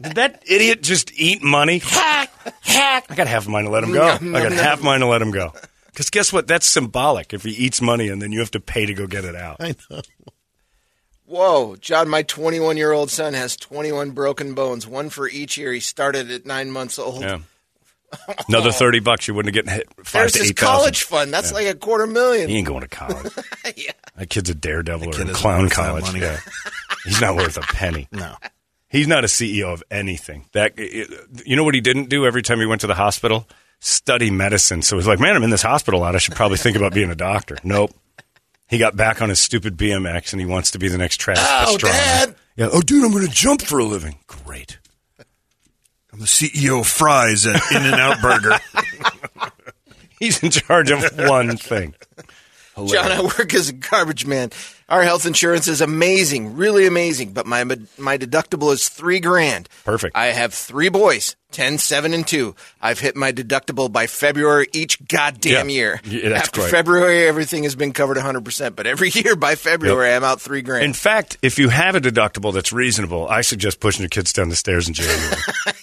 Did 0.00 0.14
that 0.16 0.42
idiot 0.46 0.82
just 0.82 1.12
eat 1.18 1.42
money? 1.42 1.78
hack, 1.78 2.30
hack. 2.60 3.06
I 3.08 3.14
got 3.14 3.26
half 3.26 3.44
of 3.44 3.48
mine 3.48 3.64
to 3.64 3.70
let 3.70 3.84
him 3.84 3.92
go. 3.92 4.02
I 4.06 4.18
got 4.18 4.52
half 4.52 4.82
mine 4.82 5.00
to 5.00 5.06
let 5.06 5.22
him 5.22 5.30
go. 5.30 5.52
Because 5.86 6.10
guess 6.10 6.32
what? 6.32 6.46
That's 6.46 6.66
symbolic. 6.66 7.32
If 7.34 7.42
he 7.42 7.50
eats 7.50 7.80
money 7.82 8.08
and 8.08 8.20
then 8.22 8.32
you 8.32 8.40
have 8.40 8.50
to 8.52 8.60
pay 8.60 8.86
to 8.86 8.94
go 8.94 9.06
get 9.06 9.24
it 9.24 9.34
out. 9.34 9.56
I 9.60 9.74
know. 9.90 10.00
Whoa, 11.26 11.76
John, 11.76 12.08
my 12.08 12.22
21 12.22 12.76
year 12.76 12.90
old 12.92 13.10
son 13.10 13.34
has 13.34 13.56
21 13.56 14.10
broken 14.10 14.54
bones, 14.54 14.86
one 14.86 15.10
for 15.10 15.28
each 15.28 15.56
year. 15.56 15.72
He 15.72 15.78
started 15.80 16.30
at 16.30 16.44
nine 16.44 16.70
months 16.70 16.98
old. 16.98 17.22
Yeah. 17.22 17.38
Another 18.48 18.72
thirty 18.72 18.98
bucks, 18.98 19.28
you 19.28 19.34
wouldn't 19.34 19.54
have 19.54 19.64
getting 19.66 19.78
hit 19.78 19.88
five 20.04 20.22
There's 20.22 20.32
to 20.32 20.38
his 20.40 20.50
eight 20.50 20.58
thousand. 20.58 20.78
college 20.78 21.02
fund. 21.04 21.32
That's 21.32 21.52
like 21.52 21.68
a 21.68 21.76
quarter 21.76 22.08
million. 22.08 22.48
He 22.48 22.56
ain't 22.56 22.66
going 22.66 22.80
to 22.80 22.88
college. 22.88 23.32
yeah. 23.76 23.92
That 24.16 24.28
kid's 24.28 24.50
a 24.50 24.54
daredevil 24.56 25.10
or 25.10 25.12
kid 25.12 25.28
in 25.28 25.34
clown 25.34 25.68
college. 25.68 26.12
Yeah. 26.16 26.38
He's 27.04 27.20
not 27.20 27.36
worth 27.36 27.56
a 27.56 27.60
penny. 27.60 28.08
No. 28.10 28.34
He's 28.90 29.06
not 29.08 29.24
a 29.24 29.28
CEO 29.28 29.72
of 29.72 29.82
anything. 29.90 30.46
That 30.52 30.76
you 30.78 31.56
know 31.56 31.64
what 31.64 31.74
he 31.74 31.80
didn't 31.80 32.08
do 32.08 32.26
every 32.26 32.42
time 32.42 32.58
he 32.58 32.66
went 32.66 32.80
to 32.82 32.86
the 32.86 32.94
hospital? 32.94 33.48
Study 33.78 34.30
medicine. 34.30 34.82
So 34.82 34.96
he's 34.96 35.06
like, 35.06 35.20
man, 35.20 35.36
I'm 35.36 35.42
in 35.44 35.50
this 35.50 35.62
hospital 35.62 36.00
a 36.00 36.02
lot. 36.02 36.14
I 36.14 36.18
should 36.18 36.34
probably 36.34 36.58
think 36.58 36.76
about 36.76 36.92
being 36.92 37.10
a 37.10 37.14
doctor. 37.14 37.56
Nope. 37.64 37.92
He 38.68 38.78
got 38.78 38.96
back 38.96 39.22
on 39.22 39.28
his 39.28 39.38
stupid 39.38 39.76
BMX 39.76 40.32
and 40.32 40.40
he 40.40 40.46
wants 40.46 40.72
to 40.72 40.78
be 40.78 40.88
the 40.88 40.98
next 40.98 41.16
Travis 41.18 41.42
Oh, 41.46 41.76
Pastrana. 41.78 41.80
Dad. 41.92 42.34
Yeah. 42.56 42.68
Oh, 42.72 42.80
dude, 42.82 43.04
I'm 43.04 43.12
going 43.12 43.26
to 43.26 43.32
jump 43.32 43.62
for 43.62 43.78
a 43.78 43.84
living. 43.84 44.18
Great. 44.26 44.78
I'm 46.12 46.18
the 46.18 46.26
CEO 46.26 46.80
of 46.80 46.86
Fries 46.86 47.46
at 47.46 47.60
In 47.72 47.84
and 47.84 47.94
Out 47.94 48.20
Burger. 48.20 48.58
He's 50.20 50.42
in 50.42 50.50
charge 50.50 50.90
of 50.90 51.02
one 51.16 51.56
thing. 51.56 51.94
John, 52.76 53.12
I 53.12 53.20
work 53.22 53.52
as 53.54 53.68
a 53.68 53.72
garbage 53.74 54.26
man. 54.26 54.50
Our 54.88 55.02
health 55.02 55.24
insurance 55.26 55.68
is 55.68 55.80
amazing, 55.80 56.56
really 56.56 56.86
amazing, 56.86 57.32
but 57.32 57.46
my 57.46 57.62
my 57.98 58.18
deductible 58.18 58.72
is 58.72 58.88
three 58.88 59.20
grand. 59.20 59.68
Perfect. 59.84 60.16
I 60.16 60.26
have 60.26 60.52
three 60.52 60.88
boys, 60.88 61.36
10, 61.52 61.78
7, 61.78 62.12
and 62.12 62.26
2. 62.26 62.54
I've 62.82 62.98
hit 62.98 63.14
my 63.14 63.30
deductible 63.30 63.92
by 63.92 64.06
February 64.08 64.66
each 64.72 65.06
goddamn 65.06 65.68
Yeah. 65.68 65.74
year. 65.74 66.00
Yeah, 66.04 66.30
that's 66.30 66.48
After 66.48 66.60
great. 66.62 66.70
February, 66.72 67.28
everything 67.28 67.62
has 67.64 67.76
been 67.76 67.92
covered 67.92 68.16
100%, 68.16 68.74
but 68.74 68.86
every 68.88 69.10
year 69.14 69.36
by 69.36 69.54
February, 69.54 70.12
I'm 70.12 70.24
out 70.24 70.40
three 70.40 70.62
grand. 70.62 70.84
In 70.84 70.92
fact, 70.94 71.38
if 71.42 71.58
you 71.58 71.68
have 71.68 71.94
a 71.94 72.00
deductible 72.00 72.52
that's 72.52 72.72
reasonable, 72.72 73.28
I 73.28 73.42
suggest 73.42 73.78
pushing 73.78 74.02
your 74.02 74.08
kids 74.08 74.32
down 74.32 74.48
the 74.48 74.56
stairs 74.56 74.88
in 74.88 74.94
January. 74.94 75.36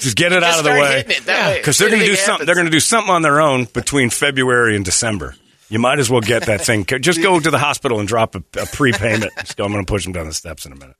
Just 0.00 0.16
get 0.16 0.32
it 0.32 0.42
out 0.42 0.58
of 0.58 0.64
the 0.64 0.70
way. 0.70 0.96
hitting 0.98 1.16
it 1.18 1.26
that 1.26 1.48
way. 1.50 1.58
Because 1.58 1.78
they're 1.78 1.88
going 1.88 2.00
to 2.00 2.04
do 2.06 2.10
Anything 2.12 2.26
something. 2.26 2.46
They're 2.46 2.54
going 2.56 2.66
to 2.66 2.70
do 2.72 2.80
something 2.80 3.12
on 3.12 3.22
their 3.22 3.40
own 3.40 3.66
between 3.66 4.10
February 4.10 4.74
and 4.76 4.84
December. 4.84 5.34
You 5.74 5.80
might 5.80 5.98
as 5.98 6.08
well 6.08 6.20
get 6.20 6.46
that 6.46 6.60
thing. 6.60 6.86
Just 7.00 7.20
go 7.20 7.40
to 7.40 7.50
the 7.50 7.58
hospital 7.58 7.98
and 7.98 8.06
drop 8.06 8.36
a, 8.36 8.44
a 8.60 8.66
prepayment. 8.66 9.32
Go, 9.56 9.64
I'm 9.64 9.72
going 9.72 9.84
to 9.84 9.92
push 9.92 10.04
them 10.04 10.12
down 10.12 10.28
the 10.28 10.32
steps 10.32 10.66
in 10.66 10.70
a 10.70 10.76
minute. 10.76 10.94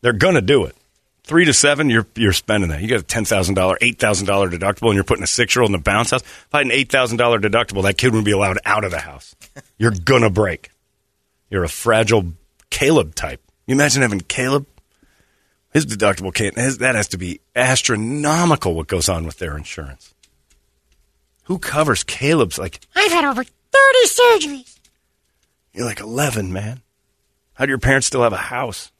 They're 0.00 0.12
going 0.12 0.36
to 0.36 0.40
do 0.40 0.64
it. 0.66 0.76
Three 1.24 1.44
to 1.46 1.52
seven, 1.52 1.90
you're 1.90 2.06
you're 2.14 2.32
spending 2.32 2.70
that. 2.70 2.82
You 2.82 2.88
got 2.88 3.00
a 3.00 3.02
ten 3.02 3.24
thousand 3.24 3.56
dollar, 3.56 3.78
eight 3.80 3.98
thousand 3.98 4.26
dollar 4.26 4.48
deductible, 4.48 4.88
and 4.88 4.94
you're 4.94 5.02
putting 5.02 5.24
a 5.24 5.28
six 5.28 5.56
year 5.56 5.62
old 5.62 5.72
in 5.72 5.74
a 5.74 5.82
bounce 5.82 6.12
house. 6.12 6.22
If 6.22 6.48
I 6.52 6.58
had 6.58 6.66
an 6.66 6.72
eight 6.72 6.90
thousand 6.90 7.16
dollar 7.16 7.40
deductible, 7.40 7.82
that 7.82 7.98
kid 7.98 8.08
wouldn't 8.08 8.24
be 8.24 8.32
allowed 8.32 8.58
out 8.64 8.84
of 8.84 8.92
the 8.92 9.00
house. 9.00 9.34
You're 9.76 9.92
gonna 9.92 10.30
break. 10.30 10.70
You're 11.50 11.64
a 11.64 11.68
fragile 11.68 12.32
Caleb 12.70 13.16
type. 13.16 13.40
You 13.66 13.74
imagine 13.74 14.02
having 14.02 14.20
Caleb. 14.20 14.66
His 15.72 15.86
deductible 15.86 16.32
can't. 16.32 16.56
His, 16.56 16.78
that 16.78 16.94
has 16.94 17.08
to 17.08 17.18
be 17.18 17.40
astronomical. 17.56 18.74
What 18.74 18.86
goes 18.86 19.08
on 19.08 19.24
with 19.24 19.38
their 19.38 19.56
insurance? 19.56 20.14
Who 21.44 21.58
covers 21.58 22.04
Caleb's? 22.04 22.58
Like 22.58 22.80
I've 22.94 23.12
had 23.12 23.24
over 23.24 23.44
30 23.44 23.50
surgeries. 24.06 24.78
you're 25.72 25.86
like 25.86 26.00
eleven, 26.00 26.52
man. 26.52 26.82
How 27.54 27.66
do 27.66 27.70
your 27.70 27.78
parents 27.78 28.06
still 28.06 28.22
have 28.22 28.32
a 28.32 28.36
house? 28.36 28.90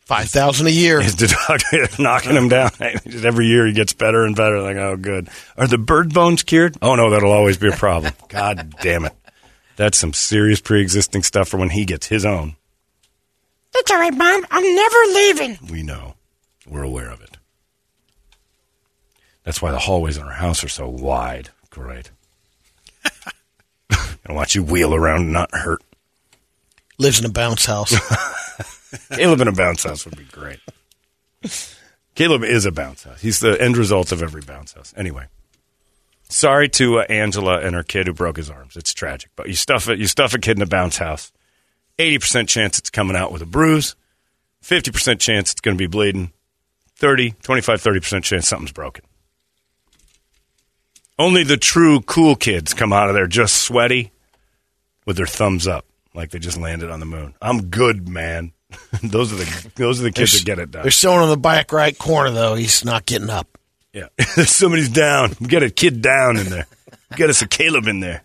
Five 0.00 0.28
thousand 0.28 0.66
a 0.66 0.70
year. 0.70 1.00
His 1.00 1.14
deductible 1.14 1.98
knocking 2.02 2.32
him 2.34 2.48
down. 2.48 2.70
Just 3.06 3.24
every 3.24 3.46
year 3.46 3.66
he 3.66 3.72
gets 3.72 3.92
better 3.92 4.24
and 4.24 4.34
better. 4.34 4.60
Like, 4.60 4.76
oh, 4.76 4.96
good. 4.96 5.28
Are 5.56 5.68
the 5.68 5.78
bird 5.78 6.12
bones 6.12 6.42
cured? 6.42 6.76
Oh 6.82 6.96
no, 6.96 7.10
that'll 7.10 7.30
always 7.32 7.58
be 7.58 7.68
a 7.68 7.72
problem. 7.76 8.12
God 8.28 8.74
damn 8.80 9.04
it. 9.04 9.12
That's 9.76 9.96
some 9.96 10.12
serious 10.12 10.60
pre-existing 10.60 11.22
stuff 11.22 11.48
for 11.48 11.58
when 11.58 11.70
he 11.70 11.84
gets 11.84 12.06
his 12.08 12.26
own. 12.26 12.56
It's 13.74 13.90
all 13.90 13.98
right, 13.98 14.12
Mom. 14.12 14.44
I'm 14.50 14.74
never 14.74 14.96
leaving. 15.14 15.58
We 15.70 15.82
know. 15.84 16.14
We're 16.66 16.82
aware 16.82 17.08
of 17.10 17.22
it. 17.22 17.29
That's 19.50 19.60
why 19.60 19.72
the 19.72 19.80
hallways 19.80 20.16
in 20.16 20.22
our 20.22 20.30
house 20.30 20.62
are 20.62 20.68
so 20.68 20.88
wide. 20.88 21.48
Great. 21.70 22.12
I 23.90 24.32
watch 24.32 24.54
you 24.54 24.62
wheel 24.62 24.94
around 24.94 25.22
and 25.22 25.32
not 25.32 25.52
hurt. 25.52 25.82
Lives 26.98 27.18
in 27.18 27.26
a 27.26 27.32
bounce 27.32 27.66
house. 27.66 27.92
Caleb 29.12 29.40
in 29.40 29.48
a 29.48 29.52
bounce 29.52 29.82
house 29.82 30.04
would 30.04 30.16
be 30.16 30.22
great. 30.22 30.60
Caleb 32.14 32.44
is 32.44 32.64
a 32.64 32.70
bounce 32.70 33.02
house. 33.02 33.20
He's 33.20 33.40
the 33.40 33.60
end 33.60 33.76
result 33.76 34.12
of 34.12 34.22
every 34.22 34.40
bounce 34.40 34.74
house. 34.74 34.94
Anyway, 34.96 35.26
sorry 36.28 36.68
to 36.68 37.00
uh, 37.00 37.06
Angela 37.08 37.58
and 37.58 37.74
her 37.74 37.82
kid 37.82 38.06
who 38.06 38.12
broke 38.12 38.36
his 38.36 38.50
arms. 38.50 38.76
It's 38.76 38.94
tragic, 38.94 39.32
but 39.34 39.48
you 39.48 39.54
stuff 39.54 39.88
it. 39.88 39.98
You 39.98 40.06
stuff 40.06 40.32
a 40.32 40.38
kid 40.38 40.58
in 40.58 40.62
a 40.62 40.66
bounce 40.66 40.98
house. 40.98 41.32
Eighty 41.98 42.20
percent 42.20 42.48
chance 42.48 42.78
it's 42.78 42.88
coming 42.88 43.16
out 43.16 43.32
with 43.32 43.42
a 43.42 43.46
bruise. 43.46 43.96
Fifty 44.62 44.92
percent 44.92 45.20
chance 45.20 45.50
it's 45.50 45.60
going 45.60 45.76
to 45.76 45.82
be 45.82 45.88
bleeding. 45.88 46.32
30, 46.94 47.32
25, 47.42 47.80
30 47.80 47.98
percent 47.98 48.24
chance 48.24 48.46
something's 48.46 48.70
broken. 48.70 49.04
Only 51.20 51.44
the 51.44 51.58
true 51.58 52.00
cool 52.00 52.34
kids 52.34 52.72
come 52.72 52.92
out 52.94 53.08
of 53.10 53.14
there 53.14 53.26
just 53.26 53.56
sweaty 53.62 54.10
with 55.04 55.16
their 55.18 55.26
thumbs 55.26 55.66
up, 55.68 55.84
like 56.14 56.30
they 56.30 56.38
just 56.38 56.56
landed 56.58 56.90
on 56.90 56.98
the 56.98 57.04
moon. 57.06 57.34
I'm 57.42 57.66
good, 57.66 58.08
man. 58.08 58.52
those 59.02 59.30
are 59.32 59.36
the 59.36 59.70
those 59.74 60.00
are 60.00 60.04
the 60.04 60.12
kids 60.12 60.32
that 60.32 60.46
get 60.46 60.58
it 60.58 60.70
done. 60.70 60.82
There's 60.82 60.96
someone 60.96 61.22
on 61.24 61.28
the 61.28 61.36
back 61.36 61.72
right 61.72 61.96
corner 61.96 62.30
though. 62.30 62.54
He's 62.54 62.84
not 62.84 63.04
getting 63.04 63.28
up. 63.28 63.58
Yeah, 63.92 64.06
somebody's 64.44 64.88
down. 64.88 65.32
Get 65.42 65.62
a 65.62 65.68
kid 65.70 66.00
down 66.00 66.38
in 66.38 66.46
there. 66.48 66.66
Get 67.16 67.28
us 67.28 67.42
a 67.42 67.48
Caleb 67.48 67.86
in 67.86 68.00
there. 68.00 68.22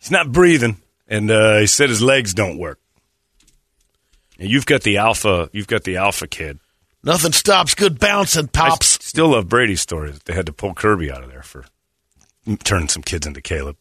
He's 0.00 0.10
not 0.10 0.32
breathing, 0.32 0.78
and 1.08 1.30
uh, 1.30 1.58
he 1.58 1.66
said 1.66 1.88
his 1.90 2.00
legs 2.02 2.32
don't 2.32 2.56
work. 2.58 2.78
And 4.38 4.48
you've 4.48 4.66
got 4.66 4.82
the 4.82 4.96
alpha. 4.96 5.50
You've 5.52 5.66
got 5.66 5.84
the 5.84 5.96
alpha 5.96 6.26
kid. 6.26 6.58
Nothing 7.04 7.32
stops 7.32 7.74
good 7.74 7.98
bouncing, 7.98 8.46
pops. 8.48 8.96
s- 8.96 9.04
still 9.04 9.28
love 9.30 9.48
Brady's 9.48 9.80
story. 9.80 10.12
that 10.12 10.24
They 10.24 10.32
had 10.32 10.46
to 10.46 10.52
pull 10.52 10.72
Kirby 10.72 11.10
out 11.10 11.22
of 11.24 11.30
there 11.30 11.42
for 11.42 11.64
turning 12.64 12.88
some 12.88 13.02
kids 13.02 13.26
into 13.26 13.40
Caleb. 13.40 13.76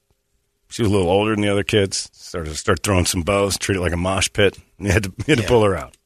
She 0.70 0.84
was 0.84 0.92
a 0.92 0.94
little 0.96 1.12
older 1.12 1.32
than 1.32 1.42
the 1.42 1.50
other 1.50 1.64
kids. 1.64 2.10
Started 2.14 2.52
to 2.52 2.56
start 2.56 2.82
throwing 2.82 3.06
some 3.06 3.24
bows, 3.24 3.58
treat 3.58 3.76
it 3.76 3.82
like 3.82 3.92
a 3.92 3.98
mosh 3.98 4.30
pit. 4.32 4.58
And 4.78 4.88
you 4.88 4.94
had 4.94 5.04
to, 5.04 5.14
you 5.18 5.24
had 5.36 5.40
to 5.40 5.48
pull 5.48 5.64
her 5.64 5.76
out. 5.76 5.98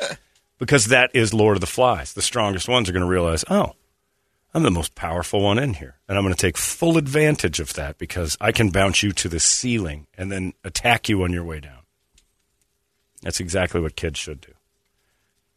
because 0.58 0.86
that 0.86 1.10
is 1.14 1.32
Lord 1.32 1.56
of 1.56 1.60
the 1.60 1.66
Flies. 1.66 2.12
The 2.12 2.22
strongest 2.22 2.68
ones 2.68 2.88
are 2.88 2.92
going 2.92 3.04
to 3.04 3.08
realize, 3.08 3.44
oh, 3.48 3.74
I'm 4.52 4.62
the 4.62 4.70
most 4.70 4.94
powerful 4.94 5.40
one 5.40 5.58
in 5.58 5.74
here. 5.74 5.96
And 6.08 6.16
I'm 6.16 6.24
going 6.24 6.34
to 6.34 6.40
take 6.40 6.56
full 6.56 6.96
advantage 6.96 7.60
of 7.60 7.74
that 7.74 7.98
because 7.98 8.36
I 8.40 8.52
can 8.52 8.70
bounce 8.70 9.02
you 9.02 9.12
to 9.12 9.28
the 9.28 9.38
ceiling 9.38 10.06
and 10.16 10.32
then 10.32 10.54
attack 10.64 11.08
you 11.08 11.22
on 11.22 11.32
your 11.32 11.44
way 11.44 11.60
down. 11.60 11.80
That's 13.22 13.40
exactly 13.40 13.80
what 13.80 13.96
kids 13.96 14.18
should 14.18 14.40
do. 14.40 14.52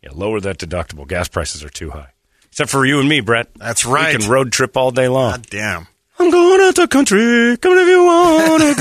Yeah, 0.03 0.09
lower 0.13 0.39
that 0.41 0.57
deductible. 0.57 1.07
Gas 1.07 1.27
prices 1.27 1.63
are 1.63 1.69
too 1.69 1.91
high. 1.91 2.13
Except 2.47 2.69
for 2.69 2.85
you 2.85 2.99
and 2.99 3.07
me, 3.07 3.21
Brett. 3.21 3.49
That's 3.55 3.85
right. 3.85 4.15
We 4.15 4.21
can 4.21 4.31
road 4.31 4.51
trip 4.51 4.75
all 4.75 4.91
day 4.91 5.07
long. 5.07 5.31
God 5.31 5.47
damn. 5.49 5.87
I'm 6.19 6.29
going 6.31 6.61
out 6.61 6.75
the 6.75 6.87
country. 6.87 7.57
Come 7.57 7.77
if 7.77 7.87
you 7.87 8.03
want 8.03 8.63
to 8.63 8.75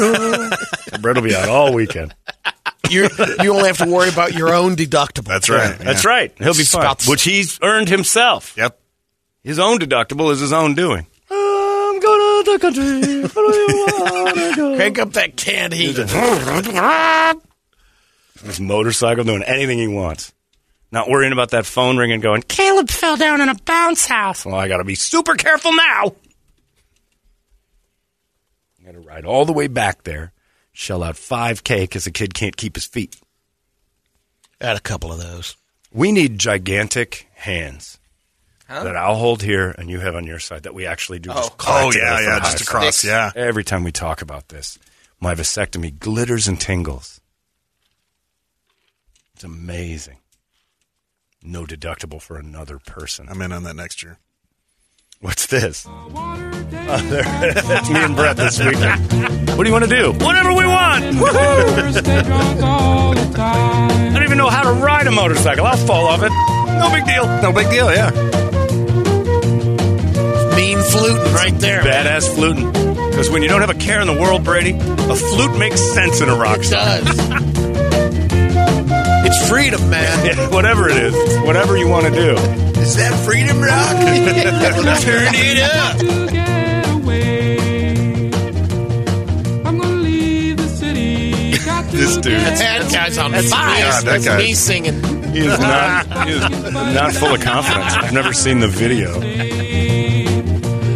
go. 0.93 0.99
Brett 1.01 1.17
will 1.17 1.23
be 1.23 1.35
out 1.37 1.49
all 1.49 1.73
weekend. 1.73 2.15
You 2.91 3.09
you 3.43 3.53
only 3.55 3.69
have 3.69 3.79
to 3.79 3.87
worry 3.91 4.09
about 4.09 4.33
your 4.35 4.53
own 4.55 4.75
deductible. 4.75 5.25
That's 5.27 5.49
right. 5.49 5.79
That's 5.79 6.05
right. 6.05 6.33
He'll 6.39 6.55
be 6.55 6.61
It's 6.61 6.73
fine. 6.73 6.83
about- 6.83 7.05
Which 7.05 7.23
he's 7.23 7.59
earned 7.63 7.89
himself. 7.89 8.55
Yep. 8.57 8.79
His 9.45 9.59
own 9.59 9.79
deductible 9.79 10.33
is 10.33 10.41
his 10.41 10.53
own 10.53 10.75
doing. 10.75 11.07
I'm 11.31 12.01
going 12.01 12.45
to 12.45 12.53
the 12.53 12.59
country. 12.59 13.23
Where 13.23 13.53
do 13.53 13.73
you 13.73 13.87
want 14.01 14.35
to 14.37 14.53
go? 14.57 14.77
Crank 14.77 14.99
up 14.99 15.13
that 15.13 15.37
canned 15.37 15.73
heat. 15.75 15.97
His 18.45 18.61
motorcycle 18.61 19.25
doing 19.25 19.43
anything 19.43 19.79
he 19.79 19.89
wants. 19.89 20.33
Not 20.91 21.09
worrying 21.11 21.33
about 21.33 21.51
that 21.51 21.67
phone 21.67 21.99
ringing 21.99 22.21
going, 22.21 22.43
Caleb 22.43 22.89
fell 22.91 23.17
down 23.17 23.41
in 23.43 23.49
a 23.51 23.55
bounce 23.55 24.07
house. 24.07 24.47
well, 24.47 24.55
I 24.55 24.69
got 24.69 24.79
to 24.79 24.85
be 24.85 24.95
super 24.95 25.35
careful 25.35 25.73
now. 25.75 26.15
I 28.99 29.01
got 29.01 29.03
to 29.03 29.15
ride 29.15 29.25
all 29.25 29.45
the 29.45 29.53
way 29.53 29.67
back 29.67 30.05
there, 30.05 30.33
shell 30.73 31.03
out 31.03 31.15
5K 31.15 31.83
because 31.83 32.05
the 32.05 32.11
kid 32.11 32.35
can't 32.35 32.57
keep 32.57 32.75
his 32.75 32.85
feet. 32.85 33.17
Had 34.61 34.77
a 34.77 34.81
couple 34.81 35.13
of 35.13 35.19
those. 35.19 35.57
We 35.93 36.13
need 36.13 36.39
gigantic 36.39 37.29
hands 37.35 37.99
that 38.69 38.97
I'll 38.97 39.15
hold 39.17 39.43
here 39.43 39.71
and 39.79 39.89
you 39.89 40.01
have 40.01 40.15
on 40.15 40.27
your 40.27 40.39
side 40.39 40.65
that 40.65 40.75
we 40.75 40.85
actually 40.85 41.19
do. 41.21 41.31
Oh. 41.31 41.35
just 41.35 41.53
Oh. 41.53 41.55
Oh 41.55 41.57
collectively 41.57 42.01
yeah, 42.03 42.21
yeah, 42.21 42.41
just 42.41 42.61
across. 42.63 42.97
Sticks. 42.97 43.05
Yeah. 43.05 43.33
Every 43.35 43.65
time 43.65 43.85
we 43.85 43.93
talk 43.93 44.21
about 44.21 44.49
this, 44.49 44.79
my 45.21 45.35
vasectomy 45.35 45.99
glitters 45.99 46.49
and 46.49 46.61
tingles. 46.61 47.21
It's 49.35 49.45
amazing. 49.45 50.19
No 51.43 51.65
deductible 51.65 52.21
for 52.21 52.37
another 52.37 52.79
person. 52.79 53.29
I'm 53.29 53.41
in 53.41 53.53
on 53.53 53.63
that 53.63 53.77
next 53.77 54.03
year. 54.03 54.19
What's 55.21 55.47
this? 55.47 55.87
Oh, 56.91 56.97
there- 57.11 57.23
That's 57.53 57.91
me 57.91 58.01
and 58.01 58.17
Brett 58.17 58.39
this 58.39 58.59
weekend. 58.59 59.51
What 59.51 59.59
do 59.59 59.65
you 59.65 59.73
want 59.73 59.85
to 59.85 59.91
do? 59.91 60.13
Whatever 60.25 60.55
we 60.55 60.65
want. 60.65 61.05
I 63.37 64.11
don't 64.15 64.23
even 64.23 64.39
know 64.39 64.49
how 64.49 64.63
to 64.63 64.71
ride 64.83 65.07
a 65.07 65.11
motorcycle. 65.11 65.67
I'll 65.67 65.77
fall 65.77 66.07
off 66.07 66.23
it. 66.23 66.31
No 66.79 66.91
big 66.91 67.05
deal. 67.05 67.27
No 67.43 67.53
big 67.53 67.69
deal. 67.69 67.93
Yeah. 67.93 68.11
Mean 70.57 70.79
fluting 70.79 71.33
right 71.35 71.55
there. 71.59 71.83
Badass 71.83 72.35
fluting. 72.35 72.67
Because 73.11 73.29
when 73.29 73.43
you 73.43 73.49
don't 73.51 73.61
have 73.61 73.69
a 73.71 73.75
care 73.75 74.01
in 74.01 74.07
the 74.07 74.19
world, 74.19 74.45
Brady, 74.45 74.71
a 74.73 75.15
flute 75.15 75.59
makes 75.59 75.83
sense 75.93 76.23
in 76.23 76.31
a 76.31 76.35
rock 76.37 76.61
It 76.61 76.65
star. 76.65 77.01
does. 77.03 77.19
It's 79.31 79.49
freedom, 79.49 79.91
man. 79.91 80.51
Whatever 80.53 80.89
it 80.89 80.97
is, 80.97 81.39
whatever 81.41 81.77
you 81.77 81.87
want 81.89 82.07
to 82.07 82.11
do. 82.13 82.31
Is 82.81 82.97
that 82.97 83.13
freedom 83.27 83.61
rock? 83.61 83.91
Turn 85.03 85.35
it 85.35 85.59
up. 85.61 85.97
I'm 89.67 89.79
going 89.79 89.91
to 89.97 89.97
leave 90.03 90.57
the 90.57 90.69
city. 90.69 91.51
This 91.97 92.17
dude, 92.17 92.41
That 92.41 92.91
guy's 92.91 93.19
on 93.19 93.33
fire. 93.33 93.43
God, 93.43 93.51
that 93.51 94.05
That's 94.05 94.25
guy- 94.25 94.39
me 94.39 94.55
singing. 94.55 95.03
he 95.33 95.41
is 95.41 95.59
not, 95.61 96.07
he 96.27 96.33
is 96.33 96.73
not 96.73 97.13
full 97.13 97.35
of 97.35 97.41
confidence. 97.43 97.93
I've 97.95 98.13
never 98.15 98.33
seen 98.33 98.61
the 98.61 98.69
video. 98.69 99.19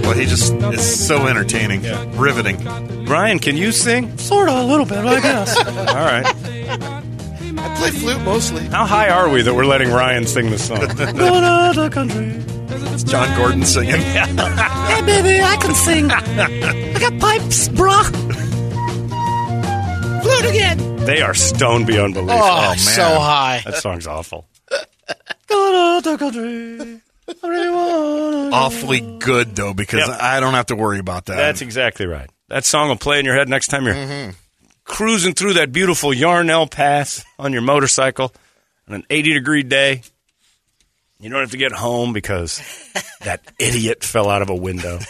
Well, 0.03 0.15
he 0.15 0.25
just 0.27 0.53
is 0.55 1.07
so 1.07 1.27
entertaining, 1.27 1.83
riveting. 2.17 3.05
Ryan, 3.05 3.39
can 3.41 3.57
you 3.57 3.73
sing? 3.73 4.17
Sort 4.19 4.49
of, 4.49 4.55
a 4.59 4.65
little 4.65 4.87
bit, 4.87 4.99
I 4.99 5.21
guess. 5.21 5.57
All 5.59 5.95
right. 5.97 6.35
I 7.73 7.77
play 7.79 7.91
flute 7.91 8.21
mostly. 8.23 8.65
How 8.67 8.85
high 8.87 9.09
are 9.09 9.29
we 9.29 9.43
that 9.43 9.55
we're 9.55 9.65
letting 9.65 9.91
Ryan 9.91 10.27
sing 10.27 10.51
the 10.51 10.59
song? 10.59 10.83
It's 12.95 13.05
John 13.05 13.35
Gordon 13.39 13.65
singing. 13.65 14.01
Hey, 14.03 15.01
baby, 15.07 15.43
I 15.43 15.57
can 15.57 15.75
sing. 15.75 16.11
I 16.11 16.99
got 16.99 17.19
pipes, 17.19 17.69
brah. 17.69 18.05
Flute 20.23 20.45
again. 20.51 20.97
They 21.07 21.23
are 21.23 21.33
stoned 21.33 21.87
beyond 21.87 22.15
belief. 22.15 22.31
Oh, 22.31 22.41
oh 22.43 22.69
man. 22.69 22.79
so 22.79 23.03
high. 23.19 23.63
That 23.65 23.77
song's 23.77 24.07
awful. 24.07 24.47
Awfully 28.53 29.01
good 29.19 29.57
though, 29.57 29.73
because 29.73 30.07
Yep. 30.07 30.19
I 30.21 30.41
don't 30.41 30.55
have 30.55 30.67
to 30.67 30.77
worry 30.77 30.99
about 30.99 31.27
that. 31.27 31.37
That's 31.37 31.63
exactly 31.63 32.07
right. 32.07 32.29
That 32.49 32.65
song 32.67 32.89
will 32.89 32.97
play 32.97 33.19
in 33.19 33.25
your 33.25 33.35
head 33.35 33.49
next 33.49 33.69
time 33.69 33.87
you're 33.87 33.95
mm-hmm. 33.95 34.31
Cruising 34.85 35.35
through 35.35 35.55
that 35.55 35.73
beautiful 35.73 36.13
Yarnell 36.13 36.67
Pass 36.67 37.25
on 37.39 37.53
your 37.53 37.63
motorcycle 37.63 38.33
on 38.89 38.95
an 38.95 39.05
80 39.11 39.35
degree 39.35 39.63
day. 39.63 40.03
You 41.21 41.31
don't 41.31 41.41
have 41.41 41.53
to 41.53 41.57
get 41.57 41.73
home 41.73 42.13
because 42.13 42.61
that 43.21 43.41
idiot 43.59 44.03
fell 44.03 44.29
out 44.29 44.43
of 44.43 44.51
a 44.51 44.55
window. 44.55 44.99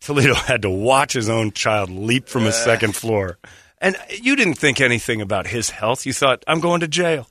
Toledo 0.00 0.34
had 0.34 0.62
to 0.62 0.70
watch 0.70 1.12
his 1.12 1.28
own 1.28 1.50
child 1.50 1.90
leap 1.90 2.28
from 2.28 2.46
a 2.46 2.52
second 2.52 2.94
floor. 2.94 3.38
And 3.78 3.96
you 4.22 4.36
didn't 4.36 4.54
think 4.54 4.80
anything 4.80 5.20
about 5.20 5.48
his 5.48 5.70
health. 5.70 6.06
You 6.06 6.12
thought, 6.12 6.44
I'm 6.46 6.60
going 6.60 6.80
to 6.80 6.88
jail. 6.88 7.28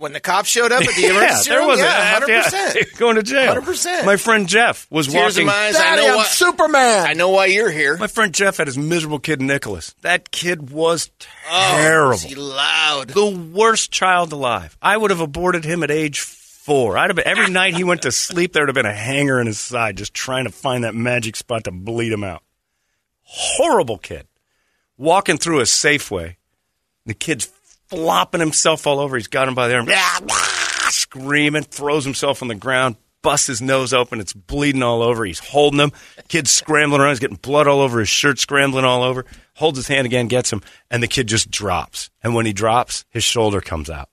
When 0.00 0.12
the 0.12 0.18
cops 0.20 0.48
showed 0.48 0.72
up 0.72 0.82
at 0.82 0.94
the 0.96 1.06
emergency 1.10 1.50
there 1.50 1.58
room, 1.60 1.68
was 1.68 1.78
yeah, 1.78 2.12
hundred 2.18 2.42
percent. 2.42 2.88
going 2.98 3.16
to 3.16 3.22
jail. 3.22 3.54
100%. 3.54 4.04
My 4.06 4.16
friend 4.16 4.48
Jeff 4.48 4.86
was 4.90 5.06
Tears 5.08 5.38
in 5.38 5.46
walking. 5.46 5.60
my 5.60 5.66
eyes. 5.68 5.76
I 5.76 5.78
Daddy, 5.78 6.02
know 6.02 6.10
I'm 6.12 6.16
why. 6.16 6.24
Superman. 6.24 7.06
I 7.06 7.12
know 7.12 7.28
why 7.30 7.46
you're 7.46 7.70
here. 7.70 7.96
My 7.98 8.06
friend 8.06 8.32
Jeff 8.34 8.56
had 8.56 8.66
his 8.66 8.76
miserable 8.78 9.18
kid 9.20 9.40
Nicholas. 9.40 9.94
That 10.00 10.30
kid 10.30 10.70
was 10.70 11.10
Oh, 11.50 11.76
terrible. 11.76 12.10
was 12.10 12.22
he 12.22 12.34
loud. 12.34 13.08
the 13.08 13.26
worst 13.54 13.90
child 13.92 14.32
alive. 14.32 14.76
I 14.82 14.96
would 14.96 15.10
have 15.10 15.20
aborted 15.20 15.64
him 15.64 15.82
at 15.82 15.90
age 15.90 16.20
four. 16.20 16.96
I'd 16.98 17.10
have 17.10 17.16
been 17.16 17.26
every 17.28 17.50
night 17.50 17.74
he 17.74 17.84
went 17.84 18.02
to 18.02 18.12
sleep. 18.12 18.52
There 18.52 18.62
would 18.62 18.68
have 18.68 18.74
been 18.74 18.86
a 18.86 18.92
hanger 18.94 19.40
in 19.40 19.46
his 19.46 19.60
side, 19.60 19.96
just 19.96 20.14
trying 20.14 20.44
to 20.44 20.50
find 20.50 20.84
that 20.84 20.94
magic 20.94 21.36
spot 21.36 21.64
to 21.64 21.70
bleed 21.70 22.12
him 22.12 22.24
out. 22.24 22.42
Horrible 23.22 23.98
kid. 23.98 24.26
Walking 24.96 25.38
through 25.38 25.60
a 25.60 25.64
Safeway, 25.64 26.36
the 27.06 27.14
kid's 27.14 27.46
flopping 27.90 28.40
himself 28.40 28.86
all 28.86 29.00
over. 29.00 29.16
He's 29.16 29.26
got 29.26 29.48
him 29.48 29.54
by 29.54 29.68
the 29.68 29.74
arm, 29.76 29.88
"Ah, 29.90 30.20
ah," 30.30 30.88
screaming, 30.90 31.64
throws 31.64 32.04
himself 32.04 32.40
on 32.42 32.48
the 32.48 32.54
ground, 32.54 32.96
busts 33.22 33.48
his 33.48 33.60
nose 33.60 33.92
open. 33.92 34.20
It's 34.20 34.32
bleeding 34.32 34.82
all 34.82 35.02
over. 35.02 35.24
He's 35.24 35.40
holding 35.40 35.80
him. 35.80 35.92
Kid's 36.28 36.50
scrambling 36.50 37.00
around. 37.00 37.10
He's 37.10 37.18
getting 37.18 37.36
blood 37.36 37.66
all 37.66 37.80
over 37.80 37.98
his 37.98 38.08
shirt, 38.08 38.38
scrambling 38.38 38.84
all 38.84 39.02
over. 39.02 39.26
Holds 39.54 39.76
his 39.76 39.88
hand 39.88 40.06
again, 40.06 40.28
gets 40.28 40.52
him, 40.52 40.62
and 40.90 41.02
the 41.02 41.08
kid 41.08 41.26
just 41.26 41.50
drops. 41.50 42.10
And 42.22 42.34
when 42.34 42.46
he 42.46 42.52
drops, 42.52 43.04
his 43.10 43.24
shoulder 43.24 43.60
comes 43.60 43.90
out. 43.90 44.08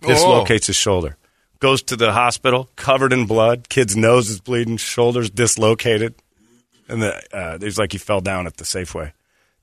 Dislocates 0.00 0.66
his 0.66 0.76
shoulder. 0.76 1.16
Goes 1.60 1.82
to 1.84 1.96
the 1.96 2.12
hospital, 2.12 2.68
covered 2.74 3.12
in 3.12 3.26
blood. 3.26 3.68
Kid's 3.68 3.96
nose 3.96 4.28
is 4.28 4.40
bleeding, 4.40 4.78
shoulders 4.78 5.30
dislocated. 5.30 6.14
And 6.88 7.02
the, 7.02 7.14
uh, 7.32 7.58
it's 7.60 7.78
like 7.78 7.92
he 7.92 7.98
fell 7.98 8.20
down 8.20 8.48
at 8.48 8.56
the 8.56 8.64
Safeway. 8.64 9.12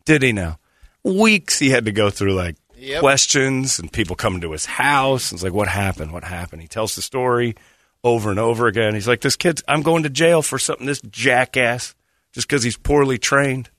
Did 0.05 0.23
he 0.23 0.31
now? 0.31 0.59
Weeks 1.03 1.59
he 1.59 1.69
had 1.69 1.85
to 1.85 1.91
go 1.91 2.09
through 2.09 2.33
like 2.33 2.55
Yep. 2.79 2.99
questions 3.01 3.79
and 3.79 3.91
people 3.91 4.15
coming 4.15 4.41
to 4.41 4.51
his 4.51 4.65
house. 4.65 5.31
It's 5.31 5.43
like, 5.43 5.53
what 5.53 5.67
happened? 5.67 6.11
What 6.11 6.23
happened? 6.23 6.61
He 6.61 6.67
tells 6.67 6.95
the 6.95 7.01
story 7.01 7.55
over 8.03 8.29
and 8.29 8.39
over 8.39 8.67
again. 8.67 8.93
He's 8.93 9.07
like, 9.07 9.21
this 9.21 9.35
kid's, 9.35 9.61
I'm 9.67 9.81
going 9.81 10.03
to 10.03 10.09
jail 10.09 10.41
for 10.41 10.57
something, 10.57 10.87
this 10.87 11.01
jackass, 11.01 11.93
just 12.31 12.47
because 12.47 12.63
he's 12.63 12.77
poorly 12.77 13.17
trained. 13.17 13.69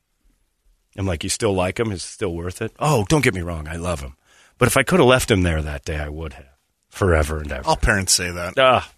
I'm 0.97 1.07
like, 1.07 1.25
you 1.25 1.31
still 1.31 1.55
like 1.55 1.79
him? 1.81 1.93
Is 1.93 2.03
still 2.03 2.35
worth 2.35 2.61
it? 2.61 2.73
Oh, 2.79 3.05
don't 3.09 3.25
get 3.25 3.35
me 3.35 3.41
wrong. 3.43 3.69
I 3.69 3.77
love 3.77 4.01
him. 4.01 4.17
But 4.59 4.69
if 4.69 4.77
I 4.77 4.83
could 4.83 4.99
have 5.01 5.09
left 5.09 5.31
him 5.31 5.43
there 5.43 5.63
that 5.63 5.85
day, 5.85 5.97
I 5.97 6.09
would 6.09 6.35
have. 6.35 6.47
Forever 6.89 7.39
and 7.39 7.51
ever. 7.53 7.69
All 7.69 7.77
parents 7.77 8.13
say 8.13 8.31
that. 8.31 8.55
Ah. 8.59 8.91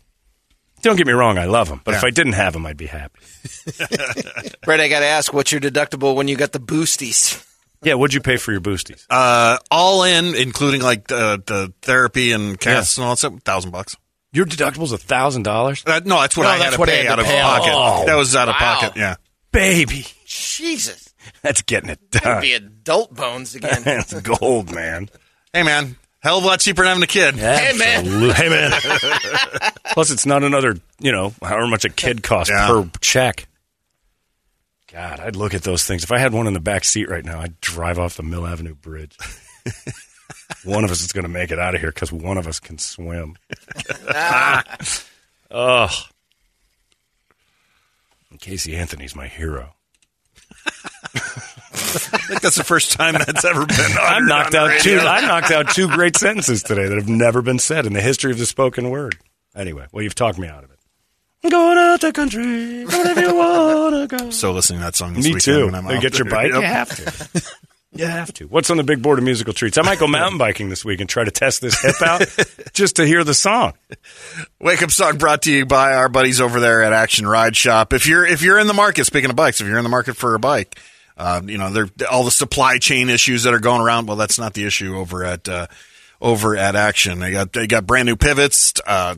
don't 0.80 0.96
get 0.96 1.06
me 1.06 1.12
wrong. 1.12 1.36
I 1.38 1.44
love 1.44 1.68
him. 1.68 1.82
But 1.84 1.94
if 1.94 2.02
I 2.02 2.10
didn't 2.10 2.32
have 2.32 2.56
him, 2.56 2.64
I'd 2.64 2.78
be 2.78 2.86
happy. 2.86 3.20
Brett, 4.64 4.80
I 4.80 4.88
got 4.88 5.00
to 5.00 5.06
ask, 5.06 5.32
what's 5.32 5.52
your 5.52 5.60
deductible 5.60 6.16
when 6.16 6.26
you 6.26 6.36
got 6.36 6.52
the 6.52 6.58
boosties? 6.58 7.46
Yeah, 7.82 7.94
what'd 7.94 8.14
you 8.14 8.20
pay 8.20 8.36
for 8.36 8.52
your 8.52 8.60
boosties? 8.60 9.04
Uh, 9.10 9.58
all 9.70 10.04
in, 10.04 10.34
including 10.34 10.82
like 10.82 11.08
the, 11.08 11.42
the 11.44 11.72
therapy 11.82 12.32
and 12.32 12.58
casts 12.58 12.96
and 12.96 13.04
all 13.04 13.12
that 13.12 13.16
stuff, 13.18 13.34
thousand 13.42 13.70
bucks. 13.72 13.96
Your 14.32 14.46
deductible's 14.46 14.92
a 14.92 14.98
thousand 14.98 15.42
dollars, 15.42 15.82
Uh, 15.86 16.00
no, 16.04 16.20
that's 16.20 16.36
what 16.36 16.44
No, 16.44 16.48
I 16.50 16.56
had 16.58 16.72
to 16.72 16.78
what 16.78 16.88
pay 16.88 16.98
had 17.04 17.06
out 17.12 17.16
to 17.16 17.20
of 17.22 17.26
pay 17.26 17.38
out. 17.40 17.58
pocket. 17.60 17.72
Oh. 17.74 18.06
that 18.06 18.14
was 18.14 18.34
out 18.36 18.48
of 18.48 18.54
Wow. 18.58 18.74
pocket. 18.80 18.92
Yeah. 18.96 19.16
baby. 19.50 20.06
Jesus. 20.26 21.12
That's 21.42 21.62
getting 21.62 21.90
it 21.90 21.98
done. 22.10 22.22
That'd 22.22 22.32
done. 22.36 22.40
be 22.40 22.52
adult 22.54 23.14
bones 23.14 23.54
again. 23.54 23.82
That's 23.84 24.12
gold, 24.22 24.72
man. 24.74 25.08
Hey 25.52 25.62
man, 25.62 25.96
hell 26.20 26.38
of 26.38 26.44
a 26.44 26.46
lot 26.46 26.60
cheaper 26.60 26.82
than 26.82 26.88
having 26.88 27.02
a 27.02 27.06
kid. 27.06 27.34
Hey, 27.34 27.72
man. 27.76 28.04
Hey, 28.32 28.48
man. 28.48 28.72
Plus, 29.92 30.10
it's 30.10 30.24
not 30.24 30.42
another, 30.42 30.76
you 30.98 31.12
know, 31.12 31.34
however 31.42 31.66
much 31.66 31.84
a 31.84 31.90
kid 31.90 32.22
costs 32.22 32.50
Yeah. 32.50 32.68
per 32.68 32.90
check. 33.02 33.46
God, 34.92 35.20
I'd 35.20 35.36
look 35.36 35.54
at 35.54 35.62
those 35.62 35.86
things. 35.86 36.04
If 36.04 36.12
I 36.12 36.18
had 36.18 36.34
one 36.34 36.46
in 36.46 36.52
the 36.52 36.60
back 36.60 36.84
seat 36.84 37.08
right 37.08 37.24
now, 37.24 37.40
I'd 37.40 37.58
drive 37.62 37.98
off 37.98 38.16
the 38.16 38.22
Mill 38.22 38.46
Avenue 38.46 38.74
Bridge. 38.74 39.16
one 40.64 40.84
of 40.84 40.90
us 40.90 41.00
is 41.00 41.12
going 41.12 41.22
to 41.22 41.30
make 41.30 41.50
it 41.50 41.58
out 41.58 41.74
of 41.74 41.80
here 41.80 41.90
because 41.90 42.12
one 42.12 42.36
of 42.36 42.46
us 42.46 42.60
can 42.60 42.76
swim. 42.76 43.36
oh. 45.50 45.88
Casey 48.38 48.76
Anthony's 48.76 49.16
my 49.16 49.28
hero. 49.28 49.74
I 50.64 52.18
think 52.18 52.40
that's 52.42 52.56
the 52.56 52.64
first 52.64 52.92
time 52.92 53.14
that's 53.14 53.44
ever 53.44 53.64
been. 53.64 53.92
I'm 53.98 54.26
knocked 54.26 54.54
out 54.54 54.80
two. 54.80 54.98
I 54.98 55.20
knocked 55.22 55.50
out 55.50 55.70
two 55.70 55.88
great 55.88 56.16
sentences 56.16 56.62
today 56.62 56.86
that 56.86 56.96
have 56.96 57.08
never 57.08 57.40
been 57.40 57.58
said 57.58 57.86
in 57.86 57.92
the 57.92 58.00
history 58.00 58.30
of 58.30 58.38
the 58.38 58.46
spoken 58.46 58.90
word. 58.90 59.16
Anyway, 59.54 59.86
well, 59.92 60.02
you've 60.02 60.14
talked 60.14 60.38
me 60.38 60.48
out 60.48 60.64
of 60.64 60.70
it. 60.70 60.71
Going 61.50 61.76
out 61.76 62.00
the 62.00 62.12
country, 62.12 62.84
wherever 62.84 63.20
you 63.20 63.34
wanna 63.34 64.06
go. 64.06 64.30
So 64.30 64.52
listening 64.52 64.78
to 64.78 64.84
that 64.86 64.94
song 64.96 65.14
this 65.14 65.24
Me 65.24 65.30
weekend 65.34 65.42
too. 65.44 65.66
when 65.66 65.74
I'm 65.74 65.86
You 65.86 65.96
out 65.96 66.02
get 66.02 66.18
your 66.18 66.28
there. 66.28 66.50
bike. 66.50 66.52
Yep. 66.52 66.60
You 66.62 66.66
have 66.66 66.88
to. 67.40 67.42
You 67.94 68.06
have 68.06 68.32
to. 68.34 68.46
What's 68.46 68.70
on 68.70 68.78
the 68.78 68.84
big 68.84 69.02
board 69.02 69.18
of 69.18 69.24
musical 69.26 69.52
treats? 69.52 69.76
I 69.76 69.82
might 69.82 69.98
go 69.98 70.06
mountain 70.06 70.38
biking 70.38 70.70
this 70.70 70.82
week 70.82 71.00
and 71.02 71.10
try 71.10 71.24
to 71.24 71.30
test 71.30 71.60
this 71.60 71.78
hip 71.82 72.00
out 72.00 72.22
just 72.72 72.96
to 72.96 73.04
hear 73.04 73.22
the 73.22 73.34
song. 73.34 73.74
Wake 74.58 74.82
up 74.82 74.90
song 74.90 75.18
brought 75.18 75.42
to 75.42 75.52
you 75.52 75.66
by 75.66 75.92
our 75.92 76.08
buddies 76.08 76.40
over 76.40 76.58
there 76.58 76.82
at 76.82 76.94
Action 76.94 77.26
Ride 77.26 77.54
Shop. 77.54 77.92
If 77.92 78.06
you're 78.06 78.24
if 78.24 78.40
you're 78.40 78.58
in 78.58 78.66
the 78.66 78.72
market, 78.72 79.04
speaking 79.04 79.28
of 79.28 79.36
bikes, 79.36 79.60
if 79.60 79.66
you're 79.66 79.76
in 79.76 79.84
the 79.84 79.90
market 79.90 80.16
for 80.16 80.34
a 80.34 80.38
bike, 80.38 80.80
uh, 81.18 81.42
you 81.44 81.58
know 81.58 81.68
there 81.70 81.86
all 82.10 82.24
the 82.24 82.30
supply 82.30 82.78
chain 82.78 83.10
issues 83.10 83.42
that 83.42 83.52
are 83.52 83.60
going 83.60 83.82
around. 83.82 84.06
Well, 84.08 84.16
that's 84.16 84.38
not 84.38 84.54
the 84.54 84.64
issue 84.64 84.96
over 84.96 85.22
at 85.22 85.46
uh, 85.46 85.66
over 86.18 86.56
at 86.56 86.74
Action. 86.74 87.18
They 87.18 87.30
got 87.30 87.52
they 87.52 87.66
got 87.66 87.86
brand 87.86 88.06
new 88.06 88.16
pivots, 88.16 88.72
uh, 88.86 89.16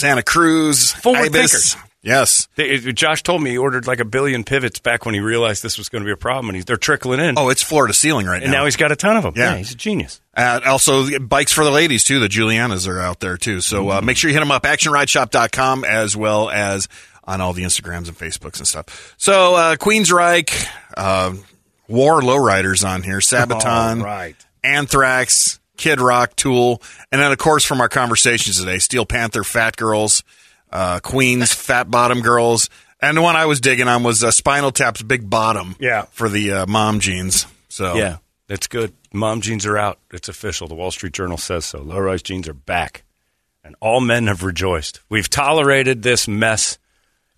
Santa 0.00 0.22
Cruz, 0.22 0.92
Forward 0.92 1.26
Ibis. 1.26 1.32
thinkers. 1.52 1.76
Yes. 2.02 2.48
They, 2.54 2.78
Josh 2.78 3.22
told 3.22 3.42
me 3.42 3.50
he 3.50 3.58
ordered 3.58 3.86
like 3.86 4.00
a 4.00 4.06
billion 4.06 4.42
pivots 4.42 4.78
back 4.78 5.04
when 5.04 5.14
he 5.14 5.20
realized 5.20 5.62
this 5.62 5.76
was 5.76 5.90
going 5.90 6.02
to 6.02 6.06
be 6.06 6.12
a 6.12 6.16
problem, 6.16 6.48
and 6.48 6.56
he's, 6.56 6.64
they're 6.64 6.78
trickling 6.78 7.20
in. 7.20 7.38
Oh, 7.38 7.50
it's 7.50 7.62
floor 7.62 7.86
to 7.86 7.92
ceiling 7.92 8.26
right 8.26 8.42
and 8.42 8.50
now. 8.50 8.60
now 8.60 8.64
he's 8.64 8.76
got 8.76 8.90
a 8.90 8.96
ton 8.96 9.18
of 9.18 9.22
them. 9.22 9.34
Yeah. 9.36 9.56
he's 9.56 9.72
a 9.72 9.76
genius. 9.76 10.20
Uh, 10.34 10.60
also, 10.64 11.18
bikes 11.18 11.52
for 11.52 11.62
the 11.62 11.70
ladies, 11.70 12.02
too. 12.04 12.18
The 12.18 12.28
Julianas 12.28 12.88
are 12.88 12.98
out 12.98 13.20
there, 13.20 13.36
too. 13.36 13.60
So 13.60 13.90
uh, 13.90 14.00
make 14.00 14.16
sure 14.16 14.30
you 14.30 14.34
hit 14.34 14.40
them 14.40 14.50
up, 14.50 14.62
actionrideshop.com, 14.62 15.84
as 15.84 16.16
well 16.16 16.48
as 16.48 16.88
on 17.24 17.42
all 17.42 17.52
the 17.52 17.64
Instagrams 17.64 18.08
and 18.08 18.16
Facebooks 18.16 18.56
and 18.58 18.66
stuff. 18.66 19.14
So, 19.18 19.54
uh, 19.54 19.76
Queensryche, 19.76 20.66
uh, 20.96 21.34
War 21.86 22.22
Lowriders 22.22 22.88
on 22.88 23.02
here, 23.02 23.18
Sabaton, 23.18 23.98
All 23.98 24.04
right. 24.06 24.36
Anthrax, 24.64 25.59
Kid 25.80 26.00
Rock, 26.00 26.36
Tool, 26.36 26.80
and 27.10 27.20
then, 27.20 27.32
of 27.32 27.38
course, 27.38 27.64
from 27.64 27.80
our 27.80 27.88
conversations 27.88 28.58
today, 28.60 28.78
Steel 28.78 29.04
Panther, 29.04 29.42
Fat 29.42 29.76
Girls, 29.76 30.22
uh, 30.70 31.00
Queens, 31.00 31.52
Fat 31.54 31.90
Bottom 31.90 32.20
Girls. 32.20 32.70
And 33.00 33.16
the 33.16 33.22
one 33.22 33.34
I 33.34 33.46
was 33.46 33.60
digging 33.60 33.88
on 33.88 34.02
was 34.04 34.22
uh, 34.22 34.30
Spinal 34.30 34.70
Tap's 34.70 35.02
Big 35.02 35.28
Bottom 35.28 35.74
Yeah. 35.80 36.02
for 36.12 36.28
the 36.28 36.52
uh, 36.52 36.66
mom 36.66 37.00
jeans. 37.00 37.46
So, 37.70 37.94
Yeah, 37.94 38.18
that's 38.46 38.66
good. 38.68 38.92
Mom 39.12 39.40
jeans 39.40 39.64
are 39.66 39.76
out. 39.78 39.98
It's 40.12 40.28
official. 40.28 40.68
The 40.68 40.74
Wall 40.74 40.90
Street 40.90 41.14
Journal 41.14 41.38
says 41.38 41.64
so. 41.64 41.80
Low 41.80 41.98
rise 41.98 42.22
jeans 42.22 42.46
are 42.46 42.52
back. 42.54 43.02
And 43.64 43.74
all 43.80 44.00
men 44.00 44.26
have 44.28 44.42
rejoiced. 44.42 45.00
We've 45.08 45.28
tolerated 45.30 46.02
this 46.02 46.28
mess. 46.28 46.78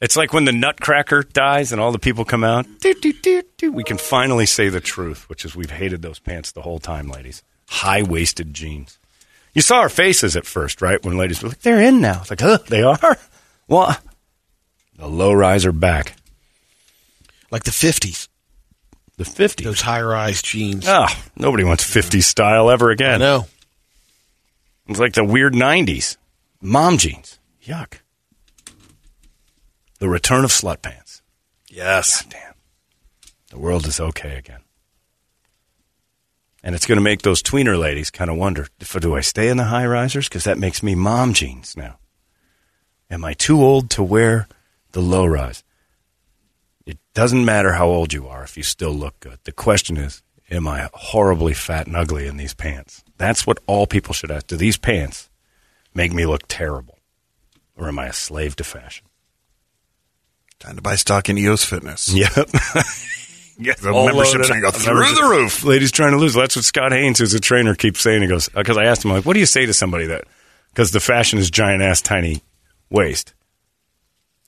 It's 0.01 0.17
like 0.17 0.33
when 0.33 0.45
the 0.47 0.53
nutcracker 0.53 1.23
dies 1.23 1.71
and 1.71 1.81
all 1.81 1.93
the 1.93 1.99
people 1.99 2.25
come 2.25 2.43
out. 2.43 2.67
Doo, 2.81 2.95
doo, 2.95 3.43
doo. 3.57 3.71
We 3.73 3.85
can 3.85 3.99
finally 3.99 4.47
say 4.47 4.69
the 4.69 4.81
truth, 4.81 5.29
which 5.29 5.45
is 5.45 5.55
we've 5.55 5.71
hated 5.71 6.03
those 6.03 6.19
pants 6.19 6.51
the 6.53 6.63
whole 6.63 6.81
time, 6.81 7.09
ladies. 7.09 7.43
High 7.73 8.03
waisted 8.03 8.53
jeans. 8.53 8.99
You 9.55 9.63
saw 9.63 9.79
our 9.79 9.89
faces 9.89 10.37
at 10.37 10.47
first, 10.47 10.81
right? 10.83 11.03
When 11.05 11.17
ladies 11.17 11.43
were 11.43 11.49
like, 11.51 11.61
"They're 11.61 11.81
in 11.81 12.01
now." 12.01 12.21
It's 12.21 12.31
like, 12.31 12.41
"Huh, 12.41 12.59
they 12.69 12.83
are." 12.83 13.19
Well, 13.69 13.97
the 14.99 15.07
low 15.07 15.33
rise 15.33 15.65
are 15.65 15.73
back. 15.73 16.17
Like 17.51 17.63
the 17.63 17.71
50s. 17.71 18.29
The 19.17 19.25
50s. 19.25 19.65
Those 19.65 19.81
high 19.81 20.03
rise 20.03 20.43
jeans. 20.43 20.85
Ah, 20.87 21.09
nobody 21.37 21.65
wants 21.65 21.85
50s 21.85 22.25
style 22.25 22.69
ever 22.69 22.91
again. 22.91 23.21
No. 23.21 23.47
It's 24.89 24.99
like 24.99 25.15
the 25.15 25.25
weird 25.25 25.55
90s. 25.55 26.17
Mom 26.61 26.99
jeans. 26.99 27.39
Yuck. 27.65 28.01
The 30.01 30.09
return 30.09 30.45
of 30.45 30.51
slut 30.51 30.83
pants. 30.83 31.23
Yes. 31.69 32.25
Damn. 32.29 32.55
The 33.51 33.59
world 33.59 33.87
is 33.87 34.01
okay 34.01 34.37
again. 34.37 34.62
And 36.63 36.75
it's 36.75 36.87
going 36.87 36.97
to 36.97 37.03
make 37.03 37.23
those 37.23 37.43
tweener 37.43 37.79
ladies 37.79 38.11
kind 38.11 38.31
of 38.31 38.37
wonder 38.37 38.69
do 38.79 39.17
I 39.17 39.21
stay 39.21 39.49
in 39.49 39.57
the 39.57 39.65
high 39.65 39.87
risers? 39.87 40.29
Because 40.29 40.45
that 40.45 40.59
makes 40.59 40.83
me 40.83 40.95
mom 40.95 41.33
jeans 41.33 41.77
now. 41.77 41.99
Am 43.11 43.25
I 43.25 43.35
too 43.35 43.63
old 43.63 43.91
to 43.91 44.03
wear 44.03 44.49
the 44.93 45.01
low 45.01 45.27
rise? 45.27 45.65
It 46.87 46.99
doesn't 47.15 47.45
matter 47.45 47.73
how 47.73 47.89
old 47.89 48.13
you 48.13 48.29
are 48.29 48.45
if 48.45 48.57
you 48.57 48.63
still 48.63 48.93
look 48.93 49.19
good. 49.21 49.39
The 49.45 49.53
question 49.53 49.97
is, 49.97 50.23
am 50.51 50.69
I 50.69 50.89
horribly 50.95 51.53
fat 51.53 51.87
and 51.87 51.97
ugly 51.97 52.27
in 52.27 52.37
these 52.37 52.55
pants? 52.55 53.03
That's 53.19 53.47
what 53.47 53.59
all 53.67 53.87
people 53.87 54.15
should 54.15 54.31
ask. 54.31 54.47
Do 54.47 54.57
these 54.57 54.79
pants 54.79 55.29
make 55.95 56.13
me 56.13 56.27
look 56.27 56.43
terrible? 56.49 56.99
Or 57.77 57.89
am 57.89 57.99
I 57.99 58.07
a 58.07 58.13
slave 58.13 58.57
to 58.57 58.65
fashion? 58.65 59.07
Time 60.59 60.77
to 60.77 60.83
buy 60.83 60.95
stock 60.95 61.29
in 61.29 61.37
EOS 61.39 61.65
Fitness. 61.65 62.13
Yep. 62.13 62.51
Yeah, 63.59 63.75
the 63.75 63.91
All 63.91 64.07
membership's 64.07 64.49
going 64.49 64.61
to 64.61 64.67
go 64.67 64.71
through 64.71 64.95
the 64.95 65.29
roof. 65.29 65.65
Ladies 65.65 65.93
trying 65.93 66.13
to 66.13 66.19
lose. 66.19 66.35
That's 66.35 66.57
what 66.57 66.65
Scott 66.65 66.93
Haynes, 66.93 67.19
who's 67.19 67.35
a 67.35 67.41
trainer, 67.41 67.75
keeps 67.75 68.01
saying. 68.01 68.23
He 68.23 68.29
goes, 68.29 68.49
because 68.49 68.79
I 68.79 68.85
asked 68.85 69.05
him, 69.05 69.11
like, 69.11 69.25
what 69.25 69.35
do 69.35 69.41
you 69.41 69.47
say 69.47 69.67
to 69.67 69.75
somebody 69.75 70.07
that, 70.07 70.25
because 70.71 70.91
the 70.91 71.01
fashion 71.01 71.39
is 71.39 71.51
giant 71.51 71.83
ass, 71.83 72.01
tiny 72.01 72.43
waist. 72.91 73.35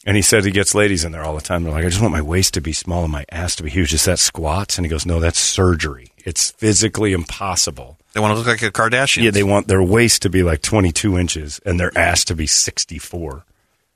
And 0.06 0.16
he 0.16 0.22
said 0.22 0.44
he 0.44 0.50
gets 0.50 0.74
ladies 0.74 1.04
in 1.04 1.12
there 1.12 1.22
all 1.22 1.34
the 1.34 1.40
time. 1.40 1.64
They're 1.64 1.72
like, 1.72 1.84
I 1.84 1.88
just 1.88 2.02
want 2.02 2.12
my 2.12 2.20
waist 2.20 2.54
to 2.54 2.60
be 2.60 2.74
small 2.74 3.04
and 3.04 3.12
my 3.12 3.24
ass 3.30 3.56
to 3.56 3.62
be 3.62 3.70
huge. 3.70 3.94
Is 3.94 4.04
that 4.04 4.18
squats? 4.18 4.76
And 4.76 4.84
he 4.84 4.90
goes, 4.90 5.06
no, 5.06 5.18
that's 5.18 5.38
surgery. 5.38 6.12
It's 6.18 6.50
physically 6.50 7.14
impossible. 7.14 7.98
They 8.12 8.20
want 8.20 8.32
to 8.32 8.38
look 8.38 8.46
like 8.46 8.62
a 8.62 8.70
Kardashian. 8.70 9.22
Yeah, 9.22 9.30
they 9.30 9.42
want 9.42 9.66
their 9.66 9.82
waist 9.82 10.22
to 10.22 10.30
be 10.30 10.42
like 10.42 10.60
22 10.60 11.18
inches 11.18 11.58
and 11.64 11.80
their 11.80 11.96
ass 11.96 12.24
to 12.26 12.34
be 12.34 12.46
64. 12.46 13.46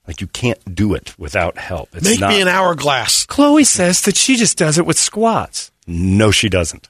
Like, 0.09 0.20
you 0.22 0.26
can't 0.26 0.74
do 0.74 0.94
it 0.94 1.16
without 1.18 1.59
help. 1.59 1.90
It's 1.94 2.02
Make 2.04 2.18
not- 2.20 2.30
me 2.30 2.40
an 2.40 2.48
hourglass. 2.48 3.26
Khloe 3.26 3.64
says 3.64 4.00
that 4.02 4.16
she 4.16 4.34
just 4.36 4.56
does 4.59 4.78
it 4.78 4.86
with 4.86 4.98
squats. 4.98 5.70
No, 5.86 6.30
she 6.30 6.48
doesn't. 6.48 6.88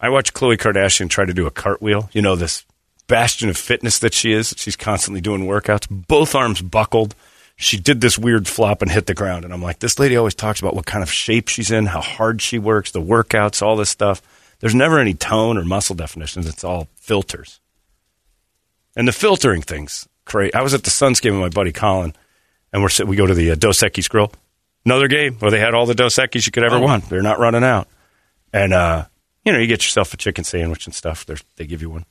I 0.00 0.08
watched 0.08 0.32
Khloe 0.34 0.56
Kardashian 0.56 1.08
try 1.10 1.24
to 1.26 1.32
do 1.34 1.46
a 1.46 1.50
cartwheel. 1.50 2.08
You 2.12 2.22
know, 2.22 2.36
this 2.36 2.64
bastion 3.06 3.48
of 3.50 3.56
fitness 3.58 3.98
that 3.98 4.14
she 4.14 4.32
is. 4.32 4.54
She's 4.56 4.76
constantly 4.76 5.20
doing 5.20 5.44
workouts, 5.46 5.86
both 5.90 6.34
arms 6.34 6.62
buckled. 6.62 7.14
She 7.56 7.78
did 7.78 8.00
this 8.00 8.18
weird 8.18 8.48
flop 8.48 8.82
and 8.82 8.90
hit 8.90 9.06
the 9.06 9.14
ground. 9.14 9.44
And 9.44 9.52
I'm 9.54 9.62
like, 9.62 9.78
this 9.78 9.98
lady 9.98 10.16
always 10.16 10.34
talks 10.34 10.60
about 10.60 10.74
what 10.74 10.86
kind 10.86 11.02
of 11.02 11.12
shape 11.12 11.48
she's 11.48 11.70
in, 11.70 11.86
how 11.86 12.00
hard 12.00 12.40
she 12.42 12.58
works, 12.58 12.90
the 12.92 13.00
workouts, 13.02 13.60
all 13.62 13.76
this 13.76 13.90
stuff. 13.90 14.22
There's 14.60 14.74
never 14.74 14.98
any 14.98 15.12
tone 15.14 15.58
or 15.58 15.64
muscle 15.64 15.94
definitions. 15.94 16.46
It's 16.48 16.64
all 16.64 16.88
filters. 16.96 17.60
And 18.96 19.06
the 19.06 19.12
filtering 19.12 19.60
things, 19.62 20.08
crazy. 20.24 20.54
I 20.54 20.62
was 20.62 20.74
at 20.74 20.84
the 20.84 20.90
Suns 20.90 21.20
game 21.20 21.34
with 21.34 21.42
my 21.42 21.48
buddy 21.48 21.72
Colin, 21.72 22.14
and 22.72 22.82
we're 22.82 23.06
we 23.06 23.16
go 23.16 23.26
to 23.26 23.34
the 23.34 23.52
uh, 23.52 23.54
Dos 23.54 23.80
Equis 23.82 24.08
Grill. 24.08 24.32
Another 24.86 25.08
game 25.08 25.34
where 25.36 25.50
they 25.50 25.60
had 25.60 25.74
all 25.74 25.86
the 25.86 25.94
Dos 25.94 26.16
Equis 26.16 26.46
you 26.46 26.52
could 26.52 26.64
ever 26.64 26.78
want. 26.78 27.08
They're 27.08 27.22
not 27.22 27.38
running 27.38 27.64
out. 27.64 27.88
And, 28.52 28.72
uh, 28.72 29.06
you 29.44 29.52
know, 29.52 29.58
you 29.58 29.66
get 29.66 29.82
yourself 29.82 30.12
a 30.14 30.16
chicken 30.16 30.44
sandwich 30.44 30.86
and 30.86 30.94
stuff. 30.94 31.24
There's, 31.24 31.42
they 31.56 31.66
give 31.66 31.80
you 31.82 31.90
one. 31.90 32.04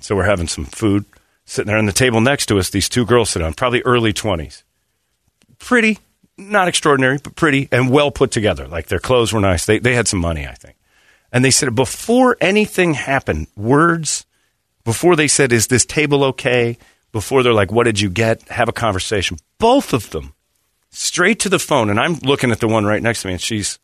So 0.00 0.16
we're 0.16 0.24
having 0.24 0.48
some 0.48 0.64
food. 0.64 1.04
Sitting 1.44 1.68
there 1.68 1.78
on 1.78 1.86
the 1.86 1.92
table 1.92 2.20
next 2.20 2.46
to 2.46 2.58
us, 2.58 2.70
these 2.70 2.88
two 2.88 3.06
girls 3.06 3.30
sit 3.30 3.38
down, 3.38 3.54
probably 3.54 3.80
early 3.82 4.12
20s. 4.12 4.64
Pretty, 5.58 5.98
not 6.36 6.68
extraordinary, 6.68 7.18
but 7.22 7.36
pretty 7.36 7.68
and 7.72 7.88
well 7.90 8.10
put 8.10 8.30
together. 8.30 8.68
Like 8.68 8.88
their 8.88 8.98
clothes 8.98 9.32
were 9.32 9.40
nice. 9.40 9.64
They, 9.64 9.78
they 9.78 9.94
had 9.94 10.06
some 10.06 10.20
money, 10.20 10.46
I 10.46 10.52
think. 10.52 10.76
And 11.32 11.44
they 11.44 11.50
said, 11.50 11.74
before 11.74 12.36
anything 12.40 12.94
happened, 12.94 13.46
words, 13.56 14.26
before 14.84 15.16
they 15.16 15.28
said, 15.28 15.52
is 15.52 15.68
this 15.68 15.86
table 15.86 16.24
okay? 16.24 16.76
Before 17.18 17.42
they're 17.42 17.52
like, 17.52 17.72
what 17.72 17.82
did 17.82 17.98
you 17.98 18.10
get? 18.10 18.42
Have 18.48 18.68
a 18.68 18.72
conversation. 18.72 19.38
Both 19.58 19.92
of 19.92 20.10
them 20.10 20.34
straight 20.90 21.40
to 21.40 21.48
the 21.48 21.58
phone. 21.58 21.90
And 21.90 21.98
I'm 21.98 22.14
looking 22.22 22.52
at 22.52 22.60
the 22.60 22.68
one 22.68 22.84
right 22.84 23.02
next 23.02 23.22
to 23.22 23.26
me, 23.26 23.32
and 23.32 23.42
she's 23.42 23.80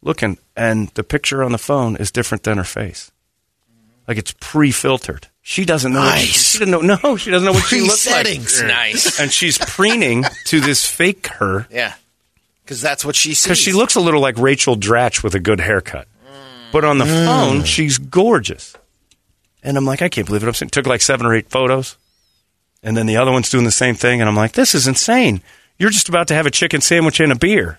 looking, 0.00 0.38
and 0.56 0.88
the 0.94 1.04
picture 1.04 1.42
on 1.42 1.52
the 1.52 1.58
phone 1.58 1.94
is 1.96 2.10
different 2.10 2.44
than 2.44 2.56
her 2.56 2.64
face. 2.64 3.12
Like 4.08 4.16
it's 4.16 4.32
pre-filtered. 4.40 5.28
She 5.42 5.66
doesn't 5.66 5.92
know. 5.92 6.00
What 6.00 6.20
she, 6.20 6.26
Nice. 6.26 6.52
she 6.52 6.58
doesn't 6.60 6.86
know. 6.86 6.98
No, 7.04 7.16
she 7.18 7.30
doesn't 7.30 7.44
know 7.44 7.52
what 7.52 7.66
she 7.66 7.82
looks 7.82 8.06
like. 8.06 8.24
Pre-settings. 8.24 8.62
Nice. 8.62 9.20
And 9.20 9.30
she's 9.30 9.58
preening 9.58 10.24
to 10.46 10.60
this 10.60 10.86
fake 10.86 11.26
her 11.26 11.66
Yeah. 11.70 11.92
Because 12.64 12.80
that's 12.80 13.04
what 13.04 13.14
she 13.14 13.34
sees. 13.34 13.44
because 13.44 13.58
she 13.58 13.74
looks 13.74 13.94
a 13.94 14.00
little 14.00 14.22
like 14.22 14.38
Rachel 14.38 14.74
Dratch 14.74 15.22
with 15.22 15.34
a 15.34 15.40
good 15.40 15.60
haircut. 15.60 16.08
But 16.72 16.86
on 16.86 16.96
the 16.96 17.04
mm. 17.04 17.26
phone, 17.26 17.64
she's 17.64 17.98
gorgeous. 17.98 18.74
And 19.62 19.76
I'm 19.76 19.84
like, 19.84 20.00
I 20.00 20.08
can't 20.08 20.26
believe 20.26 20.42
it. 20.42 20.46
I'm 20.46 20.54
saying, 20.54 20.70
took 20.70 20.86
like 20.86 21.02
seven 21.02 21.26
or 21.26 21.34
eight 21.34 21.50
photos. 21.50 21.98
And 22.82 22.96
then 22.96 23.06
the 23.06 23.16
other 23.16 23.30
one's 23.30 23.50
doing 23.50 23.64
the 23.64 23.70
same 23.70 23.94
thing. 23.94 24.20
And 24.20 24.28
I'm 24.28 24.36
like, 24.36 24.52
this 24.52 24.74
is 24.74 24.86
insane. 24.86 25.42
You're 25.78 25.90
just 25.90 26.08
about 26.08 26.28
to 26.28 26.34
have 26.34 26.46
a 26.46 26.50
chicken 26.50 26.80
sandwich 26.80 27.20
and 27.20 27.32
a 27.32 27.36
beer. 27.36 27.78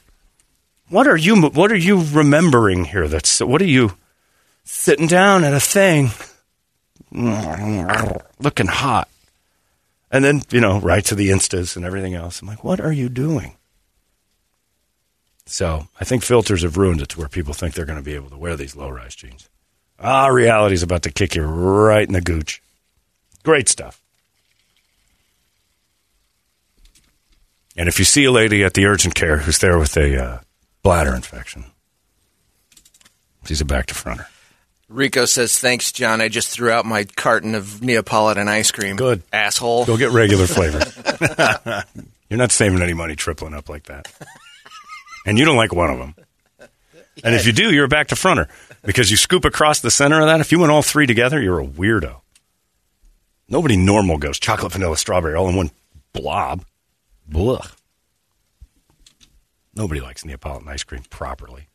What 0.90 1.08
are 1.08 1.18
you, 1.18 1.42
what 1.42 1.72
are 1.72 1.78
you 1.78 2.04
remembering 2.12 2.86
here? 2.86 3.08
That's, 3.08 3.40
what 3.40 3.62
are 3.62 3.66
you 3.66 3.94
sitting 4.64 5.08
down 5.08 5.44
at 5.44 5.54
a 5.54 5.60
thing 5.60 6.10
looking 8.40 8.68
hot? 8.68 9.08
And 10.12 10.26
then, 10.26 10.42
you 10.52 10.60
know, 10.60 10.80
right 10.80 11.06
to 11.06 11.16
the 11.16 11.30
instas 11.30 11.76
and 11.78 11.86
everything 11.86 12.14
else. 12.14 12.42
I'm 12.42 12.48
like, 12.48 12.64
what 12.64 12.82
are 12.82 12.92
you 12.92 13.08
doing? 13.08 13.56
So 15.46 15.88
I 16.00 16.06
think 16.06 16.24
filters 16.24 16.64
have 16.64 16.78
ruined 16.78 17.02
it 17.02 17.10
to 17.10 17.20
where 17.20 17.30
people 17.30 17.54
think 17.54 17.74
they're 17.74 17.86
going 17.86 18.00
to 18.00 18.04
be 18.04 18.16
able 18.16 18.30
to 18.30 18.38
wear 18.38 18.56
these 18.56 18.76
low 18.76 18.90
rise 18.90 19.16
jeans. 19.16 19.50
Ah, 20.00 20.28
reality's 20.28 20.84
about 20.84 21.04
to 21.04 21.12
kick 21.12 21.36
you 21.36 21.44
right 21.44 22.08
in 22.08 22.14
the 22.14 22.22
gooch. 22.22 22.62
Great 23.44 23.70
stuff. 23.70 24.02
And 27.78 27.88
if 27.88 28.00
you 28.00 28.06
see 28.06 28.26
a 28.26 28.32
lady 28.32 28.64
at 28.64 28.74
the 28.74 28.86
urgent 28.86 29.16
care 29.16 29.38
who's 29.38 29.60
there 29.60 29.78
with 29.78 29.96
a 29.98 30.24
uh, 30.24 30.40
bladder 30.84 31.16
infection, 31.16 31.66
she's 33.46 33.62
a 33.62 33.66
back 33.66 33.86
to 33.88 33.94
fronter. 33.94 34.26
Rico 34.90 35.24
says, 35.26 35.58
"Thanks, 35.58 35.94
John. 35.94 36.20
I 36.20 36.28
just 36.28 36.50
threw 36.50 36.70
out 36.70 36.86
my 36.86 37.06
carton 37.06 37.56
of 37.56 37.82
Neapolitan 37.82 38.50
ice 38.50 38.72
cream. 38.72 38.98
Good. 38.98 39.24
asshole. 39.32 39.86
Go 39.86 39.96
get 39.96 40.12
regular 40.12 40.48
flavor. 40.48 40.82
You're 42.30 42.38
not 42.38 42.52
saving 42.52 42.82
any 42.82 42.94
money 42.94 43.16
tripling 43.16 43.54
up 43.54 43.70
like 43.70 43.84
that. 43.84 44.12
And 45.26 45.38
you 45.38 45.46
don't 45.46 45.58
like 45.58 45.74
one 45.74 45.90
of 45.90 45.98
them. 45.98 46.16
And 47.24 47.36
if 47.36 47.46
you 47.46 47.52
do, 47.52 47.74
you're 47.74 47.86
a 47.86 47.90
back 47.90 48.08
to 48.08 48.16
fronter 48.16 48.48
because 48.84 49.12
you 49.12 49.18
scoop 49.18 49.44
across 49.46 49.82
the 49.82 49.92
center 49.92 50.20
of 50.20 50.28
that. 50.28 50.40
If 50.40 50.52
you 50.52 50.60
went 50.60 50.72
all 50.72 50.82
three 50.82 51.06
together, 51.06 51.42
you're 51.42 51.60
a 51.60 51.68
weirdo. 51.68 52.22
Nobody 53.50 53.76
normal 53.76 54.18
goes 54.18 54.40
chocolate, 54.40 54.72
vanilla, 54.72 54.96
strawberry 54.96 55.36
all 55.36 55.50
in 55.50 55.56
one 55.56 55.72
blob. 56.14 56.64
Blah. 57.32 57.66
Nobody 59.74 60.02
likes 60.02 60.26
Neapolitan 60.26 60.68
ice 60.68 60.84
cream 60.84 61.04
properly. 61.10 61.70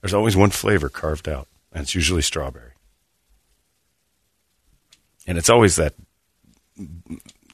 There's 0.00 0.14
always 0.14 0.36
one 0.36 0.50
flavor 0.50 0.88
carved 0.88 1.28
out, 1.28 1.48
and 1.72 1.82
it's 1.82 1.94
usually 1.94 2.22
strawberry. 2.22 2.72
And 5.26 5.36
it's 5.36 5.50
always 5.50 5.76
that 5.76 5.94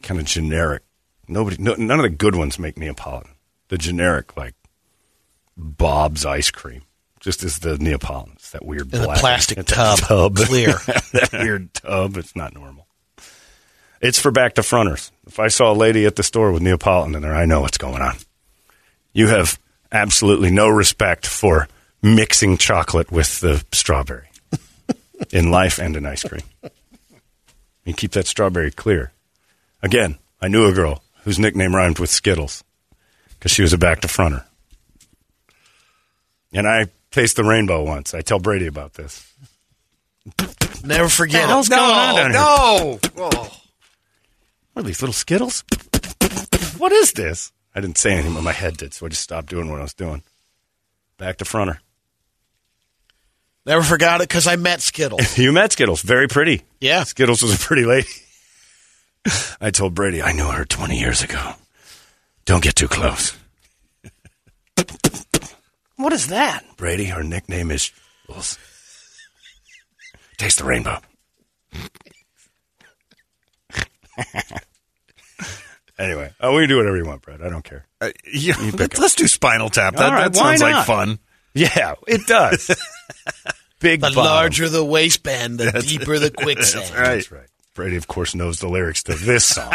kind 0.03 0.21
of 0.21 0.27
generic. 0.27 0.83
Nobody, 1.27 1.57
no, 1.59 1.75
none 1.75 1.99
of 1.99 2.05
the 2.05 2.11
good 2.11 2.37
ones 2.37 2.59
make 2.59 2.77
Neapolitan. 2.77 3.33
The 3.69 3.79
generic, 3.79 4.37
like 4.37 4.55
Bob's 5.57 6.25
ice 6.25 6.51
cream, 6.51 6.83
just 7.19 7.43
is 7.43 7.61
the 7.61 7.79
Neapolitan. 7.79 8.35
It's 8.37 8.51
that 8.51 8.65
weird 8.65 8.91
plastic 8.91 9.59
a 9.59 9.63
tub, 9.63 10.37
clear. 10.37 10.73
that 11.13 11.31
weird 11.33 11.75
tub. 11.75 12.17
It's 12.17 12.37
not 12.37 12.55
normal. 12.55 12.87
It's 14.03 14.19
for 14.19 14.33
back 14.33 14.55
to 14.55 14.65
fronters. 14.65 15.13
If 15.29 15.39
I 15.39 15.47
saw 15.47 15.73
a 15.73 15.75
lady 15.75 16.05
at 16.07 16.17
the 16.17 16.25
store 16.25 16.51
with 16.51 16.61
Neapolitan 16.61 17.15
in 17.15 17.23
there, 17.23 17.35
I 17.35 17.45
know 17.45 17.61
what's 17.61 17.79
going 17.79 18.03
on. 18.03 18.17
You 19.13 19.29
have 19.29 19.61
absolutely 19.93 20.51
no 20.51 20.69
respect 20.69 21.25
for 21.25 21.69
mixing 22.03 22.59
chocolate 22.59 23.13
with 23.13 23.39
the 23.41 23.65
strawberry 23.71 24.29
in 25.31 25.53
life 25.53 25.79
and 25.79 25.97
in 25.97 26.05
ice 26.05 26.25
cream. 26.25 26.43
You 27.85 27.95
keep 27.95 28.11
that 28.13 28.27
strawberry 28.27 28.73
clear. 28.73 29.13
Again, 29.85 30.19
I 30.41 30.49
knew 30.49 30.67
a 30.67 30.73
girl 30.73 31.05
whose 31.23 31.39
nickname 31.39 31.75
rhymed 31.75 32.01
with 32.01 32.11
Skittles 32.11 32.65
because 33.39 33.53
she 33.53 33.63
was 33.63 33.73
a 33.73 33.79
back 33.79 34.01
to 34.01 34.09
fronter. 34.09 34.45
And 36.53 36.67
I 36.67 36.87
faced 37.13 37.37
the 37.37 37.45
rainbow 37.45 37.85
once. 37.85 38.15
I 38.15 38.23
tell 38.23 38.41
Brady 38.41 38.67
about 38.67 38.95
this. 38.95 39.33
Never 40.85 41.09
forget 41.09 41.49
hell's 41.49 41.69
it. 41.69 41.71
going 41.71 41.83
on 41.83 42.15
down 42.17 42.31
here? 42.31 42.41
no. 42.41 42.99
Oh. 43.17 43.62
What 44.73 44.85
are 44.85 44.87
these 44.87 45.03
little 45.03 45.13
Skittles? 45.13 45.65
What 46.79 46.93
is 46.93 47.13
this? 47.13 47.53
I 47.75 47.81
didn't 47.81 47.99
say 47.99 48.13
anything, 48.13 48.35
but 48.35 48.43
my 48.43 48.53
head 48.53 48.77
did, 48.77 48.93
so 48.95 49.07
I 49.07 49.09
just 49.09 49.23
stopped 49.23 49.49
doing 49.49 49.71
what 49.71 49.79
I 49.81 49.83
was 49.83 49.95
doing. 49.95 50.23
Back 51.19 51.39
to 51.39 51.45
fronter. 51.45 51.79
Never 53.65 53.83
forgot 53.83 54.21
it 54.21 54.29
because 54.29 54.47
I 54.47 54.57
met 54.57 54.81
Skittles. 54.81 55.39
You 55.39 55.53
met 55.53 55.73
Skittles. 55.73 56.03
Very 56.03 56.27
pretty. 56.27 56.63
Yeah. 56.81 57.05
Skittles 57.05 57.43
was 57.43 57.55
a 57.55 57.59
pretty 57.59 57.85
lady. 57.85 58.09
I 59.61 59.71
told 59.71 59.95
Brady, 59.95 60.21
I 60.21 60.33
knew 60.33 60.49
her 60.51 60.65
20 60.65 60.99
years 60.99 61.23
ago. 61.23 61.53
Don't 62.45 62.63
get 62.63 62.75
too 62.75 62.89
close. 62.89 63.37
What 65.97 66.13
is 66.13 66.27
that? 66.29 66.65
Brady, 66.77 67.05
her 67.05 67.23
nickname 67.23 67.71
is. 67.71 67.93
Taste 70.39 70.59
the 70.59 70.65
rainbow. 70.65 70.99
anyway, 75.99 76.33
oh, 76.41 76.55
we 76.55 76.63
can 76.63 76.69
do 76.69 76.77
whatever 76.77 76.97
you 76.97 77.05
want, 77.05 77.23
Brett. 77.23 77.43
I 77.43 77.49
don't 77.49 77.65
care. 77.65 77.87
Uh, 78.01 78.11
yeah, 78.33 78.55
pick 78.71 78.79
let's, 78.81 78.99
let's 78.99 79.15
do 79.15 79.27
Spinal 79.27 79.69
Tap. 79.71 79.95
That, 79.97 80.05
All 80.05 80.13
right, 80.13 80.33
that 80.33 80.39
why 80.41 80.57
sounds 80.57 80.63
like 80.75 80.87
fun. 80.87 81.19
Yeah, 81.55 81.95
it 82.07 82.27
does. 82.27 82.69
Big 83.81 84.01
The 84.01 84.09
bottom. 84.09 84.25
larger 84.25 84.69
the 84.69 84.85
waistband, 84.85 85.59
the 85.59 85.83
deeper 85.87 86.19
the 86.19 86.31
quicksand. 86.31 86.85
That's 86.85 86.93
right. 86.93 87.05
That's 87.15 87.33
right. 87.33 87.47
Brady, 87.75 87.97
of 87.97 88.07
course, 88.07 88.35
knows 88.35 88.61
the 88.61 88.69
lyrics 88.69 89.03
to 89.05 89.15
this 89.15 89.45
song. 89.45 89.73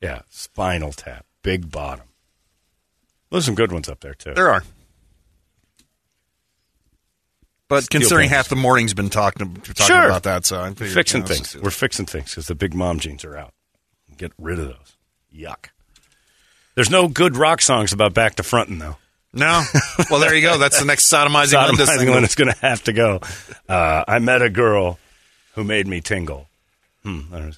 yeah, 0.00 0.22
Spinal 0.30 0.92
Tap, 0.92 1.24
Big 1.42 1.70
Bottom. 1.70 2.06
There's 3.30 3.44
some 3.44 3.54
good 3.54 3.72
ones 3.72 3.88
up 3.88 4.00
there 4.00 4.14
too. 4.14 4.34
There 4.34 4.50
are. 4.50 4.62
But 7.68 7.84
Steel 7.84 8.00
considering 8.00 8.28
pants. 8.28 8.48
half 8.48 8.48
the 8.48 8.56
morning's 8.56 8.94
been 8.94 9.10
talking, 9.10 9.54
talking 9.56 9.84
Sure. 9.86 10.04
about 10.06 10.22
that, 10.22 10.44
so 10.44 10.60
I'm 10.60 10.74
fixing 10.76 11.22
you 11.22 11.28
know, 11.28 11.34
things. 11.34 11.56
We're 11.56 11.70
fixing 11.70 12.06
things 12.06 12.30
because 12.30 12.46
the 12.46 12.54
big 12.54 12.74
mom 12.74 13.00
jeans 13.00 13.24
are 13.24 13.36
out. 13.36 13.52
Get 14.16 14.32
rid 14.38 14.58
of 14.60 14.66
those. 14.68 14.96
Yuck. 15.34 15.66
There's 16.76 16.90
no 16.90 17.08
good 17.08 17.36
rock 17.36 17.60
songs 17.60 17.92
about 17.92 18.14
back 18.14 18.36
to 18.36 18.42
fronting 18.42 18.78
though. 18.78 18.96
No. 19.32 19.64
Well, 20.10 20.20
there 20.20 20.34
you 20.34 20.40
go. 20.42 20.56
That's 20.58 20.78
the 20.78 20.84
next 20.86 21.06
sodomizing, 21.12 21.66
Linda 21.66 21.82
Sodomizing 21.84 21.96
single. 21.98 22.14
one 22.14 22.24
is 22.24 22.34
going 22.36 22.52
to 22.52 22.58
have 22.60 22.84
to 22.84 22.92
go. 22.92 23.20
Uh, 23.68 24.04
I 24.06 24.18
met 24.20 24.40
a 24.42 24.48
girl 24.48 24.98
who 25.54 25.64
made 25.64 25.86
me 25.86 26.00
tingle. 26.00 26.48
Hmm. 27.02 27.20
I 27.32 27.38
don't 27.38 27.46
know. 27.48 27.52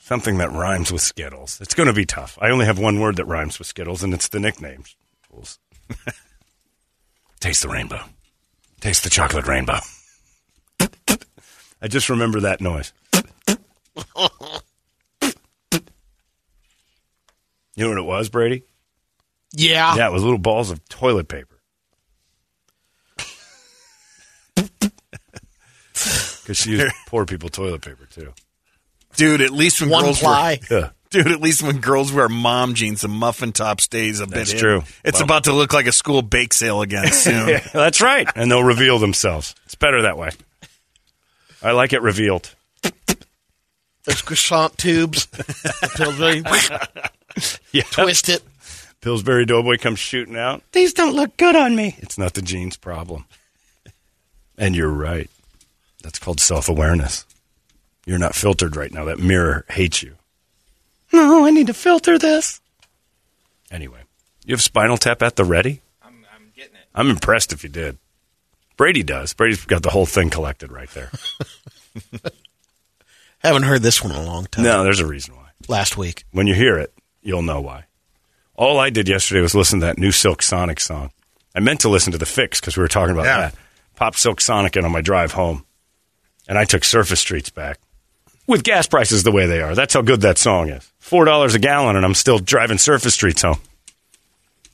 Something 0.00 0.38
that 0.38 0.50
rhymes 0.52 0.90
with 0.92 1.00
Skittles. 1.02 1.60
It's 1.60 1.74
going 1.74 1.86
to 1.86 1.92
be 1.94 2.04
tough. 2.04 2.36
I 2.40 2.50
only 2.50 2.66
have 2.66 2.78
one 2.78 3.00
word 3.00 3.16
that 3.16 3.24
rhymes 3.26 3.58
with 3.58 3.66
Skittles, 3.68 4.02
and 4.02 4.12
it's 4.12 4.28
the 4.28 4.40
nickname. 4.40 4.84
Skittles. 7.44 7.60
Taste 7.60 7.62
the 7.62 7.68
rainbow. 7.68 8.00
Taste 8.80 9.04
the 9.04 9.10
chocolate 9.10 9.46
rainbow. 9.46 9.78
I 11.82 11.88
just 11.88 12.08
remember 12.08 12.40
that 12.40 12.60
noise. 12.60 12.92
You 17.76 17.82
know 17.82 17.88
what 17.88 17.98
it 17.98 18.04
was, 18.04 18.28
Brady? 18.28 18.62
Yeah. 19.52 19.96
Yeah, 19.96 20.08
it 20.08 20.12
was 20.12 20.22
little 20.22 20.38
balls 20.38 20.70
of 20.70 20.86
toilet 20.88 21.28
paper. 21.28 21.60
Because 26.42 26.58
she 26.58 26.72
used 26.72 26.94
poor 27.06 27.24
people 27.24 27.48
toilet 27.48 27.80
paper 27.80 28.04
too. 28.04 28.34
Dude, 29.16 29.40
at 29.40 29.50
least 29.50 29.80
when 29.80 29.88
One 29.88 30.04
girls 30.04 30.20
ply. 30.20 30.60
wear, 30.68 30.80
Yeah. 30.80 30.90
Dude, 31.14 31.32
at 31.32 31.40
least 31.40 31.62
when 31.62 31.78
girls 31.80 32.12
wear 32.12 32.28
mom 32.28 32.74
jeans, 32.74 33.00
the 33.00 33.08
muffin 33.08 33.52
top 33.52 33.80
stays 33.80 34.20
a 34.20 34.26
That's 34.26 34.52
bit. 34.52 34.58
true. 34.60 34.80
hidden. 34.80 34.94
It's 35.04 35.14
Well- 35.18 35.24
about 35.24 35.44
to 35.44 35.52
look 35.52 35.72
like 35.72 35.86
a 35.86 35.92
school 35.92 36.20
bake 36.22 36.52
sale 36.52 36.82
again 36.82 37.06
soon. 37.12 37.48
Yeah, 37.48 37.66
that's 37.72 38.00
right. 38.00 38.28
And 38.36 38.50
they'll 38.50 38.62
reveal 38.64 38.98
themselves. 38.98 39.54
It's 39.64 39.74
better 39.74 40.02
that 40.02 40.18
way. 40.18 40.30
I 41.62 41.70
like 41.72 41.92
it 41.92 42.02
revealed. 42.02 42.54
Those 44.04 44.20
croissant 44.20 44.76
tubes. 44.76 45.26
Pillsbury. 45.96 46.42
Yeah. 47.72 47.82
Twist 47.90 48.28
it. 48.28 48.42
Pillsbury 49.00 49.44
Doughboy 49.44 49.78
comes 49.78 49.98
shooting 49.98 50.36
out. 50.36 50.62
These 50.70 50.92
don't 50.94 51.16
look 51.16 51.36
good 51.36 51.56
on 51.56 51.74
me. 51.74 51.96
It's 51.98 52.16
not 52.16 52.34
the 52.34 52.42
jeans 52.42 52.76
problem. 52.76 53.24
And 54.56 54.76
you're 54.76 54.88
right. 54.88 55.28
That's 56.04 56.18
called 56.20 56.38
self 56.38 56.68
awareness. 56.68 57.24
You're 58.06 58.18
not 58.20 58.36
filtered 58.36 58.76
right 58.76 58.92
now. 58.92 59.04
That 59.06 59.18
mirror 59.18 59.64
hates 59.68 60.00
you. 60.02 60.14
No, 61.14 61.46
I 61.46 61.50
need 61.50 61.68
to 61.68 61.74
filter 61.74 62.18
this. 62.18 62.60
Anyway, 63.70 64.00
you 64.44 64.52
have 64.54 64.62
Spinal 64.62 64.96
Tap 64.96 65.22
at 65.22 65.36
the 65.36 65.44
ready? 65.44 65.80
I'm, 66.02 66.26
I'm 66.34 66.50
getting 66.54 66.74
it. 66.74 66.86
I'm 66.94 67.08
impressed 67.10 67.52
if 67.52 67.62
you 67.62 67.70
did. 67.70 67.98
Brady 68.76 69.02
does. 69.02 69.32
Brady's 69.32 69.64
got 69.64 69.82
the 69.82 69.90
whole 69.90 70.06
thing 70.06 70.30
collected 70.30 70.72
right 70.72 70.90
there. 70.90 71.10
Haven't 73.38 73.62
heard 73.64 73.82
this 73.82 74.02
one 74.02 74.12
in 74.12 74.18
a 74.18 74.24
long 74.24 74.46
time. 74.46 74.64
no, 74.64 74.84
there's 74.84 75.00
a 75.00 75.06
reason 75.06 75.36
why. 75.36 75.48
Last 75.68 75.96
week. 75.96 76.24
When 76.32 76.46
you 76.46 76.54
hear 76.54 76.78
it, 76.78 76.92
you'll 77.22 77.42
know 77.42 77.60
why. 77.60 77.84
All 78.56 78.78
I 78.78 78.90
did 78.90 79.08
yesterday 79.08 79.40
was 79.40 79.54
listen 79.54 79.80
to 79.80 79.86
that 79.86 79.98
new 79.98 80.12
Silk 80.12 80.40
Sonic 80.42 80.80
song. 80.80 81.10
I 81.54 81.60
meant 81.60 81.80
to 81.80 81.88
listen 81.88 82.12
to 82.12 82.18
the 82.18 82.26
fix 82.26 82.60
because 82.60 82.76
we 82.76 82.80
were 82.82 82.88
talking 82.88 83.12
about 83.14 83.26
Yeah. 83.26 83.38
that. 83.38 83.54
Pop 83.96 84.16
Silk 84.16 84.40
Sonic 84.40 84.76
in 84.76 84.84
on 84.84 84.90
my 84.92 85.00
drive 85.02 85.32
home, 85.32 85.64
and 86.48 86.58
I 86.58 86.64
took 86.64 86.82
Surface 86.84 87.20
Streets 87.20 87.50
back. 87.50 87.78
With 88.46 88.64
gas 88.64 88.86
prices 88.86 89.22
the 89.22 89.30
way 89.32 89.46
they 89.46 89.60
are, 89.62 89.74
that's 89.74 89.94
how 89.94 90.02
good 90.02 90.20
that 90.22 90.36
song 90.38 90.68
is. 90.70 90.90
Four 91.04 91.26
dollars 91.26 91.54
a 91.54 91.58
gallon, 91.58 91.96
and 91.96 92.04
I'm 92.06 92.14
still 92.14 92.38
driving 92.38 92.78
Surface 92.78 93.12
Streets 93.12 93.42
home, 93.42 93.58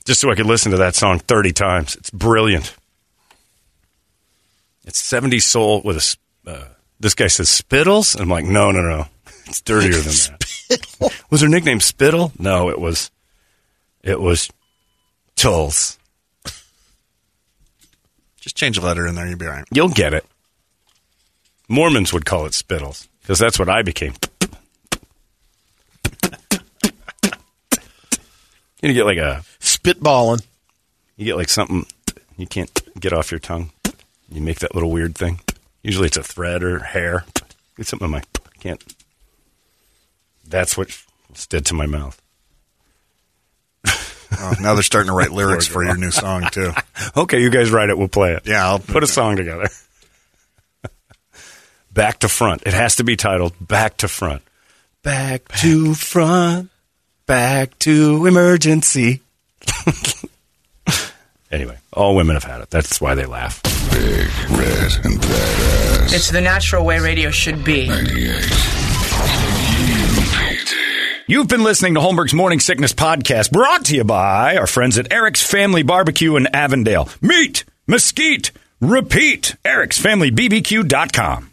just 0.05 0.21
so 0.21 0.31
I 0.31 0.35
could 0.35 0.45
listen 0.45 0.71
to 0.71 0.77
that 0.77 0.95
song 0.95 1.19
thirty 1.19 1.51
times. 1.51 1.97
It's 1.97 2.09
brilliant. 2.09 2.73
It's 4.85 4.97
seventy 4.97 5.41
soul 5.41 5.81
with 5.83 5.97
a. 5.97 6.49
Uh, 6.49 6.63
this 7.01 7.15
guy 7.15 7.27
says 7.27 7.49
Spittles. 7.49 8.15
I'm 8.15 8.29
like, 8.29 8.45
no, 8.45 8.71
no, 8.71 8.81
no. 8.81 9.07
It's 9.47 9.59
dirtier 9.59 9.91
than 9.91 10.37
that. 10.69 11.13
Was 11.29 11.41
her 11.41 11.49
nickname 11.49 11.81
Spittle? 11.81 12.31
No, 12.39 12.69
it 12.69 12.79
was. 12.79 13.11
It 14.01 14.21
was 14.21 14.49
Tulls. 15.35 15.99
Just 18.39 18.55
change 18.55 18.77
a 18.77 18.81
letter 18.81 19.05
in 19.05 19.15
there, 19.15 19.27
you'll 19.27 19.37
be 19.37 19.47
all 19.47 19.51
right. 19.51 19.65
You'll 19.69 19.89
get 19.89 20.13
it. 20.13 20.25
Mormons 21.67 22.13
would 22.13 22.25
call 22.25 22.45
it 22.45 22.53
Spittles 22.53 23.09
because 23.21 23.37
that's 23.37 23.59
what 23.59 23.67
I 23.67 23.81
became. 23.81 24.13
You 28.81 28.93
get 28.93 29.05
like 29.05 29.17
a 29.17 29.43
Spitballing. 29.59 30.43
you 31.15 31.25
get 31.25 31.37
like 31.37 31.49
something 31.49 31.85
you 32.37 32.47
can't 32.47 32.71
get 32.99 33.13
off 33.13 33.31
your 33.31 33.39
tongue. 33.39 33.71
You 34.29 34.41
make 34.41 34.59
that 34.59 34.73
little 34.73 34.91
weird 34.91 35.15
thing. 35.15 35.39
Usually 35.83 36.07
it's 36.07 36.17
a 36.17 36.23
thread 36.23 36.63
or 36.63 36.79
hair. 36.79 37.25
Get 37.77 37.87
something 37.87 38.05
in 38.05 38.11
my 38.11 38.23
can't. 38.59 38.83
That's 40.47 40.77
what 40.77 40.89
it's 41.29 41.47
did 41.47 41.65
to 41.67 41.73
my 41.73 41.85
mouth. 41.85 42.21
Oh, 44.39 44.53
now 44.61 44.73
they're 44.73 44.83
starting 44.83 45.09
to 45.09 45.13
write 45.13 45.31
lyrics 45.33 45.67
for 45.67 45.83
your 45.83 45.97
new 45.97 46.11
song 46.11 46.47
too. 46.51 46.71
Okay, 47.17 47.41
you 47.41 47.49
guys 47.49 47.71
write 47.71 47.89
it. 47.89 47.97
We'll 47.97 48.07
play 48.07 48.33
it. 48.33 48.43
Yeah, 48.45 48.65
I'll 48.65 48.79
put 48.79 49.03
a 49.03 49.07
song 49.07 49.35
together. 49.35 49.67
Back 51.91 52.19
to 52.19 52.29
front. 52.29 52.63
It 52.65 52.73
has 52.73 52.95
to 52.97 53.03
be 53.03 53.17
titled 53.17 53.53
Back 53.59 53.97
to 53.97 54.07
Front. 54.07 54.43
Back, 55.03 55.47
to 55.57 55.93
front. 55.95 56.69
Back 57.31 57.79
to 57.79 58.27
emergency. 58.27 59.21
anyway, 61.49 61.77
all 61.93 62.13
women 62.17 62.35
have 62.35 62.43
had 62.43 62.59
it. 62.59 62.69
That's 62.69 62.99
why 62.99 63.15
they 63.15 63.25
laugh. 63.25 63.63
Big, 63.89 64.27
red, 64.49 64.91
and 65.05 65.17
badass. 65.17 66.13
It's 66.13 66.29
the 66.29 66.41
natural 66.41 66.83
way 66.83 66.99
radio 66.99 67.31
should 67.31 67.63
be. 67.63 67.87
98. 67.87 68.35
You've 71.25 71.47
been 71.47 71.63
listening 71.63 71.93
to 71.93 72.01
Holmberg's 72.01 72.33
Morning 72.33 72.59
Sickness 72.59 72.91
Podcast, 72.91 73.49
brought 73.53 73.85
to 73.85 73.95
you 73.95 74.03
by 74.03 74.57
our 74.57 74.67
friends 74.67 74.97
at 74.97 75.13
Eric's 75.13 75.41
Family 75.41 75.83
Barbecue 75.83 76.35
in 76.35 76.53
Avondale. 76.53 77.07
Meat, 77.21 77.63
mesquite, 77.87 78.51
repeat. 78.81 79.55
Eric'sFamilyBBQ.com. 79.63 81.50